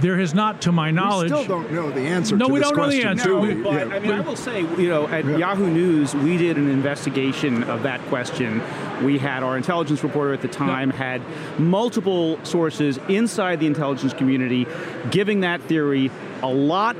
There 0.00 0.16
has 0.18 0.32
not, 0.34 0.62
to 0.62 0.72
my 0.72 0.90
knowledge, 0.90 1.30
We 1.32 1.42
still 1.42 1.58
don't 1.60 1.70
know 1.72 1.90
the 1.90 2.00
answer 2.00 2.36
No, 2.36 2.46
to 2.48 2.52
we 2.54 2.60
this 2.60 2.68
don't 2.70 2.78
know 2.78 2.88
the 2.90 3.02
answer. 3.04 3.28
do 3.28 3.36
We- 3.38 3.54
we? 3.54 3.62
But 3.62 3.88
Yeah. 3.88 3.94
I 3.94 3.98
mean, 3.98 4.12
I 4.12 4.20
will 4.20 4.36
say, 4.36 4.60
you 4.78 4.88
know, 4.88 5.06
at 5.08 5.24
Yahoo 5.38 5.68
News, 5.68 6.14
we 6.14 6.38
did 6.38 6.56
an 6.56 6.68
investigation 6.68 7.62
of 7.64 7.82
that 7.82 8.00
question. 8.08 8.62
We 9.02 9.18
had 9.18 9.42
our 9.42 9.56
intelligence 9.56 10.02
reporter 10.02 10.32
at 10.32 10.40
the 10.40 10.48
time 10.48 10.90
had 10.90 11.20
multiple 11.58 12.38
sources 12.42 12.98
inside 13.08 13.60
the 13.60 13.66
intelligence 13.66 14.14
community 14.14 14.66
giving 15.10 15.40
that 15.40 15.60
theory 15.62 16.10
a 16.42 16.48
lot 16.48 16.96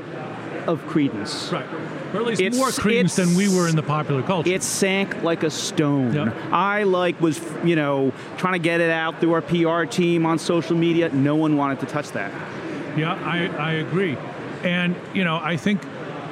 of 0.67 0.85
credence. 0.87 1.49
right, 1.51 1.65
or 2.13 2.19
at 2.21 2.25
least 2.25 2.41
It's- 2.41 2.57
more 2.57 2.69
credence 2.71 3.15
than 3.15 3.35
we 3.35 3.49
were 3.49 3.67
in 3.67 3.75
the 3.75 3.83
popular 3.83 4.21
culture. 4.21 4.49
It 4.49 4.63
sank 4.63 5.23
like 5.23 5.43
a 5.43 5.49
stone. 5.49 6.13
Yep. 6.13 6.33
I 6.53 6.83
like 6.83 7.19
was, 7.19 7.41
you 7.65 7.75
know, 7.75 8.13
trying 8.37 8.53
to 8.53 8.59
get 8.59 8.79
it 8.79 8.91
out 8.91 9.19
through 9.19 9.33
our 9.33 9.41
PR 9.41 9.85
team 9.85 10.25
on 10.25 10.37
social 10.37 10.77
media. 10.77 11.09
No 11.11 11.35
one 11.35 11.57
wanted 11.57 11.79
to 11.81 11.85
touch 11.85 12.11
that. 12.11 12.31
Yeah, 12.97 13.13
I, 13.13 13.47
I 13.47 13.71
agree. 13.73 14.17
And, 14.63 14.95
you 15.13 15.23
know, 15.23 15.39
I 15.41 15.57
think 15.57 15.81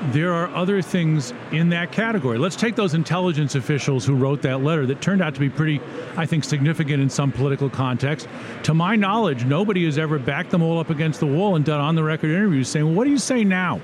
there 0.10 0.34
are 0.34 0.48
other 0.56 0.82
things 0.82 1.32
in 1.52 1.70
that 1.70 1.92
category. 1.92 2.40
Let's 2.40 2.56
take 2.56 2.76
those 2.76 2.94
intelligence 2.94 3.54
officials 3.54 4.06
who 4.06 4.16
wrote 4.16 4.42
that 4.42 4.64
letter 4.64 4.86
that 4.88 5.00
turned 5.02 5.22
out 5.22 5.36
to 5.36 5.40
be 5.40 5.50
pretty, 5.50 5.80
I 6.18 6.26
think, 6.26 6.44
significant 6.44 7.04
in 7.04 7.10
some 7.10 7.32
political 7.32 7.70
context. 7.70 8.28
To 8.64 8.74
my 8.74 8.96
knowledge, 8.96 9.46
nobody 9.46 9.86
has 9.86 9.98
ever 10.00 10.18
backed 10.18 10.50
them 10.50 10.64
all 10.64 10.80
up 10.80 10.90
against 10.90 11.20
the 11.20 11.28
wall 11.28 11.56
and 11.56 11.64
done 11.64 11.80
on 11.80 11.96
the 11.96 12.04
record 12.04 12.32
interviews 12.32 12.68
saying, 12.68 12.86
well, 12.86 12.96
What 12.96 13.04
do 13.04 13.12
you 13.12 13.20
say 13.20 13.44
now? 13.44 13.80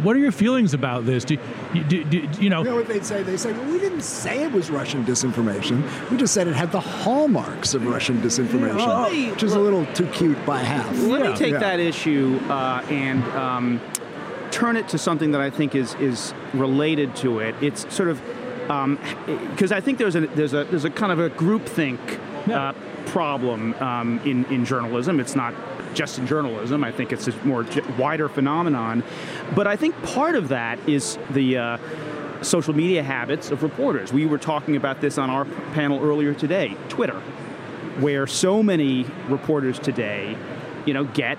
What 0.00 0.16
are 0.16 0.18
your 0.18 0.32
feelings 0.32 0.74
about 0.74 1.04
this? 1.06 1.24
Do, 1.24 1.36
do, 1.88 2.04
do, 2.04 2.28
you 2.40 2.50
know? 2.50 2.58
You 2.62 2.70
know 2.70 2.76
what 2.76 2.88
they'd 2.88 3.04
say? 3.04 3.22
They 3.22 3.36
say, 3.36 3.52
well, 3.52 3.70
we 3.70 3.78
didn't 3.78 4.00
say 4.02 4.42
it 4.42 4.52
was 4.52 4.70
Russian 4.70 5.04
disinformation. 5.04 5.82
We 6.10 6.16
just 6.16 6.34
said 6.34 6.48
it 6.48 6.54
had 6.54 6.72
the 6.72 6.80
hallmarks 6.80 7.74
of 7.74 7.86
Russian 7.86 8.20
disinformation, 8.22 8.78
Yeah. 8.78 9.30
which 9.30 9.42
is 9.42 9.52
a 9.54 9.60
little 9.60 9.86
too 9.94 10.06
cute 10.06 10.44
by 10.46 10.58
half. 10.60 10.90
Let 11.02 11.22
Yeah. 11.22 11.30
me 11.30 11.36
take 11.36 11.52
Yeah. 11.52 11.58
that 11.60 11.80
issue 11.80 12.40
uh, 12.48 12.82
and 12.88 13.22
um, 13.34 13.80
turn 14.50 14.76
it 14.76 14.88
to 14.88 14.98
something 14.98 15.32
that 15.32 15.40
I 15.40 15.50
think 15.50 15.74
is 15.74 15.94
is 15.96 16.32
related 16.54 17.14
to 17.16 17.40
it. 17.40 17.54
It's 17.60 17.92
sort 17.94 18.08
of 18.08 18.20
because 19.50 19.72
I 19.72 19.80
think 19.80 19.98
there's 19.98 20.16
a 20.16 20.20
there's 20.28 20.54
a 20.54 20.64
there's 20.64 20.84
a 20.84 20.90
kind 20.90 21.12
of 21.12 21.18
a 21.18 21.30
groupthink 21.30 21.98
uh, 22.50 22.72
problem 23.06 23.74
um, 23.80 24.20
in 24.24 24.44
in 24.46 24.64
journalism. 24.64 25.20
It's 25.20 25.34
not 25.36 25.54
just 25.98 26.18
in 26.18 26.26
journalism. 26.26 26.84
I 26.84 26.92
think 26.92 27.12
it's 27.12 27.26
a 27.26 27.36
more 27.44 27.66
wider 27.98 28.28
phenomenon. 28.28 29.02
But 29.56 29.66
I 29.66 29.74
think 29.74 30.00
part 30.04 30.36
of 30.36 30.48
that 30.48 30.78
is 30.88 31.18
the 31.30 31.58
uh, 31.58 31.78
social 32.40 32.72
media 32.72 33.02
habits 33.02 33.50
of 33.50 33.64
reporters. 33.64 34.12
We 34.12 34.24
were 34.24 34.38
talking 34.38 34.76
about 34.76 35.00
this 35.00 35.18
on 35.18 35.28
our 35.28 35.44
panel 35.74 36.00
earlier 36.02 36.32
today. 36.34 36.76
Twitter 36.88 37.20
where 38.00 38.28
so 38.28 38.62
many 38.62 39.04
reporters 39.28 39.78
today, 39.78 40.36
you 40.86 40.94
know, 40.94 41.02
get 41.04 41.36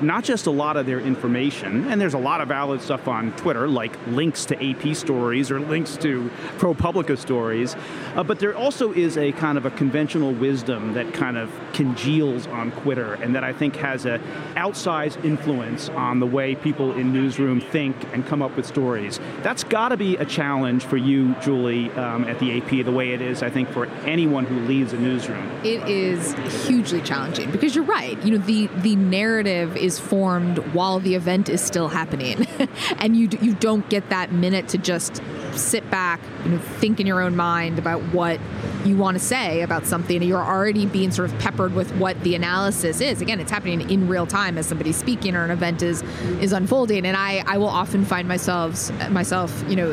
not 0.00 0.24
just 0.24 0.46
a 0.46 0.50
lot 0.50 0.76
of 0.76 0.86
their 0.86 1.00
information, 1.00 1.88
and 1.88 2.00
there's 2.00 2.14
a 2.14 2.18
lot 2.18 2.40
of 2.40 2.48
valid 2.48 2.80
stuff 2.80 3.08
on 3.08 3.32
Twitter, 3.32 3.68
like 3.68 3.94
links 4.08 4.44
to 4.46 4.70
AP 4.70 4.96
stories 4.96 5.50
or 5.50 5.60
links 5.60 5.96
to 5.98 6.30
ProPublica 6.58 7.18
stories, 7.18 7.76
uh, 8.14 8.22
but 8.22 8.38
there 8.38 8.56
also 8.56 8.92
is 8.92 9.16
a 9.16 9.32
kind 9.32 9.58
of 9.58 9.66
a 9.66 9.70
conventional 9.70 10.32
wisdom 10.32 10.94
that 10.94 11.12
kind 11.12 11.36
of 11.36 11.50
congeals 11.72 12.46
on 12.48 12.72
Twitter, 12.72 13.14
and 13.14 13.34
that 13.34 13.44
I 13.44 13.52
think 13.52 13.76
has 13.76 14.06
a 14.06 14.18
outsized 14.56 15.24
influence 15.24 15.88
on 15.90 16.20
the 16.20 16.26
way 16.26 16.54
people 16.54 16.92
in 16.94 17.12
newsroom 17.12 17.60
think 17.60 17.96
and 18.12 18.26
come 18.26 18.42
up 18.42 18.56
with 18.56 18.66
stories. 18.66 19.20
That's 19.42 19.64
got 19.64 19.90
to 19.90 19.96
be 19.96 20.16
a 20.16 20.24
challenge 20.24 20.84
for 20.84 20.96
you, 20.96 21.34
Julie, 21.42 21.90
um, 21.92 22.24
at 22.24 22.38
the 22.38 22.58
AP, 22.58 22.84
the 22.84 22.92
way 22.92 23.12
it 23.12 23.20
is, 23.20 23.42
I 23.42 23.50
think, 23.50 23.68
for 23.70 23.86
anyone 24.04 24.46
who 24.46 24.58
leads 24.60 24.92
a 24.92 24.98
newsroom. 24.98 25.50
It 25.64 25.88
is 25.88 26.34
hugely 26.66 27.00
challenging 27.02 27.50
because 27.50 27.74
you're 27.74 27.84
right. 27.84 28.20
You 28.24 28.38
know, 28.38 28.44
the 28.44 28.68
the 28.76 28.96
narrative 28.96 29.65
is 29.74 29.98
formed 29.98 30.58
while 30.74 31.00
the 31.00 31.14
event 31.14 31.48
is 31.48 31.62
still 31.62 31.88
happening, 31.88 32.46
and 32.98 33.16
you 33.16 33.28
you 33.40 33.54
don't 33.54 33.88
get 33.88 34.10
that 34.10 34.32
minute 34.32 34.68
to 34.68 34.78
just 34.78 35.22
sit 35.54 35.88
back, 35.90 36.20
know, 36.50 36.58
think 36.58 37.00
in 37.00 37.06
your 37.06 37.22
own 37.22 37.34
mind 37.34 37.78
about 37.78 38.02
what 38.12 38.38
you 38.84 38.96
want 38.96 39.16
to 39.16 39.24
say 39.24 39.62
about 39.62 39.86
something. 39.86 40.22
You're 40.22 40.44
already 40.44 40.86
being 40.86 41.10
sort 41.10 41.30
of 41.30 41.38
peppered 41.38 41.74
with 41.74 41.90
what 41.96 42.20
the 42.22 42.34
analysis 42.34 43.00
is. 43.00 43.20
Again, 43.20 43.40
it's 43.40 43.50
happening 43.50 43.88
in 43.90 44.08
real 44.08 44.26
time 44.26 44.58
as 44.58 44.66
somebody's 44.66 44.96
speaking 44.96 45.34
or 45.34 45.44
an 45.44 45.50
event 45.50 45.82
is 45.82 46.02
is 46.40 46.52
unfolding. 46.52 47.06
And 47.06 47.16
I 47.16 47.42
I 47.46 47.58
will 47.58 47.68
often 47.68 48.04
find 48.04 48.28
myself 48.28 48.90
myself, 49.10 49.64
you 49.68 49.76
know. 49.76 49.92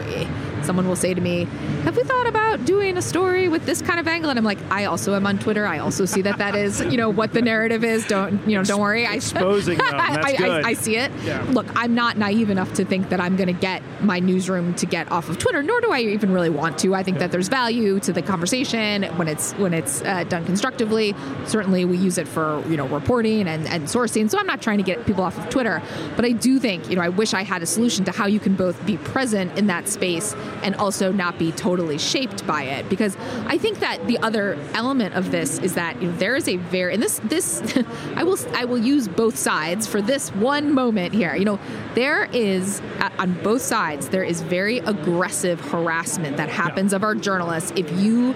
Someone 0.63 0.87
will 0.87 0.95
say 0.95 1.13
to 1.13 1.21
me, 1.21 1.45
"Have 1.83 1.95
we 1.97 2.03
thought 2.03 2.27
about 2.27 2.65
doing 2.65 2.97
a 2.97 3.01
story 3.01 3.47
with 3.49 3.65
this 3.65 3.81
kind 3.81 3.99
of 3.99 4.07
angle?" 4.07 4.29
And 4.29 4.39
I'm 4.39 4.45
like, 4.45 4.59
"I 4.69 4.85
also 4.85 5.15
am 5.15 5.25
on 5.27 5.37
Twitter. 5.39 5.65
I 5.65 5.79
also 5.79 6.05
see 6.05 6.21
that 6.23 6.37
that 6.37 6.55
is, 6.55 6.81
you 6.81 6.97
know, 6.97 7.09
what 7.09 7.33
the 7.33 7.41
narrative 7.41 7.83
is. 7.83 8.05
Don't, 8.07 8.47
you 8.47 8.57
know, 8.57 8.63
don't 8.63 8.81
worry. 8.81 9.05
I 9.05 9.15
Exposing 9.15 9.77
them. 9.77 9.87
That's 9.91 10.25
I, 10.25 10.29
I- 10.29 10.35
good. 10.35 10.65
I, 10.65 10.69
I 10.69 10.73
see 10.73 10.97
it. 10.97 11.11
Yeah. 11.23 11.45
Look, 11.49 11.67
I'm 11.75 11.95
not 11.95 12.17
naive 12.17 12.49
enough 12.49 12.73
to 12.73 12.85
think 12.85 13.09
that 13.09 13.19
I'm 13.19 13.35
going 13.35 13.47
to 13.47 13.53
get 13.53 13.81
my 14.01 14.19
newsroom 14.19 14.73
to 14.75 14.85
get 14.85 15.11
off 15.11 15.29
of 15.29 15.37
Twitter, 15.37 15.63
nor 15.63 15.79
do 15.81 15.91
I 15.91 15.99
even 15.99 16.31
really 16.33 16.49
want 16.49 16.77
to. 16.79 16.93
I 16.95 17.03
think 17.03 17.19
that 17.19 17.31
there's 17.31 17.47
value 17.47 17.99
to 18.01 18.13
the 18.13 18.21
conversation 18.21 19.03
when 19.17 19.27
it's 19.27 19.53
when 19.53 19.73
it's 19.73 20.01
uh, 20.01 20.23
done 20.25 20.45
constructively. 20.45 21.15
Certainly, 21.45 21.85
we 21.85 21.97
use 21.97 22.17
it 22.17 22.27
for 22.27 22.63
you 22.67 22.77
know 22.77 22.87
reporting 22.87 23.47
and, 23.47 23.67
and 23.67 23.83
sourcing. 23.85 24.29
So 24.29 24.37
I'm 24.37 24.47
not 24.47 24.61
trying 24.61 24.77
to 24.77 24.83
get 24.83 25.05
people 25.05 25.23
off 25.23 25.37
of 25.37 25.49
Twitter, 25.49 25.81
but 26.15 26.25
I 26.25 26.31
do 26.31 26.59
think 26.59 26.89
you 26.89 26.95
know 26.95 27.01
I 27.01 27.09
wish 27.09 27.33
I 27.33 27.43
had 27.43 27.61
a 27.61 27.65
solution 27.65 28.05
to 28.05 28.11
how 28.11 28.25
you 28.27 28.39
can 28.39 28.55
both 28.55 28.83
be 28.85 28.97
present 28.97 29.57
in 29.57 29.67
that 29.67 29.87
space 29.87 30.33
and 30.61 30.75
also 30.75 31.11
not 31.11 31.37
be 31.39 31.51
totally 31.51 31.97
shaped 31.97 32.45
by 32.45 32.63
it. 32.63 32.89
Because 32.89 33.17
I 33.47 33.57
think 33.57 33.79
that 33.79 34.05
the 34.07 34.17
other 34.19 34.57
element 34.73 35.15
of 35.15 35.31
this 35.31 35.59
is 35.59 35.75
that 35.75 36.01
you 36.01 36.09
know, 36.09 36.17
there 36.17 36.35
is 36.35 36.47
a 36.47 36.57
very 36.57 36.93
and 36.93 37.01
this 37.01 37.19
this 37.23 37.61
I 38.15 38.23
will 38.23 38.37
I 38.53 38.65
will 38.65 38.77
use 38.77 39.07
both 39.07 39.37
sides 39.37 39.87
for 39.87 40.01
this 40.01 40.29
one 40.35 40.73
moment 40.73 41.13
here. 41.13 41.35
You 41.35 41.45
know, 41.45 41.59
there 41.95 42.25
is 42.25 42.81
on 43.19 43.33
both 43.43 43.61
sides 43.61 44.09
there 44.09 44.23
is 44.23 44.41
very 44.41 44.79
aggressive 44.79 45.59
harassment 45.61 46.37
that 46.37 46.49
happens 46.49 46.93
of 46.93 47.03
our 47.03 47.15
journalists 47.15 47.71
if 47.75 47.91
you 47.99 48.33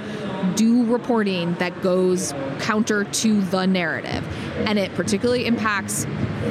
do 0.55 0.83
reporting 0.85 1.53
that 1.55 1.81
goes 1.81 2.33
counter 2.59 3.03
to 3.03 3.41
the 3.41 3.65
narrative, 3.65 4.25
and 4.67 4.79
it 4.79 4.93
particularly 4.95 5.45
impacts 5.45 6.05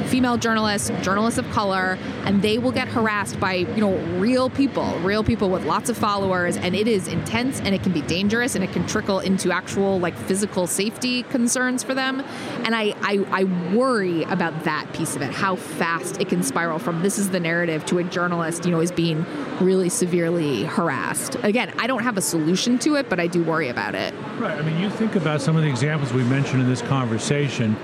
female 0.05 0.37
journalists, 0.37 0.89
journalists 1.01 1.37
of 1.37 1.49
color, 1.51 1.97
and 2.25 2.41
they 2.41 2.57
will 2.57 2.71
get 2.71 2.87
harassed 2.87 3.39
by 3.39 3.55
you 3.55 3.81
know 3.81 3.95
real 4.19 4.49
people, 4.49 4.97
real 4.99 5.23
people 5.23 5.49
with 5.49 5.65
lots 5.65 5.89
of 5.89 5.97
followers, 5.97 6.57
and 6.57 6.75
it 6.75 6.87
is 6.87 7.07
intense 7.07 7.59
and 7.59 7.73
it 7.73 7.83
can 7.83 7.91
be 7.91 8.01
dangerous 8.01 8.55
and 8.55 8.63
it 8.63 8.71
can 8.71 8.85
trickle 8.87 9.19
into 9.19 9.51
actual 9.51 9.99
like 9.99 10.15
physical 10.15 10.67
safety 10.67 11.23
concerns 11.23 11.83
for 11.83 11.93
them. 11.93 12.21
And 12.63 12.75
I 12.75 12.93
I, 13.01 13.25
I 13.31 13.43
worry 13.75 14.23
about 14.23 14.63
that 14.63 14.91
piece 14.93 15.15
of 15.15 15.21
it, 15.21 15.31
how 15.31 15.55
fast 15.55 16.19
it 16.19 16.29
can 16.29 16.43
spiral 16.43 16.79
from 16.79 17.01
this 17.01 17.17
is 17.17 17.29
the 17.29 17.39
narrative 17.39 17.85
to 17.87 17.99
a 17.99 18.03
journalist 18.03 18.65
you 18.65 18.71
know 18.71 18.79
is 18.79 18.91
being 18.91 19.25
really 19.59 19.89
severely 19.89 20.63
harassed. 20.63 21.35
Again, 21.43 21.73
I 21.79 21.87
don't 21.87 22.03
have 22.03 22.17
a 22.17 22.21
solution 22.21 22.77
to 22.79 22.95
it, 22.95 23.09
but 23.09 23.19
I 23.19 23.27
do 23.27 23.43
worry 23.43 23.69
about 23.69 23.95
it. 23.95 24.13
Right. 24.37 24.57
I 24.57 24.61
mean, 24.61 24.79
you 24.79 24.89
think 24.89 25.15
about 25.15 25.41
some 25.41 25.55
of 25.55 25.63
the 25.63 25.69
examples 25.69 26.13
we 26.13 26.23
mentioned 26.23 26.61
in 26.61 26.69
this 26.69 26.81
conversation. 26.81 27.75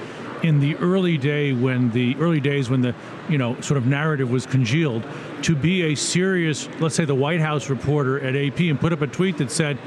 In 0.43 0.59
the 0.59 0.75
early 0.75 1.17
day, 1.17 1.53
when 1.53 1.89
the 1.91 2.15
early 2.17 2.41
days 2.41 2.69
when 2.69 2.81
the 2.81 2.93
you 3.29 3.37
know 3.37 3.59
sort 3.61 3.77
of 3.77 3.85
narrative 3.85 4.29
was 4.29 4.45
congealed, 4.45 5.03
to 5.43 5.55
be 5.55 5.93
a 5.93 5.95
serious, 5.95 6.67
let's 6.79 6.95
say, 6.95 7.05
the 7.05 7.15
White 7.15 7.39
House 7.39 7.69
reporter 7.69 8.19
at 8.19 8.35
AP 8.35 8.59
and 8.59 8.79
put 8.79 8.91
up 8.91 9.01
a 9.01 9.07
tweet 9.07 9.37
that 9.37 9.49
said, 9.49 9.77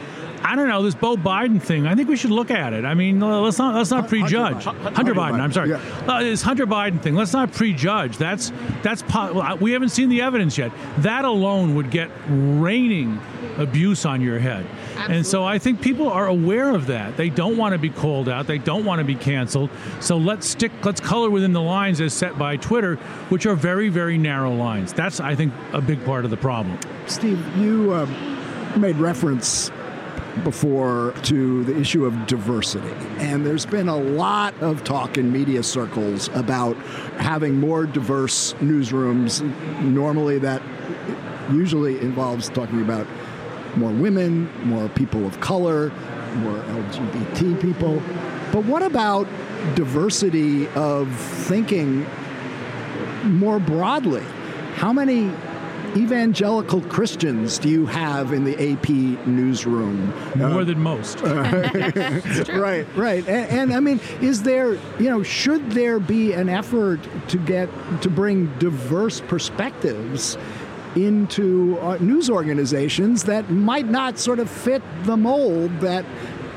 "I 0.42 0.56
don't 0.56 0.68
know 0.68 0.82
this 0.82 0.94
Beau 0.94 1.16
Biden 1.16 1.60
thing. 1.60 1.86
I 1.86 1.94
think 1.94 2.08
we 2.08 2.16
should 2.16 2.30
look 2.30 2.50
at 2.50 2.72
it. 2.72 2.86
I 2.86 2.94
mean, 2.94 3.20
let's 3.20 3.58
not 3.58 3.74
let's 3.74 3.90
not 3.90 4.08
prejudge. 4.08 4.64
Hunter, 4.64 4.90
Hunter 4.90 5.14
Biden. 5.14 5.32
Biden, 5.32 5.40
I'm 5.40 5.52
sorry, 5.52 5.70
yeah. 5.70 6.04
uh, 6.08 6.22
this 6.22 6.40
Hunter 6.40 6.66
Biden 6.66 7.02
thing. 7.02 7.14
Let's 7.14 7.34
not 7.34 7.52
prejudge. 7.52 8.16
That's 8.16 8.50
that's 8.82 9.02
po- 9.02 9.56
we 9.56 9.72
haven't 9.72 9.90
seen 9.90 10.08
the 10.08 10.22
evidence 10.22 10.56
yet. 10.56 10.72
That 10.98 11.26
alone 11.26 11.74
would 11.74 11.90
get 11.90 12.10
raining 12.28 13.20
abuse 13.58 14.06
on 14.06 14.22
your 14.22 14.38
head. 14.38 14.66
And 14.96 15.26
so 15.26 15.44
I 15.44 15.58
think 15.58 15.80
people 15.80 16.08
are 16.10 16.26
aware 16.26 16.74
of 16.74 16.86
that. 16.86 17.16
They 17.16 17.30
don't 17.30 17.56
want 17.56 17.72
to 17.72 17.78
be 17.78 17.90
called 17.90 18.28
out. 18.28 18.46
They 18.46 18.58
don't 18.58 18.84
want 18.84 18.98
to 19.00 19.04
be 19.04 19.14
canceled. 19.14 19.70
So 20.00 20.16
let's 20.16 20.46
stick. 20.46 20.72
Let's 20.84 21.00
color 21.00 21.30
within 21.30 21.52
the 21.52 21.62
lines 21.62 22.00
as 22.00 22.14
set 22.14 22.38
by 22.38 22.56
Twitter, 22.56 22.96
which 23.28 23.46
are 23.46 23.54
very 23.54 23.88
very 23.88 24.18
narrow 24.18 24.54
lines. 24.54 24.92
That's 24.92 25.20
I 25.20 25.34
think 25.34 25.52
a 25.72 25.80
big 25.80 26.04
part 26.04 26.24
of 26.24 26.30
the 26.30 26.36
problem. 26.36 26.78
Steve, 27.06 27.44
you 27.56 27.92
uh, 27.92 28.06
made 28.76 28.96
reference 28.96 29.70
before 30.44 31.14
to 31.22 31.64
the 31.64 31.78
issue 31.78 32.04
of 32.04 32.26
diversity. 32.26 32.92
And 33.18 33.46
there's 33.46 33.66
been 33.66 33.88
a 33.88 33.96
lot 33.96 34.54
of 34.60 34.84
talk 34.84 35.18
in 35.18 35.32
media 35.32 35.62
circles 35.62 36.28
about 36.28 36.76
having 37.16 37.58
more 37.58 37.86
diverse 37.86 38.52
newsrooms. 38.54 39.42
Normally, 39.82 40.38
that 40.38 40.62
usually 41.50 42.00
involves 42.00 42.48
talking 42.48 42.82
about 42.82 43.06
more 43.76 43.90
women, 43.90 44.50
more 44.66 44.88
people 44.90 45.26
of 45.26 45.40
color, 45.40 45.90
more 46.36 46.58
LGBT 46.58 47.60
people. 47.60 48.02
But 48.52 48.64
what 48.64 48.82
about 48.82 49.26
diversity 49.74 50.68
of 50.68 51.12
thinking 51.14 52.06
more 53.24 53.58
broadly? 53.58 54.24
How 54.74 54.92
many 54.92 55.32
evangelical 55.96 56.82
Christians 56.82 57.58
do 57.58 57.68
you 57.68 57.86
have 57.86 58.32
in 58.32 58.44
the 58.44 58.72
AP 58.72 58.88
newsroom? 59.26 60.12
More 60.36 60.60
um, 60.60 60.66
than 60.66 60.80
most. 60.80 61.20
Right, 62.56 62.86
right. 62.96 63.26
And, 63.28 63.50
and 63.50 63.72
I 63.72 63.80
mean, 63.80 64.00
is 64.20 64.42
there, 64.42 64.74
you 64.98 65.10
know, 65.10 65.22
should 65.22 65.72
there 65.72 65.98
be 65.98 66.32
an 66.32 66.48
effort 66.48 67.00
to 67.28 67.38
get 67.38 67.68
to 68.02 68.10
bring 68.10 68.46
diverse 68.58 69.20
perspectives 69.20 70.36
into 70.96 71.78
uh, 71.80 71.96
news 71.98 72.30
organizations 72.30 73.24
that 73.24 73.50
might 73.50 73.86
not 73.86 74.18
sort 74.18 74.38
of 74.38 74.50
fit 74.50 74.82
the 75.04 75.16
mold 75.16 75.70
that 75.80 76.04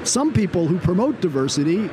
some 0.04 0.32
people 0.34 0.68
who 0.68 0.80
promote 0.80 1.20
diversity 1.22 1.90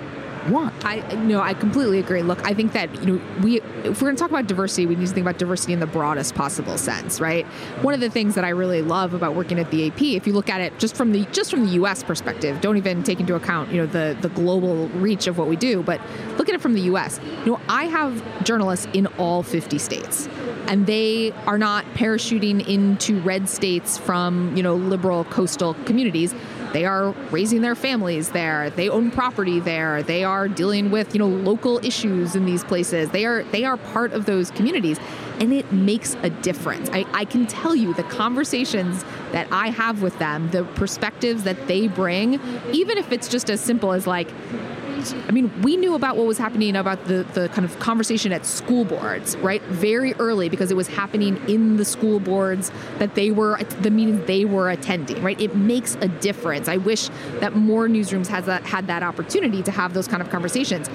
want. 0.51 0.85
I 0.85 1.01
no, 1.17 1.41
I 1.41 1.55
completely 1.55 1.99
agree. 1.99 2.23
Look, 2.23 2.45
I 2.47 2.55
think 2.55 2.73
that 2.73 2.95
you 3.03 3.07
know 3.07 3.21
we 3.43 3.61
if 3.61 4.01
we're 4.01 4.09
going 4.09 4.17
to 4.17 4.21
talk 4.21 4.31
about 4.31 4.47
diversity, 4.47 4.87
we 4.87 4.97
need 4.97 5.07
to 5.07 5.13
think 5.15 5.25
about 5.25 5.39
diversity 5.39 5.73
in 5.73 5.81
the 5.81 5.87
broadest 5.87 6.35
possible 6.35 6.79
sense, 6.79 7.21
right? 7.21 7.47
One 7.83 7.95
of 7.95 8.01
the 8.01 8.11
things 8.11 8.35
that 8.35 8.45
I 8.45 8.51
really 8.51 8.83
love 8.83 9.15
about 9.15 9.35
working 9.35 9.59
at 9.59 9.71
the 9.71 9.89
AP, 9.89 10.03
if 10.03 10.27
you 10.27 10.33
look 10.33 10.49
at 10.49 10.61
it 10.61 10.79
just 10.79 10.97
from 10.97 11.13
the 11.13 11.25
just 11.27 11.51
from 11.51 11.67
the 11.67 11.73
U.S. 11.73 12.03
perspective, 12.03 12.61
don't 12.61 12.77
even 12.77 13.03
take 13.03 13.21
into 13.21 13.35
account 13.35 13.71
you 13.71 13.79
know 13.79 13.87
the 13.87 14.17
the 14.21 14.29
global 14.31 14.89
reach 14.89 15.27
of 15.27 15.39
what 15.39 15.49
we 15.49 15.57
do, 15.57 15.83
but 15.83 16.01
look 16.37 16.49
at 16.49 16.55
it 16.55 16.61
from 16.61 16.75
the 16.75 16.83
U.S. 16.83 17.21
You 17.45 17.53
know, 17.53 17.61
I 17.69 17.85
have 17.85 18.45
journalists 18.45 18.87
in 18.93 19.07
all 19.19 19.43
50 19.43 19.79
states, 19.79 20.29
and 20.67 20.87
they 20.87 21.33
are 21.47 21.59
not 21.59 21.85
parachuting 21.95 22.67
into 22.67 23.21
red 23.21 23.49
states 23.49 23.99
from 23.99 24.57
you 24.57 24.63
know 24.63 24.75
liberal 24.75 25.25
coastal 25.25 25.75
communities 25.85 26.35
they 26.73 26.85
are 26.85 27.11
raising 27.31 27.63
their 27.63 27.75
families 27.75 28.31
there. 28.31 28.71
They 28.71 28.89
own 28.89 29.11
property 29.11 29.61
there. 29.61 30.03
They 30.03 30.25
are 30.25 30.49
dealing 30.49 30.91
with 30.91 31.15
you 31.15 31.19
know 31.19 31.29
local 31.29 31.85
issues 31.85 32.37
in 32.37 32.45
these 32.45 32.65
places. 32.65 33.11
They 33.11 33.25
are 33.25 33.43
they 33.45 33.65
are 33.65 33.77
part 33.77 34.13
of 34.13 34.27
those 34.27 34.51
communities 34.51 34.99
and 35.41 35.53
it 35.53 35.71
makes 35.73 36.15
a 36.23 36.31
difference. 36.31 36.89
I, 36.93 37.05
I 37.13 37.25
can 37.25 37.47
tell 37.47 37.75
you 37.75 37.93
the 37.95 38.03
conversations 38.05 39.05
that 39.33 39.49
i 39.53 39.69
have 39.69 40.03
with 40.03 40.19
them 40.19 40.51
the 40.51 40.65
perspectives 40.77 41.45
that 41.45 41.67
they 41.67 41.89
bring 41.89 42.41
even 42.73 42.99
if 42.99 43.13
it's 43.13 43.29
just 43.29 43.51
as 43.51 43.61
simple 43.61 43.93
as 43.93 44.07
like 44.07 44.29
I 44.97 45.33
mean, 45.33 45.51
we 45.63 45.77
knew 45.77 45.95
about 45.95 46.17
what 46.17 46.27
was 46.27 46.39
happening 46.39 46.77
about 46.77 47.05
the, 47.07 47.27
the 47.35 47.49
kind 47.49 47.65
of 47.65 47.79
conversation 47.79 48.33
at 48.33 48.47
school 48.47 48.85
boards, 48.85 49.37
right? 49.39 49.63
Very 49.63 50.15
early 50.15 50.49
because 50.49 50.71
it 50.71 50.77
was 50.77 50.89
happening 50.89 51.37
in 51.49 51.77
the 51.77 51.85
school 51.85 52.21
boards 52.21 52.71
that 52.99 53.15
they 53.15 53.31
were, 53.31 53.59
the 53.81 53.91
meetings 53.91 54.27
they 54.27 54.45
were 54.45 54.71
attending, 54.71 55.23
right? 55.23 55.41
It 55.41 55.55
makes 55.55 55.97
a 55.97 56.09
difference. 56.09 56.69
I 56.69 56.79
wish 56.79 57.09
that 57.41 57.55
more 57.55 57.89
newsrooms 57.89 58.27
has 58.29 58.47
that, 58.47 58.65
had 58.65 58.87
that 58.87 59.03
opportunity 59.03 59.63
to 59.63 59.71
have 59.71 59.93
those 59.93 60.09
kind 60.09 60.23
of 60.23 60.31
conversations. 60.31 60.89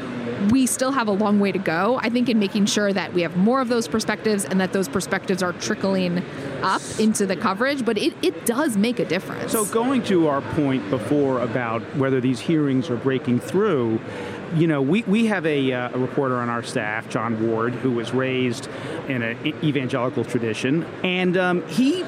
We 0.50 0.66
still 0.66 0.92
have 0.92 1.08
a 1.08 1.12
long 1.12 1.40
way 1.40 1.52
to 1.52 1.60
go, 1.60 2.00
I 2.02 2.10
think, 2.10 2.30
in 2.30 2.40
making 2.40 2.66
sure 2.66 2.92
that 2.92 3.14
we 3.14 3.22
have 3.22 3.36
more 3.38 3.62
of 3.62 3.68
those 3.68 3.88
perspectives 3.88 4.46
and 4.46 4.60
that 4.60 4.74
those 4.74 4.88
perspectives 4.88 5.44
are 5.44 5.54
trickling 5.54 6.24
up 6.64 6.82
into 7.00 7.26
the 7.26 7.36
coverage, 7.36 7.86
but 7.86 7.98
it, 7.98 8.14
it 8.22 8.46
does 8.46 8.78
make 8.78 9.00
a 9.00 9.06
difference. 9.06 9.52
So, 9.52 9.66
going 9.66 10.04
to 10.04 10.28
our 10.28 10.42
point 10.42 10.90
before 10.90 11.40
about 11.40 11.82
whether 11.96 12.22
these 12.22 12.40
hearings 12.40 12.90
are 12.90 12.98
breaking 12.98 13.40
through, 13.40 14.00
you 14.56 14.68
know, 14.68 14.82
we, 14.82 15.04
we 15.04 15.28
have 15.28 15.46
a, 15.46 15.72
uh, 15.72 15.90
a, 15.94 15.98
reporter 15.98 16.38
on 16.38 16.50
our 16.50 16.64
staff, 16.64 17.10
John 17.10 17.48
Ward, 17.48 17.74
who 17.74 17.92
was 17.92 18.12
raised 18.12 18.68
in 19.08 19.22
an 19.22 19.38
evangelical 19.64 20.26
tradition, 20.26 20.86
and 21.04 21.38
um, 21.38 21.68
he 21.68 22.04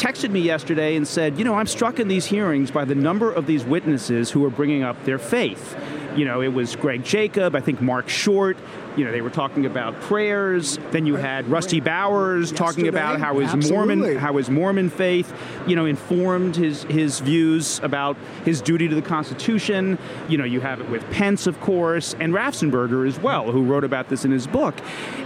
texted 0.00 0.30
me 0.30 0.40
yesterday 0.40 0.96
and 0.96 1.06
said, 1.06 1.38
you 1.38 1.44
know, 1.44 1.54
I'm 1.54 1.66
struck 1.66 2.00
in 2.00 2.08
these 2.08 2.24
hearings 2.24 2.70
by 2.70 2.86
the 2.86 2.94
number 2.94 3.30
of 3.30 3.46
these 3.46 3.64
witnesses 3.64 4.30
who 4.30 4.42
are 4.46 4.50
bringing 4.50 4.82
up 4.82 5.04
their 5.04 5.18
faith. 5.18 5.76
You 6.16 6.24
know, 6.24 6.42
it 6.42 6.48
was 6.48 6.76
Greg 6.76 7.04
Jacob, 7.04 7.54
I 7.54 7.60
think 7.60 7.80
Marc 7.80 8.08
Short, 8.08 8.56
you 8.96 9.04
know, 9.04 9.12
they 9.12 9.20
were 9.20 9.30
talking 9.30 9.66
about 9.66 10.00
prayers. 10.00 10.78
Then 10.90 11.06
you 11.06 11.16
had 11.16 11.48
Rusty 11.48 11.80
Bowers 11.80 12.50
Yesterday, 12.50 12.58
talking 12.58 12.88
about 12.88 13.20
how 13.20 13.38
his 13.38 13.52
absolutely. 13.52 13.96
Mormon 13.96 14.16
how 14.16 14.36
his 14.36 14.50
Mormon 14.50 14.90
faith, 14.90 15.32
you 15.66 15.76
know, 15.76 15.86
informed 15.86 16.56
his 16.56 16.84
his 16.84 17.20
views 17.20 17.80
about 17.82 18.16
his 18.44 18.60
duty 18.60 18.88
to 18.88 18.94
the 18.94 19.02
Constitution. 19.02 19.98
You 20.28 20.38
know, 20.38 20.44
you 20.44 20.60
have 20.60 20.80
it 20.80 20.88
with 20.90 21.08
Pence, 21.10 21.46
of 21.46 21.60
course, 21.60 22.14
and 22.20 22.32
Raffensperger 22.32 23.06
as 23.06 23.18
well, 23.20 23.50
who 23.50 23.64
wrote 23.64 23.84
about 23.84 24.08
this 24.08 24.24
in 24.24 24.30
his 24.30 24.46
book. 24.46 24.74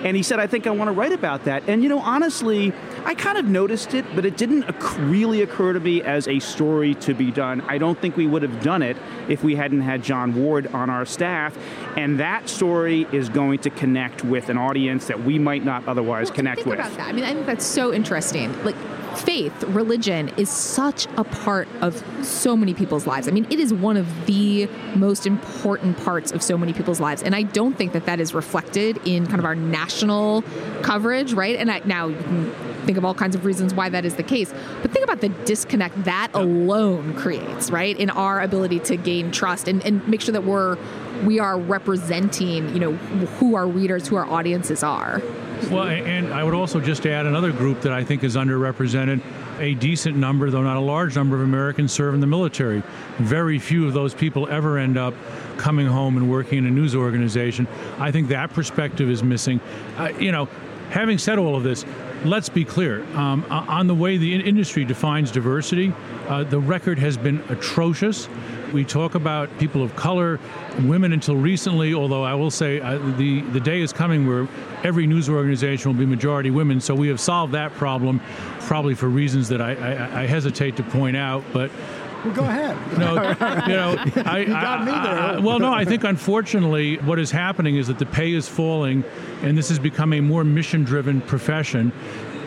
And 0.02 0.16
he 0.16 0.22
said, 0.22 0.38
"I 0.38 0.46
think 0.46 0.66
I 0.66 0.70
want 0.70 0.88
to 0.88 0.92
write 0.92 1.12
about 1.12 1.44
that." 1.44 1.62
And 1.68 1.82
you 1.82 1.88
know, 1.88 2.00
honestly, 2.00 2.72
I 3.04 3.14
kind 3.14 3.38
of 3.38 3.46
noticed 3.46 3.94
it, 3.94 4.04
but 4.14 4.24
it 4.24 4.36
didn't 4.36 4.64
really 4.98 5.42
occur 5.42 5.72
to 5.72 5.80
me 5.80 6.02
as 6.02 6.28
a 6.28 6.38
story 6.38 6.94
to 6.96 7.14
be 7.14 7.30
done. 7.30 7.62
I 7.68 7.78
don't 7.78 7.98
think 7.98 8.16
we 8.16 8.26
would 8.26 8.42
have 8.42 8.62
done 8.62 8.82
it 8.82 8.96
if 9.28 9.42
we 9.42 9.56
hadn't 9.56 9.82
had 9.82 10.02
John 10.02 10.34
Ward 10.34 10.68
on 10.74 10.90
our 10.90 11.04
staff. 11.04 11.56
And 11.96 12.18
that 12.20 12.48
story 12.48 13.06
is 13.12 13.28
going 13.28 13.53
to 13.59 13.70
connect 13.70 14.24
with 14.24 14.48
an 14.48 14.59
audience 14.59 15.07
that 15.07 15.22
we 15.22 15.38
might 15.38 15.64
not 15.64 15.86
otherwise 15.86 16.28
well, 16.28 16.36
connect 16.36 16.66
with. 16.66 16.80
I 16.80 17.12
mean, 17.12 17.24
I 17.24 17.34
think 17.34 17.46
that's 17.46 17.64
so 17.64 17.92
interesting. 17.92 18.52
Like 18.64 18.76
faith, 19.16 19.62
religion 19.64 20.30
is 20.36 20.50
such 20.50 21.07
a 21.16 21.24
part 21.24 21.68
of 21.80 22.02
so 22.24 22.57
many 22.57 22.74
people's 22.74 23.07
lives. 23.07 23.28
I 23.28 23.30
mean, 23.30 23.46
it 23.50 23.61
is 23.61 23.72
one 23.72 23.96
of 23.96 24.26
the 24.26 24.68
most 24.94 25.26
important 25.26 25.96
parts 25.98 26.32
of 26.32 26.42
so 26.42 26.59
many 26.59 26.72
people's 26.72 27.00
lives. 27.00 27.22
And 27.22 27.34
I 27.34 27.42
don't 27.42 27.76
think 27.76 27.92
that 27.92 28.07
that 28.07 28.20
is 28.20 28.34
reflected 28.34 28.98
in 29.07 29.26
kind 29.26 29.38
of 29.38 29.44
our 29.44 29.55
national 29.55 30.42
coverage, 30.82 31.32
right? 31.32 31.57
And 31.57 31.70
I, 31.70 31.80
now 31.84 32.09
you 32.09 32.16
can 32.16 32.52
think 32.84 32.98
of 32.98 33.05
all 33.05 33.14
kinds 33.14 33.34
of 33.34 33.44
reasons 33.44 33.72
why 33.72 33.88
that 33.88 34.05
is 34.05 34.16
the 34.16 34.22
case. 34.22 34.52
But 34.82 34.90
think 34.92 35.05
about 35.05 35.20
the 35.20 35.30
disconnect 35.30 36.05
that 36.05 36.28
alone 36.34 37.14
creates, 37.14 37.70
right? 37.70 37.96
In 37.96 38.11
our 38.11 38.40
ability 38.40 38.80
to 38.80 38.96
gain 38.96 39.30
trust 39.30 39.68
and, 39.68 39.84
and 39.84 40.07
make 40.07 40.20
sure 40.20 40.32
that 40.32 40.44
we're 40.44 40.76
we 41.24 41.38
are 41.38 41.58
representing, 41.58 42.68
you 42.74 42.80
know, 42.80 42.92
who 42.92 43.54
our 43.54 43.66
readers, 43.66 44.08
who 44.08 44.16
our 44.16 44.26
audiences 44.26 44.82
are. 44.82 45.22
Well, 45.70 45.84
and 45.84 46.32
I 46.32 46.42
would 46.44 46.54
also 46.54 46.80
just 46.80 47.06
add 47.06 47.26
another 47.26 47.52
group 47.52 47.80
that 47.82 47.92
I 47.92 48.04
think 48.04 48.24
is 48.24 48.36
underrepresented. 48.36 49.22
A 49.60 49.74
decent 49.74 50.16
number, 50.16 50.50
though 50.50 50.62
not 50.62 50.76
a 50.76 50.80
large 50.80 51.14
number, 51.14 51.36
of 51.36 51.42
Americans 51.42 51.92
serve 51.92 52.12
in 52.14 52.20
the 52.20 52.26
military. 52.26 52.82
Very 53.18 53.58
few 53.58 53.86
of 53.86 53.94
those 53.94 54.12
people 54.12 54.48
ever 54.48 54.78
end 54.78 54.98
up 54.98 55.14
coming 55.56 55.86
home 55.86 56.16
and 56.16 56.28
working 56.30 56.58
in 56.58 56.66
a 56.66 56.70
news 56.70 56.94
organization. 56.94 57.68
I 57.98 58.10
think 58.10 58.28
that 58.28 58.50
perspective 58.50 59.08
is 59.08 59.22
missing. 59.22 59.60
Uh, 59.96 60.08
you 60.18 60.32
know, 60.32 60.46
having 60.90 61.18
said 61.18 61.38
all 61.38 61.56
of 61.56 61.62
this, 61.62 61.84
let's 62.24 62.48
be 62.48 62.64
clear 62.64 63.04
um, 63.16 63.44
on 63.50 63.86
the 63.86 63.94
way 63.94 64.16
the 64.16 64.34
industry 64.34 64.84
defines 64.84 65.30
diversity, 65.30 65.92
uh, 66.28 66.44
the 66.44 66.58
record 66.58 66.98
has 66.98 67.16
been 67.16 67.42
atrocious. 67.48 68.28
We 68.75 68.85
talk 68.85 69.14
about 69.14 69.57
people 69.61 69.85
of 69.85 69.95
color, 69.95 70.41
women 70.81 71.12
until 71.12 71.37
recently, 71.37 71.95
although 71.95 72.25
I 72.25 72.35
will 72.35 72.51
say 72.51 72.81
uh, 72.81 72.99
the, 73.16 73.41
the 73.53 73.61
day 73.61 73.81
is 73.81 73.93
coming 73.93 74.27
where 74.27 74.49
every 74.83 75.07
news 75.07 75.29
organization 75.29 75.93
will 75.93 75.99
be 75.99 76.05
majority 76.05 76.51
women, 76.51 76.81
so 76.81 76.93
we 76.93 77.07
have 77.07 77.20
solved 77.20 77.53
that 77.53 77.72
problem, 77.75 78.20
probably 78.62 78.97
for 78.97 79.09
reasons 79.09 79.49
that 79.51 79.62
I, 79.62 79.75
I, 79.75 80.22
I 80.22 80.27
hesitate 80.27 80.75
to 80.79 80.83
point 80.83 81.16
out, 81.16 81.45
but 81.53 81.70
well, 82.25 82.35
go 82.35 82.43
ahead. 82.43 82.77
No, 82.99 83.14
you 83.14 83.77
know, 83.77 83.97
I, 84.29 84.39
you 84.41 84.47
got 84.49 84.81
me 84.85 84.91
there. 84.91 85.18
I, 85.20 85.39
well, 85.39 85.61
no, 85.61 85.72
I 85.72 85.85
think 85.85 86.03
unfortunately 86.03 86.97
what 86.97 87.20
is 87.20 87.31
happening 87.31 87.77
is 87.77 87.87
that 87.87 88.01
the 88.01 88.07
pay 88.07 88.33
is 88.33 88.49
falling, 88.49 89.05
and 89.43 89.57
this 89.57 89.68
has 89.68 89.79
become 89.79 90.12
a 90.12 90.20
more 90.20 90.43
mission-driven 90.43 91.20
profession 91.22 91.93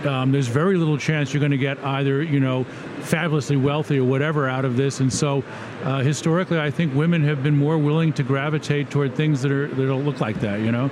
um, 0.05 0.31
there's 0.31 0.47
very 0.47 0.77
little 0.77 0.97
chance 0.97 1.33
you're 1.33 1.39
going 1.39 1.51
to 1.51 1.57
get 1.57 1.79
either, 1.83 2.21
you 2.21 2.39
know, 2.39 2.65
fabulously 3.07 3.55
wealthy 3.55 3.99
or 3.99 4.03
whatever 4.03 4.47
out 4.47 4.65
of 4.65 4.77
this. 4.77 4.99
And 4.99 5.11
so, 5.11 5.43
uh, 5.83 5.99
historically, 5.99 6.59
I 6.59 6.69
think 6.69 6.93
women 6.93 7.23
have 7.23 7.41
been 7.41 7.57
more 7.57 7.77
willing 7.77 8.13
to 8.13 8.23
gravitate 8.23 8.91
toward 8.91 9.15
things 9.15 9.41
that 9.41 9.51
are 9.51 9.67
that 9.67 9.87
don't 9.87 10.05
look 10.05 10.19
like 10.19 10.39
that. 10.41 10.59
You 10.59 10.71
know, 10.71 10.91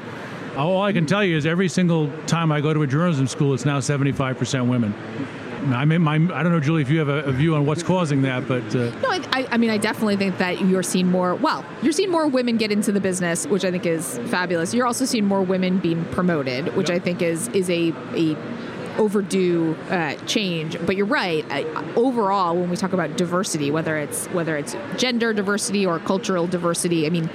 all 0.58 0.82
I 0.82 0.94
can 0.94 1.06
tell 1.06 1.24
you 1.24 1.38
is 1.38 1.46
every 1.46 1.68
single 1.68 2.10
time 2.28 2.52
I 2.52 2.62
go 2.62 2.74
to 2.74 2.82
a 2.82 2.88
journalism 2.88 3.28
school, 3.28 3.54
it's 3.54 3.66
now 3.66 3.80
75% 3.80 4.68
women. 4.68 4.94
I 5.74 5.84
mean, 5.86 6.02
my, 6.02 6.16
I 6.16 6.44
don't 6.44 6.52
know, 6.52 6.60
Julie, 6.60 6.84
if 6.84 6.90
you 6.90 7.00
have 7.00 7.10
a, 7.10 7.24
a 7.24 7.32
view 7.32 7.56
on 7.56 7.66
what's 7.66 7.82
causing 7.82 8.22
that, 8.22 8.48
but 8.48 8.64
uh, 8.76 8.92
no, 9.00 9.10
I, 9.10 9.48
I, 9.52 9.58
mean, 9.58 9.72
I 9.72 9.78
definitely 9.78 10.16
think 10.16 10.38
that 10.38 10.62
you're 10.62 10.84
seeing 10.84 11.10
more. 11.10 11.34
Well, 11.34 11.66
you're 11.82 11.92
seeing 11.92 12.12
more 12.12 12.28
women 12.28 12.58
get 12.58 12.72
into 12.72 12.92
the 12.92 13.00
business, 13.00 13.48
which 13.48 13.66
I 13.66 13.72
think 13.72 13.86
is 13.86 14.20
fabulous. 14.28 14.74
You're 14.74 14.86
also 14.86 15.06
seeing 15.06 15.26
more 15.26 15.42
women 15.42 15.80
being 15.80 16.06
promoted, 16.06 16.76
which 16.76 16.90
yep. 16.90 16.98
I 16.98 17.04
think 17.04 17.22
is 17.22 17.48
is 17.50 17.70
a 17.70 17.94
a 18.14 18.36
overdue 18.98 19.76
uh, 19.90 20.16
change. 20.26 20.78
But 20.86 20.96
you're 20.96 21.06
right. 21.06 21.46
Overall, 21.96 22.56
when 22.56 22.70
we 22.70 22.76
talk 22.78 22.94
about 22.94 23.18
diversity, 23.18 23.72
whether 23.72 23.98
it's 23.98 24.28
whether 24.28 24.58
it's 24.58 24.76
gender 24.98 25.34
diversity 25.34 25.86
or 25.86 26.00
cultural 26.00 26.48
diversity, 26.48 27.06
I 27.06 27.10
mean, 27.10 27.30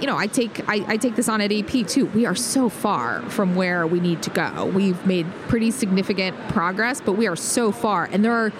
you 0.00 0.06
know, 0.06 0.16
I 0.16 0.26
take 0.26 0.68
I, 0.68 0.84
I, 0.86 0.96
take 0.96 1.16
this 1.16 1.28
on 1.28 1.40
at 1.40 1.52
AP 1.52 1.86
too. 1.86 2.06
We 2.06 2.26
are 2.26 2.34
so 2.34 2.68
far 2.68 3.22
from 3.30 3.54
where 3.54 3.86
we 3.86 4.00
need 4.00 4.22
to 4.24 4.30
go. 4.30 4.66
We've 4.66 5.04
made 5.06 5.26
pretty 5.48 5.70
significant 5.70 6.36
progress, 6.48 7.00
but 7.00 7.12
we 7.12 7.26
are 7.26 7.36
so 7.36 7.72
far, 7.72 8.04
and 8.12 8.24
there 8.24 8.32
are 8.32 8.52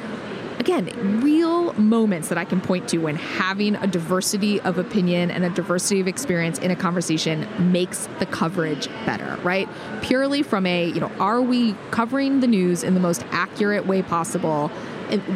again, 0.64 1.20
real 1.20 1.74
moments 1.74 2.30
that 2.30 2.38
I 2.38 2.46
can 2.46 2.58
point 2.58 2.88
to 2.88 2.96
when 2.96 3.16
having 3.16 3.76
a 3.76 3.86
diversity 3.86 4.62
of 4.62 4.78
opinion 4.78 5.30
and 5.30 5.44
a 5.44 5.50
diversity 5.50 6.00
of 6.00 6.08
experience 6.08 6.58
in 6.58 6.70
a 6.70 6.76
conversation 6.76 7.46
makes 7.70 8.08
the 8.18 8.24
coverage 8.24 8.88
better, 9.04 9.38
right? 9.42 9.68
Purely 10.00 10.42
from 10.42 10.64
a, 10.64 10.86
you 10.86 11.00
know, 11.00 11.12
are 11.20 11.42
we 11.42 11.74
covering 11.90 12.40
the 12.40 12.46
news 12.46 12.82
in 12.82 12.94
the 12.94 13.00
most 13.00 13.26
accurate 13.30 13.86
way 13.86 14.00
possible? 14.00 14.70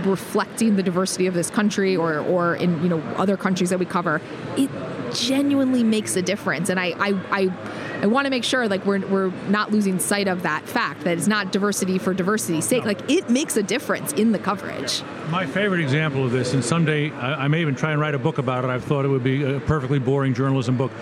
Reflecting 0.06 0.76
the 0.76 0.82
diversity 0.82 1.26
of 1.26 1.34
this 1.34 1.50
country 1.50 1.94
or, 1.94 2.20
or 2.20 2.54
in 2.54 2.82
you 2.82 2.88
know 2.88 3.00
other 3.18 3.36
countries 3.36 3.68
that 3.68 3.78
we 3.78 3.84
cover, 3.84 4.22
it 4.56 4.70
genuinely 5.14 5.82
makes 5.82 6.16
a 6.16 6.22
difference. 6.22 6.68
And 6.68 6.78
I, 6.78 6.94
I, 6.98 7.20
I 7.30 7.88
I 8.00 8.06
want 8.06 8.26
to 8.26 8.30
make 8.30 8.44
sure 8.44 8.68
like 8.68 8.86
we're, 8.86 9.04
we're 9.08 9.30
not 9.48 9.72
losing 9.72 9.98
sight 9.98 10.28
of 10.28 10.42
that 10.42 10.64
fact 10.68 11.02
that 11.02 11.18
it's 11.18 11.26
not 11.26 11.50
diversity 11.50 11.98
for 11.98 12.14
diversity's 12.14 12.64
sake. 12.64 12.84
No. 12.84 12.88
Like 12.88 13.10
it 13.10 13.28
makes 13.28 13.56
a 13.56 13.62
difference 13.62 14.12
in 14.12 14.30
the 14.30 14.38
coverage. 14.38 15.02
My 15.30 15.46
favorite 15.46 15.80
example 15.80 16.24
of 16.24 16.30
this, 16.30 16.54
and 16.54 16.64
someday 16.64 17.10
I, 17.10 17.44
I 17.44 17.48
may 17.48 17.60
even 17.60 17.74
try 17.74 17.90
and 17.90 18.00
write 18.00 18.14
a 18.14 18.18
book 18.18 18.38
about 18.38 18.64
it. 18.64 18.70
I've 18.70 18.84
thought 18.84 19.04
it 19.04 19.08
would 19.08 19.24
be 19.24 19.42
a 19.42 19.58
perfectly 19.60 19.98
boring 19.98 20.32
journalism 20.32 20.76
book. 20.76 20.92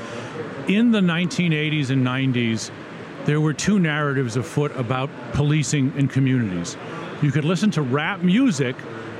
In 0.68 0.90
the 0.90 1.00
1980s 1.00 1.90
and 1.90 2.04
90s, 2.04 2.70
there 3.26 3.40
were 3.40 3.52
two 3.52 3.78
narratives 3.78 4.36
afoot 4.36 4.74
about 4.76 5.10
policing 5.32 5.92
in 5.96 6.08
communities. 6.08 6.78
You 7.20 7.30
could 7.30 7.44
listen 7.44 7.70
to 7.72 7.82
rap 7.82 8.22
music 8.22 8.74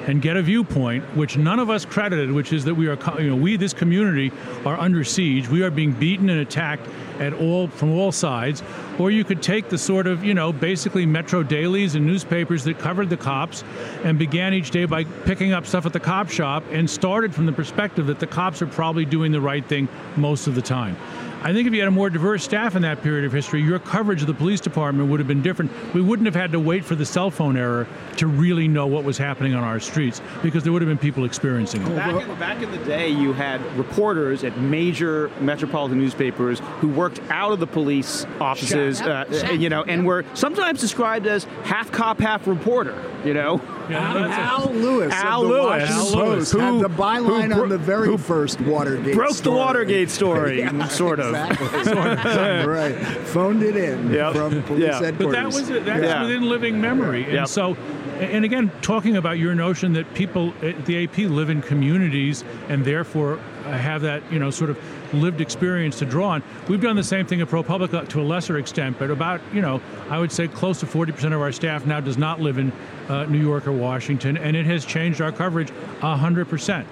and 0.07 0.23
get 0.23 0.37
a 0.37 0.43
viewpoint, 0.43 1.05
which 1.17 1.37
none 1.37 1.59
of 1.59 1.69
us 1.69 1.85
credited, 1.85 2.31
which 2.31 2.53
is 2.53 2.65
that 2.65 2.75
we 2.75 2.89
are, 2.89 2.99
you 3.21 3.29
know, 3.29 3.37
we 3.37 3.57
this 3.57 3.73
community 3.73 4.33
are 4.65 4.79
under 4.79 5.05
siege. 5.05 5.49
We 5.49 5.63
are 5.63 5.71
being 5.71 5.93
beaten 5.93 6.31
and 6.31 6.41
attacked 6.41 6.89
at 7.19 7.33
all 7.33 7.69
from 7.69 7.93
all 7.93 8.13
sides. 8.13 8.63
Or 8.99 9.11
you 9.11 9.25
could 9.25 9.43
take 9.43 9.69
the 9.69 9.79
sort 9.79 10.07
of, 10.07 10.25
you 10.25 10.35
know, 10.35 10.53
basically 10.53 11.07
metro 11.07 11.43
dailies 11.43 11.95
and 11.95 12.07
newspapers 12.07 12.65
that 12.65 12.79
covered 12.79 13.11
the 13.11 13.17
cops 13.17 13.65
and 14.05 14.19
began 14.19 14.55
each 14.55 14.71
day 14.71 14.85
by 14.85 15.05
picking 15.05 15.53
up 15.53 15.67
stuff 15.67 15.87
at 15.87 15.93
the 15.93 16.01
cop 16.01 16.31
shop 16.31 16.63
and 16.71 16.89
started 16.89 17.35
from 17.35 17.47
the 17.47 17.53
perspective 17.53 18.07
that 18.07 18.21
the 18.21 18.27
cops 18.27 18.63
are 18.63 18.67
probably 18.67 19.05
doing 19.05 19.33
the 19.33 19.41
right 19.41 19.67
thing 19.67 19.89
most 20.17 20.47
of 20.47 20.55
the 20.55 20.63
time. 20.63 20.97
I 21.43 21.53
think 21.53 21.69
if 21.69 21.75
you 21.75 21.81
had 21.81 21.89
a 21.89 21.93
more 21.93 22.11
diverse 22.11 22.43
staff 22.43 22.75
in 22.75 22.83
that 22.83 23.03
period 23.03 23.25
of 23.25 23.33
history, 23.33 23.63
your 23.63 23.79
coverage 23.79 24.21
of 24.21 24.27
the 24.27 24.35
police 24.35 24.61
department 24.61 25.09
would 25.11 25.21
have 25.21 25.29
been 25.29 25.43
different. 25.43 25.71
We 25.95 26.01
wouldn't 26.01 26.27
have 26.27 26.35
had 26.35 26.53
to 26.53 26.61
wait 26.61 26.85
for 26.85 26.95
the 26.95 27.05
cell 27.05 27.31
phone 27.31 27.57
era 27.57 27.87
to 28.17 28.27
really 28.27 28.67
know 28.67 28.87
what 28.87 29.05
was 29.05 29.17
happening 29.19 29.55
on 29.55 29.63
our 29.63 29.79
streets 29.79 30.21
because 30.43 30.65
there 30.65 30.73
would 30.73 30.83
have 30.83 30.89
been 30.89 30.99
people 30.99 31.25
experiencing 31.25 31.83
it. 31.83 31.95
Back 31.95 32.23
in, 32.23 32.39
back 32.39 32.63
in 32.63 32.71
the 32.71 32.85
day, 32.85 33.09
you 33.09 33.33
had 33.33 33.61
reporters 33.77 34.45
at 34.45 34.59
major 34.59 35.31
metropolitan 35.41 35.99
newspapers 35.99 36.61
who 36.81 36.89
worked 36.89 37.21
out 37.31 37.53
of 37.53 37.61
the 37.61 37.67
police 37.67 38.27
offices, 38.41 39.01
uh, 39.01 39.25
you 39.59 39.69
know, 39.69 39.85
and 39.85 40.05
were 40.05 40.25
sometimes 40.35 40.81
described 40.81 41.27
as 41.27 41.45
half 41.65 41.93
cop, 41.93 42.19
half 42.19 42.47
reporter. 42.47 43.01
You 43.25 43.35
know, 43.35 43.61
yeah, 43.91 44.51
Al 44.53 44.73
Lewis. 44.73 45.13
Al 45.13 45.43
the 45.43 45.49
Lewis, 45.49 45.65
Washington 45.65 46.13
Post 46.13 46.53
who, 46.53 46.59
had 46.59 46.81
the 46.81 46.89
byline 46.89 47.53
who, 47.53 47.63
on 47.63 47.69
the 47.69 47.79
very 47.79 48.17
first 48.19 48.61
Watergate. 48.61 49.15
Broke 49.15 49.35
story. 49.35 49.55
the 49.55 49.59
Watergate 49.59 50.11
story, 50.11 50.59
yeah, 50.61 50.89
sort 50.89 51.21
of. 51.21 51.35
Exactly. 51.35 51.85
sort 51.85 52.07
of. 52.19 52.67
right. 52.67 52.97
Phoned 53.29 53.63
it 53.63 53.77
in 53.77 54.11
yep. 54.11 54.35
from 54.35 54.63
police 54.65 54.83
yeah. 54.83 55.01
headquarters. 55.01 55.19
But 55.19 55.33
that 55.33 55.47
was 55.47 55.69
that's 55.69 56.03
yeah. 56.03 56.23
within 56.23 56.49
living 56.49 56.81
memory, 56.81 57.25
and 57.25 57.33
yep. 57.33 57.49
so. 57.49 57.77
And 58.19 58.47
again, 58.47 58.73
talking 58.81 59.17
about 59.19 59.39
your 59.39 59.55
notion 59.55 59.93
that 59.93 60.15
people 60.15 60.55
at 60.63 60.87
the 60.87 61.05
AP 61.05 61.19
live 61.19 61.51
in 61.51 61.61
communities 61.61 62.45
and 62.69 62.83
therefore 62.83 63.37
have 63.65 64.03
that, 64.03 64.23
you 64.33 64.39
know, 64.39 64.51
sort 64.51 64.71
of 64.71 64.79
lived 65.13 65.43
experience 65.43 65.99
to 65.99 66.07
draw 66.07 66.29
on. 66.31 66.43
We've 66.67 66.81
done 66.81 66.97
the 66.97 67.05
same 67.05 67.27
thing 67.27 67.43
at 67.43 67.49
ProPublica 67.49 68.09
to 68.09 68.21
a 68.21 68.25
lesser 68.25 68.57
extent, 68.57 68.99
but 68.99 69.11
about, 69.11 69.43
you 69.53 69.61
know, 69.61 69.83
I 70.09 70.19
would 70.19 70.33
say 70.33 70.49
close 70.49 70.81
to 70.81 70.87
40% 70.87 71.35
of 71.35 71.41
our 71.43 71.53
staff 71.53 71.85
now 71.85 72.01
does 72.01 72.17
not 72.17 72.41
live 72.41 72.57
in 72.57 72.73
uh, 73.09 73.27
New 73.27 73.41
York 73.41 73.67
or 73.67 73.73
Washington, 73.73 74.39
and 74.39 74.57
it 74.57 74.65
has 74.65 74.87
changed 74.87 75.21
our 75.21 75.33
coverage 75.33 75.71
100%. 76.01 76.87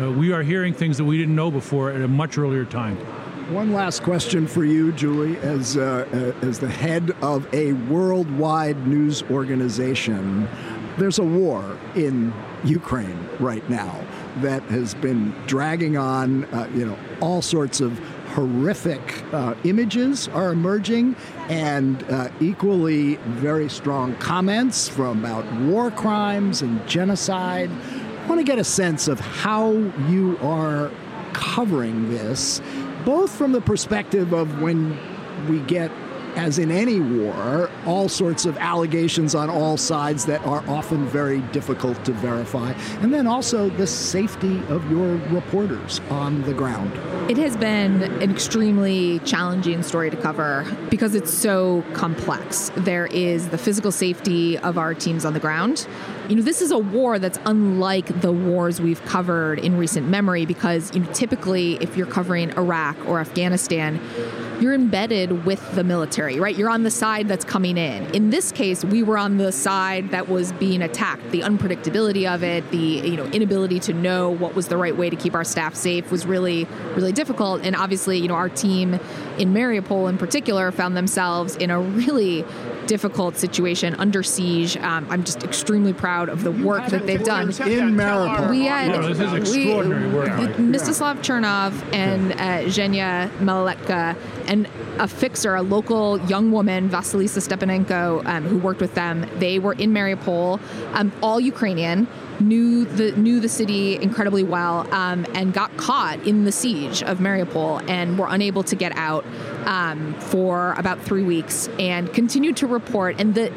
Uh, 0.00 0.10
we 0.12 0.32
are 0.32 0.42
hearing 0.42 0.72
things 0.72 0.96
that 0.96 1.04
we 1.04 1.18
didn't 1.18 1.36
know 1.36 1.50
before 1.50 1.90
at 1.90 2.00
a 2.00 2.08
much 2.08 2.38
earlier 2.38 2.64
time. 2.64 2.96
One 3.52 3.74
last 3.74 4.02
question 4.02 4.46
for 4.46 4.64
you, 4.64 4.92
Julie, 4.92 5.36
as 5.40 5.76
uh, 5.76 6.32
as 6.40 6.58
the 6.58 6.70
head 6.70 7.10
of 7.20 7.46
a 7.52 7.74
worldwide 7.74 8.86
news 8.86 9.22
organization. 9.24 10.48
There's 10.96 11.18
a 11.18 11.22
war 11.22 11.78
in 11.94 12.32
Ukraine 12.64 13.28
right 13.38 13.68
now 13.68 14.02
that 14.38 14.62
has 14.64 14.94
been 14.94 15.34
dragging 15.46 15.98
on. 15.98 16.46
Uh, 16.46 16.70
you 16.74 16.86
know, 16.86 16.98
all 17.20 17.42
sorts 17.42 17.82
of 17.82 17.98
horrific 18.28 19.22
uh, 19.34 19.54
images 19.64 20.28
are 20.28 20.52
emerging, 20.52 21.14
and 21.50 22.02
uh, 22.04 22.30
equally 22.40 23.16
very 23.16 23.68
strong 23.68 24.14
comments 24.16 24.88
from 24.88 25.22
about 25.22 25.44
war 25.60 25.90
crimes 25.90 26.62
and 26.62 26.84
genocide. 26.88 27.70
I 27.70 28.26
want 28.28 28.40
to 28.40 28.46
get 28.46 28.58
a 28.58 28.64
sense 28.64 29.08
of 29.08 29.20
how 29.20 29.72
you 30.08 30.38
are 30.40 30.90
covering 31.34 32.10
this 32.10 32.60
both 33.04 33.30
from 33.30 33.52
the 33.52 33.60
perspective 33.60 34.32
of 34.32 34.60
when 34.60 34.98
we 35.48 35.60
get, 35.60 35.90
as 36.36 36.58
in 36.58 36.70
any 36.70 37.00
war, 37.00 37.70
all 37.86 38.08
sorts 38.08 38.46
of 38.46 38.56
allegations 38.58 39.34
on 39.34 39.50
all 39.50 39.76
sides 39.76 40.24
that 40.26 40.44
are 40.46 40.64
often 40.68 41.06
very 41.06 41.40
difficult 41.52 42.02
to 42.04 42.12
verify, 42.12 42.72
and 43.00 43.12
then 43.12 43.26
also 43.26 43.68
the 43.70 43.86
safety 43.86 44.62
of 44.68 44.88
your 44.90 45.16
reporters 45.28 46.00
on 46.10 46.42
the 46.42 46.54
ground. 46.54 46.92
It 47.30 47.36
has 47.38 47.56
been 47.56 48.02
an 48.02 48.30
extremely 48.30 49.20
challenging 49.20 49.82
story 49.82 50.10
to 50.10 50.16
cover 50.16 50.66
because 50.90 51.14
it's 51.14 51.32
so 51.32 51.84
complex. 51.92 52.70
There 52.76 53.06
is 53.06 53.48
the 53.48 53.58
physical 53.58 53.92
safety 53.92 54.58
of 54.58 54.78
our 54.78 54.94
teams 54.94 55.24
on 55.24 55.34
the 55.34 55.40
ground. 55.40 55.86
You 56.28 56.36
know, 56.36 56.42
this 56.42 56.62
is 56.62 56.70
a 56.70 56.78
war 56.78 57.18
that's 57.18 57.38
unlike 57.44 58.20
the 58.20 58.32
wars 58.32 58.80
we've 58.80 59.04
covered 59.04 59.58
in 59.58 59.76
recent 59.76 60.08
memory 60.08 60.46
because, 60.46 60.94
you 60.94 61.00
know, 61.00 61.12
typically 61.12 61.74
if 61.74 61.96
you're 61.96 62.06
covering 62.06 62.50
Iraq 62.52 62.96
or 63.06 63.20
Afghanistan, 63.20 64.00
you're 64.60 64.74
embedded 64.74 65.44
with 65.44 65.74
the 65.74 65.84
military, 65.84 66.38
right? 66.38 66.56
You're 66.56 66.70
on 66.70 66.82
the 66.82 66.90
side 66.90 67.28
that's 67.28 67.44
coming 67.44 67.76
in. 67.76 68.04
In 68.14 68.30
this 68.30 68.52
case, 68.52 68.84
we 68.84 69.02
were 69.02 69.18
on 69.18 69.38
the 69.38 69.52
side 69.52 70.10
that 70.10 70.28
was 70.28 70.52
being 70.52 70.82
attacked. 70.82 71.30
The 71.30 71.40
unpredictability 71.40 72.32
of 72.32 72.42
it, 72.42 72.70
the 72.70 72.76
you 72.78 73.16
know 73.16 73.26
inability 73.26 73.80
to 73.80 73.92
know 73.92 74.30
what 74.30 74.54
was 74.54 74.68
the 74.68 74.76
right 74.76 74.96
way 74.96 75.10
to 75.10 75.16
keep 75.16 75.34
our 75.34 75.44
staff 75.44 75.74
safe 75.74 76.10
was 76.10 76.26
really 76.26 76.66
really 76.94 77.12
difficult. 77.12 77.62
And 77.64 77.74
obviously, 77.74 78.18
you 78.18 78.28
know, 78.28 78.34
our 78.34 78.48
team 78.48 78.94
in 79.38 79.52
Mariupol 79.52 80.08
in 80.08 80.18
particular 80.18 80.70
found 80.70 80.96
themselves 80.96 81.56
in 81.56 81.70
a 81.70 81.80
really 81.80 82.44
difficult 82.92 83.38
situation 83.38 83.94
under 83.94 84.22
siege. 84.22 84.76
Um, 84.76 85.06
I'm 85.08 85.24
just 85.24 85.42
extremely 85.42 85.94
proud 85.94 86.28
of 86.28 86.44
the 86.44 86.52
work 86.52 86.88
that 86.88 87.06
they've 87.06 87.24
done 87.24 87.48
in 87.48 87.96
Mariupol. 87.96 88.50
We 88.50 88.66
had 88.66 88.88
no, 88.88 89.08
this 89.08 89.18
is 89.18 89.32
extraordinary 89.32 90.08
we, 90.08 90.14
work. 90.14 90.28
Mstislav 90.74 91.16
Chernov 91.26 91.72
and 91.94 92.32
uh, 92.32 92.68
Zhenya 92.68 93.30
Maloletka 93.38 94.14
and 94.46 94.68
a 94.98 95.08
fixer, 95.08 95.54
a 95.54 95.62
local 95.62 96.20
young 96.26 96.52
woman, 96.52 96.90
Vasilisa 96.90 97.40
Stepanenko, 97.40 98.26
um, 98.26 98.44
who 98.44 98.58
worked 98.58 98.82
with 98.82 98.94
them. 98.94 99.26
They 99.38 99.58
were 99.58 99.72
in 99.72 99.94
Mariupol, 99.94 100.60
um, 100.92 101.12
all 101.22 101.40
Ukrainian, 101.40 102.06
knew 102.40 102.84
the 102.84 103.12
knew 103.12 103.40
the 103.40 103.48
city 103.48 103.96
incredibly 103.96 104.42
well, 104.42 104.92
um, 104.92 105.26
and 105.34 105.52
got 105.52 105.76
caught 105.76 106.26
in 106.26 106.44
the 106.44 106.52
siege 106.52 107.02
of 107.02 107.18
Mariupol, 107.18 107.88
and 107.88 108.18
were 108.18 108.28
unable 108.28 108.62
to 108.64 108.76
get 108.76 108.96
out 108.96 109.24
um, 109.66 110.14
for 110.14 110.72
about 110.78 111.00
three 111.02 111.22
weeks, 111.22 111.68
and 111.78 112.12
continued 112.12 112.56
to 112.58 112.66
report. 112.66 113.16
And 113.18 113.34
the, 113.34 113.52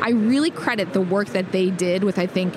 I 0.00 0.10
really 0.10 0.50
credit 0.50 0.92
the 0.92 1.00
work 1.00 1.28
that 1.28 1.52
they 1.52 1.70
did 1.70 2.04
with, 2.04 2.18
I 2.18 2.26
think, 2.26 2.54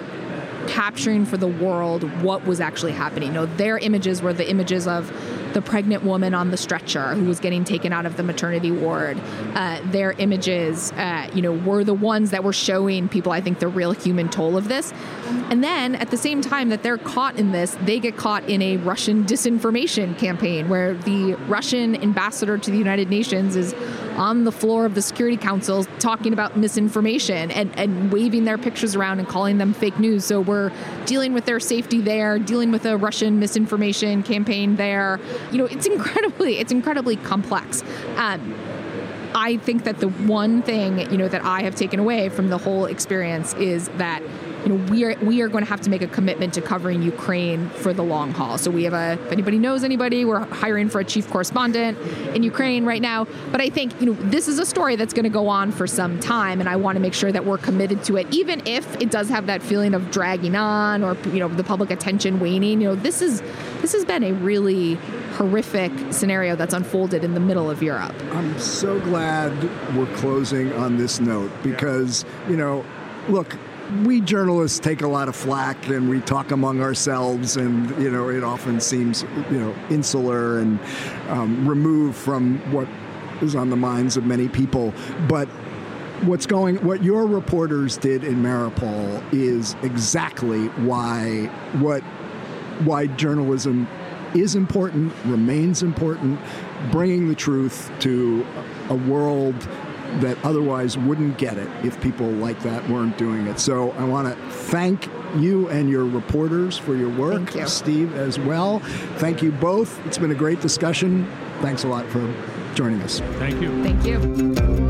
capturing 0.67 1.25
for 1.25 1.37
the 1.37 1.47
world 1.47 2.03
what 2.21 2.45
was 2.45 2.59
actually 2.59 2.93
happening. 2.93 3.29
You 3.29 3.33
know, 3.33 3.45
their 3.45 3.77
images 3.77 4.21
were 4.21 4.33
the 4.33 4.49
images 4.49 4.87
of 4.87 5.11
the 5.53 5.61
pregnant 5.61 6.03
woman 6.03 6.33
on 6.33 6.51
the 6.51 6.57
stretcher 6.57 7.15
who 7.15 7.25
was 7.25 7.39
getting 7.39 7.63
taken 7.63 7.93
out 7.93 8.05
of 8.05 8.17
the 8.17 8.23
maternity 8.23 8.71
ward. 8.71 9.19
Uh, 9.53 9.79
their 9.85 10.13
images, 10.13 10.91
uh, 10.93 11.29
you 11.33 11.41
know, 11.41 11.53
were 11.53 11.83
the 11.83 11.93
ones 11.93 12.31
that 12.31 12.43
were 12.43 12.53
showing 12.53 13.07
people, 13.09 13.31
I 13.31 13.41
think, 13.41 13.59
the 13.59 13.67
real 13.67 13.91
human 13.91 14.29
toll 14.29 14.57
of 14.57 14.67
this. 14.67 14.93
And 15.49 15.63
then 15.63 15.95
at 15.95 16.11
the 16.11 16.17
same 16.17 16.41
time 16.41 16.69
that 16.69 16.83
they're 16.83 16.97
caught 16.97 17.37
in 17.37 17.51
this, 17.51 17.77
they 17.81 17.99
get 17.99 18.17
caught 18.17 18.47
in 18.49 18.61
a 18.61 18.77
Russian 18.77 19.25
disinformation 19.25 20.17
campaign 20.17 20.69
where 20.69 20.95
the 20.95 21.35
Russian 21.47 22.01
ambassador 22.01 22.57
to 22.57 22.71
the 22.71 22.77
United 22.77 23.09
Nations 23.09 23.55
is 23.55 23.73
on 24.17 24.43
the 24.43 24.51
floor 24.51 24.85
of 24.85 24.95
the 24.95 25.01
Security 25.01 25.37
Council 25.37 25.85
talking 25.99 26.33
about 26.33 26.57
misinformation 26.57 27.51
and, 27.51 27.77
and 27.77 28.11
waving 28.11 28.45
their 28.45 28.57
pictures 28.57 28.95
around 28.95 29.19
and 29.19 29.27
calling 29.27 29.57
them 29.57 29.73
fake 29.73 29.99
news. 29.99 30.25
So 30.25 30.41
we're 30.41 30.71
dealing 31.05 31.33
with 31.33 31.45
their 31.45 31.59
safety 31.59 32.01
there, 32.01 32.39
dealing 32.39 32.71
with 32.71 32.85
a 32.85 32.97
Russian 32.97 33.39
misinformation 33.39 34.23
campaign 34.23 34.75
there. 34.75 35.19
You 35.51 35.57
know, 35.57 35.65
it's 35.65 35.85
incredibly, 35.93 36.59
it's 36.59 36.71
incredibly 36.71 37.15
complex. 37.15 37.83
Um, 38.17 38.55
I 39.35 39.57
think 39.57 39.83
that 39.85 39.99
the 39.99 40.09
one 40.09 40.61
thing 40.61 40.99
you 41.11 41.17
know 41.17 41.27
that 41.27 41.43
I 41.43 41.63
have 41.63 41.75
taken 41.75 41.99
away 41.99 42.29
from 42.29 42.49
the 42.49 42.57
whole 42.57 42.85
experience 42.85 43.53
is 43.55 43.87
that 43.97 44.21
you 44.65 44.69
know 44.69 44.91
we 44.91 45.03
are 45.03 45.15
we 45.21 45.41
are 45.41 45.47
going 45.47 45.63
to 45.63 45.69
have 45.69 45.81
to 45.81 45.89
make 45.89 46.01
a 46.01 46.07
commitment 46.07 46.53
to 46.53 46.61
covering 46.61 47.01
Ukraine 47.01 47.69
for 47.69 47.93
the 47.93 48.03
long 48.03 48.31
haul. 48.31 48.57
So 48.57 48.71
we 48.71 48.83
have 48.83 48.93
a 48.93 49.13
if 49.25 49.31
anybody 49.31 49.57
knows 49.59 49.83
anybody, 49.83 50.25
we're 50.25 50.45
hiring 50.45 50.89
for 50.89 50.99
a 50.99 51.05
chief 51.05 51.29
correspondent 51.29 51.97
in 52.35 52.43
Ukraine 52.43 52.85
right 52.85 53.01
now. 53.01 53.25
But 53.51 53.61
I 53.61 53.69
think 53.69 53.99
you 53.99 54.07
know 54.07 54.13
this 54.29 54.47
is 54.47 54.59
a 54.59 54.65
story 54.65 54.95
that's 54.95 55.13
going 55.13 55.23
to 55.23 55.29
go 55.29 55.47
on 55.47 55.71
for 55.71 55.87
some 55.87 56.19
time, 56.19 56.59
and 56.59 56.69
I 56.69 56.75
want 56.75 56.95
to 56.95 56.99
make 56.99 57.13
sure 57.13 57.31
that 57.31 57.45
we're 57.45 57.57
committed 57.57 58.03
to 58.05 58.17
it, 58.17 58.27
even 58.33 58.65
if 58.65 58.99
it 59.01 59.11
does 59.11 59.29
have 59.29 59.47
that 59.47 59.61
feeling 59.61 59.93
of 59.93 60.11
dragging 60.11 60.55
on 60.55 61.03
or 61.03 61.17
you 61.27 61.39
know 61.39 61.47
the 61.47 61.63
public 61.63 61.91
attention 61.91 62.39
waning. 62.39 62.81
You 62.81 62.89
know 62.89 62.95
this 62.95 63.21
is 63.21 63.41
this 63.81 63.93
has 63.93 64.05
been 64.05 64.23
a 64.23 64.33
really 64.33 64.97
horrific 65.33 65.91
scenario 66.11 66.55
that's 66.55 66.73
unfolded 66.73 67.23
in 67.23 67.33
the 67.33 67.39
middle 67.39 67.69
of 67.69 67.81
Europe. 67.81 68.15
I'm 68.31 68.57
so 68.59 68.99
glad 69.01 69.51
we're 69.95 70.13
closing 70.17 70.71
on 70.73 70.97
this 70.97 71.19
note 71.19 71.51
because, 71.63 72.23
you 72.47 72.55
know, 72.55 72.85
look, 73.27 73.57
we 74.03 74.21
journalists 74.21 74.79
take 74.79 75.01
a 75.01 75.07
lot 75.07 75.27
of 75.27 75.35
flack 75.35 75.87
and 75.89 76.09
we 76.09 76.21
talk 76.21 76.51
among 76.51 76.81
ourselves 76.81 77.57
and 77.57 77.89
you 78.01 78.09
know 78.09 78.29
it 78.29 78.43
often 78.43 78.79
seems 78.79 79.23
you 79.51 79.59
know 79.59 79.75
insular 79.89 80.59
and 80.59 80.79
um, 81.29 81.67
removed 81.67 82.17
from 82.17 82.59
what 82.71 82.87
is 83.41 83.55
on 83.55 83.69
the 83.69 83.75
minds 83.75 84.17
of 84.17 84.25
many 84.25 84.47
people. 84.47 84.93
But 85.27 85.47
what's 86.23 86.45
going 86.45 86.77
what 86.85 87.03
your 87.03 87.25
reporters 87.25 87.97
did 87.97 88.23
in 88.23 88.35
Mariupol 88.35 89.21
is 89.33 89.75
exactly 89.83 90.67
why 90.67 91.45
what 91.79 92.01
why 92.85 93.07
journalism 93.07 93.87
is 94.33 94.55
important 94.55 95.13
remains 95.25 95.83
important 95.83 96.39
bringing 96.91 97.27
the 97.27 97.35
truth 97.35 97.91
to 97.99 98.45
a 98.89 98.95
world 98.95 99.55
that 100.21 100.37
otherwise 100.43 100.97
wouldn't 100.97 101.37
get 101.37 101.57
it 101.57 101.69
if 101.85 101.99
people 102.01 102.27
like 102.27 102.59
that 102.61 102.87
weren't 102.89 103.17
doing 103.17 103.47
it. 103.47 103.59
So 103.59 103.91
I 103.91 104.03
want 104.03 104.27
to 104.27 104.49
thank 104.51 105.09
you 105.37 105.67
and 105.69 105.89
your 105.89 106.05
reporters 106.05 106.77
for 106.77 106.95
your 106.95 107.09
work, 107.09 107.49
Thank 107.49 107.55
you. 107.55 107.67
Steve 107.67 108.15
as 108.15 108.39
well. 108.39 108.79
Thank 109.17 109.41
you 109.41 109.51
both. 109.51 110.05
It's 110.05 110.17
been 110.17 110.31
a 110.31 110.35
great 110.35 110.61
discussion. 110.61 111.29
Thanks 111.61 111.83
a 111.83 111.87
lot 111.87 112.05
for 112.07 112.33
joining 112.75 113.01
us. 113.01 113.19
Thank 113.39 113.61
you. 113.61 113.83
Thank 113.83 114.05
you. 114.05 114.82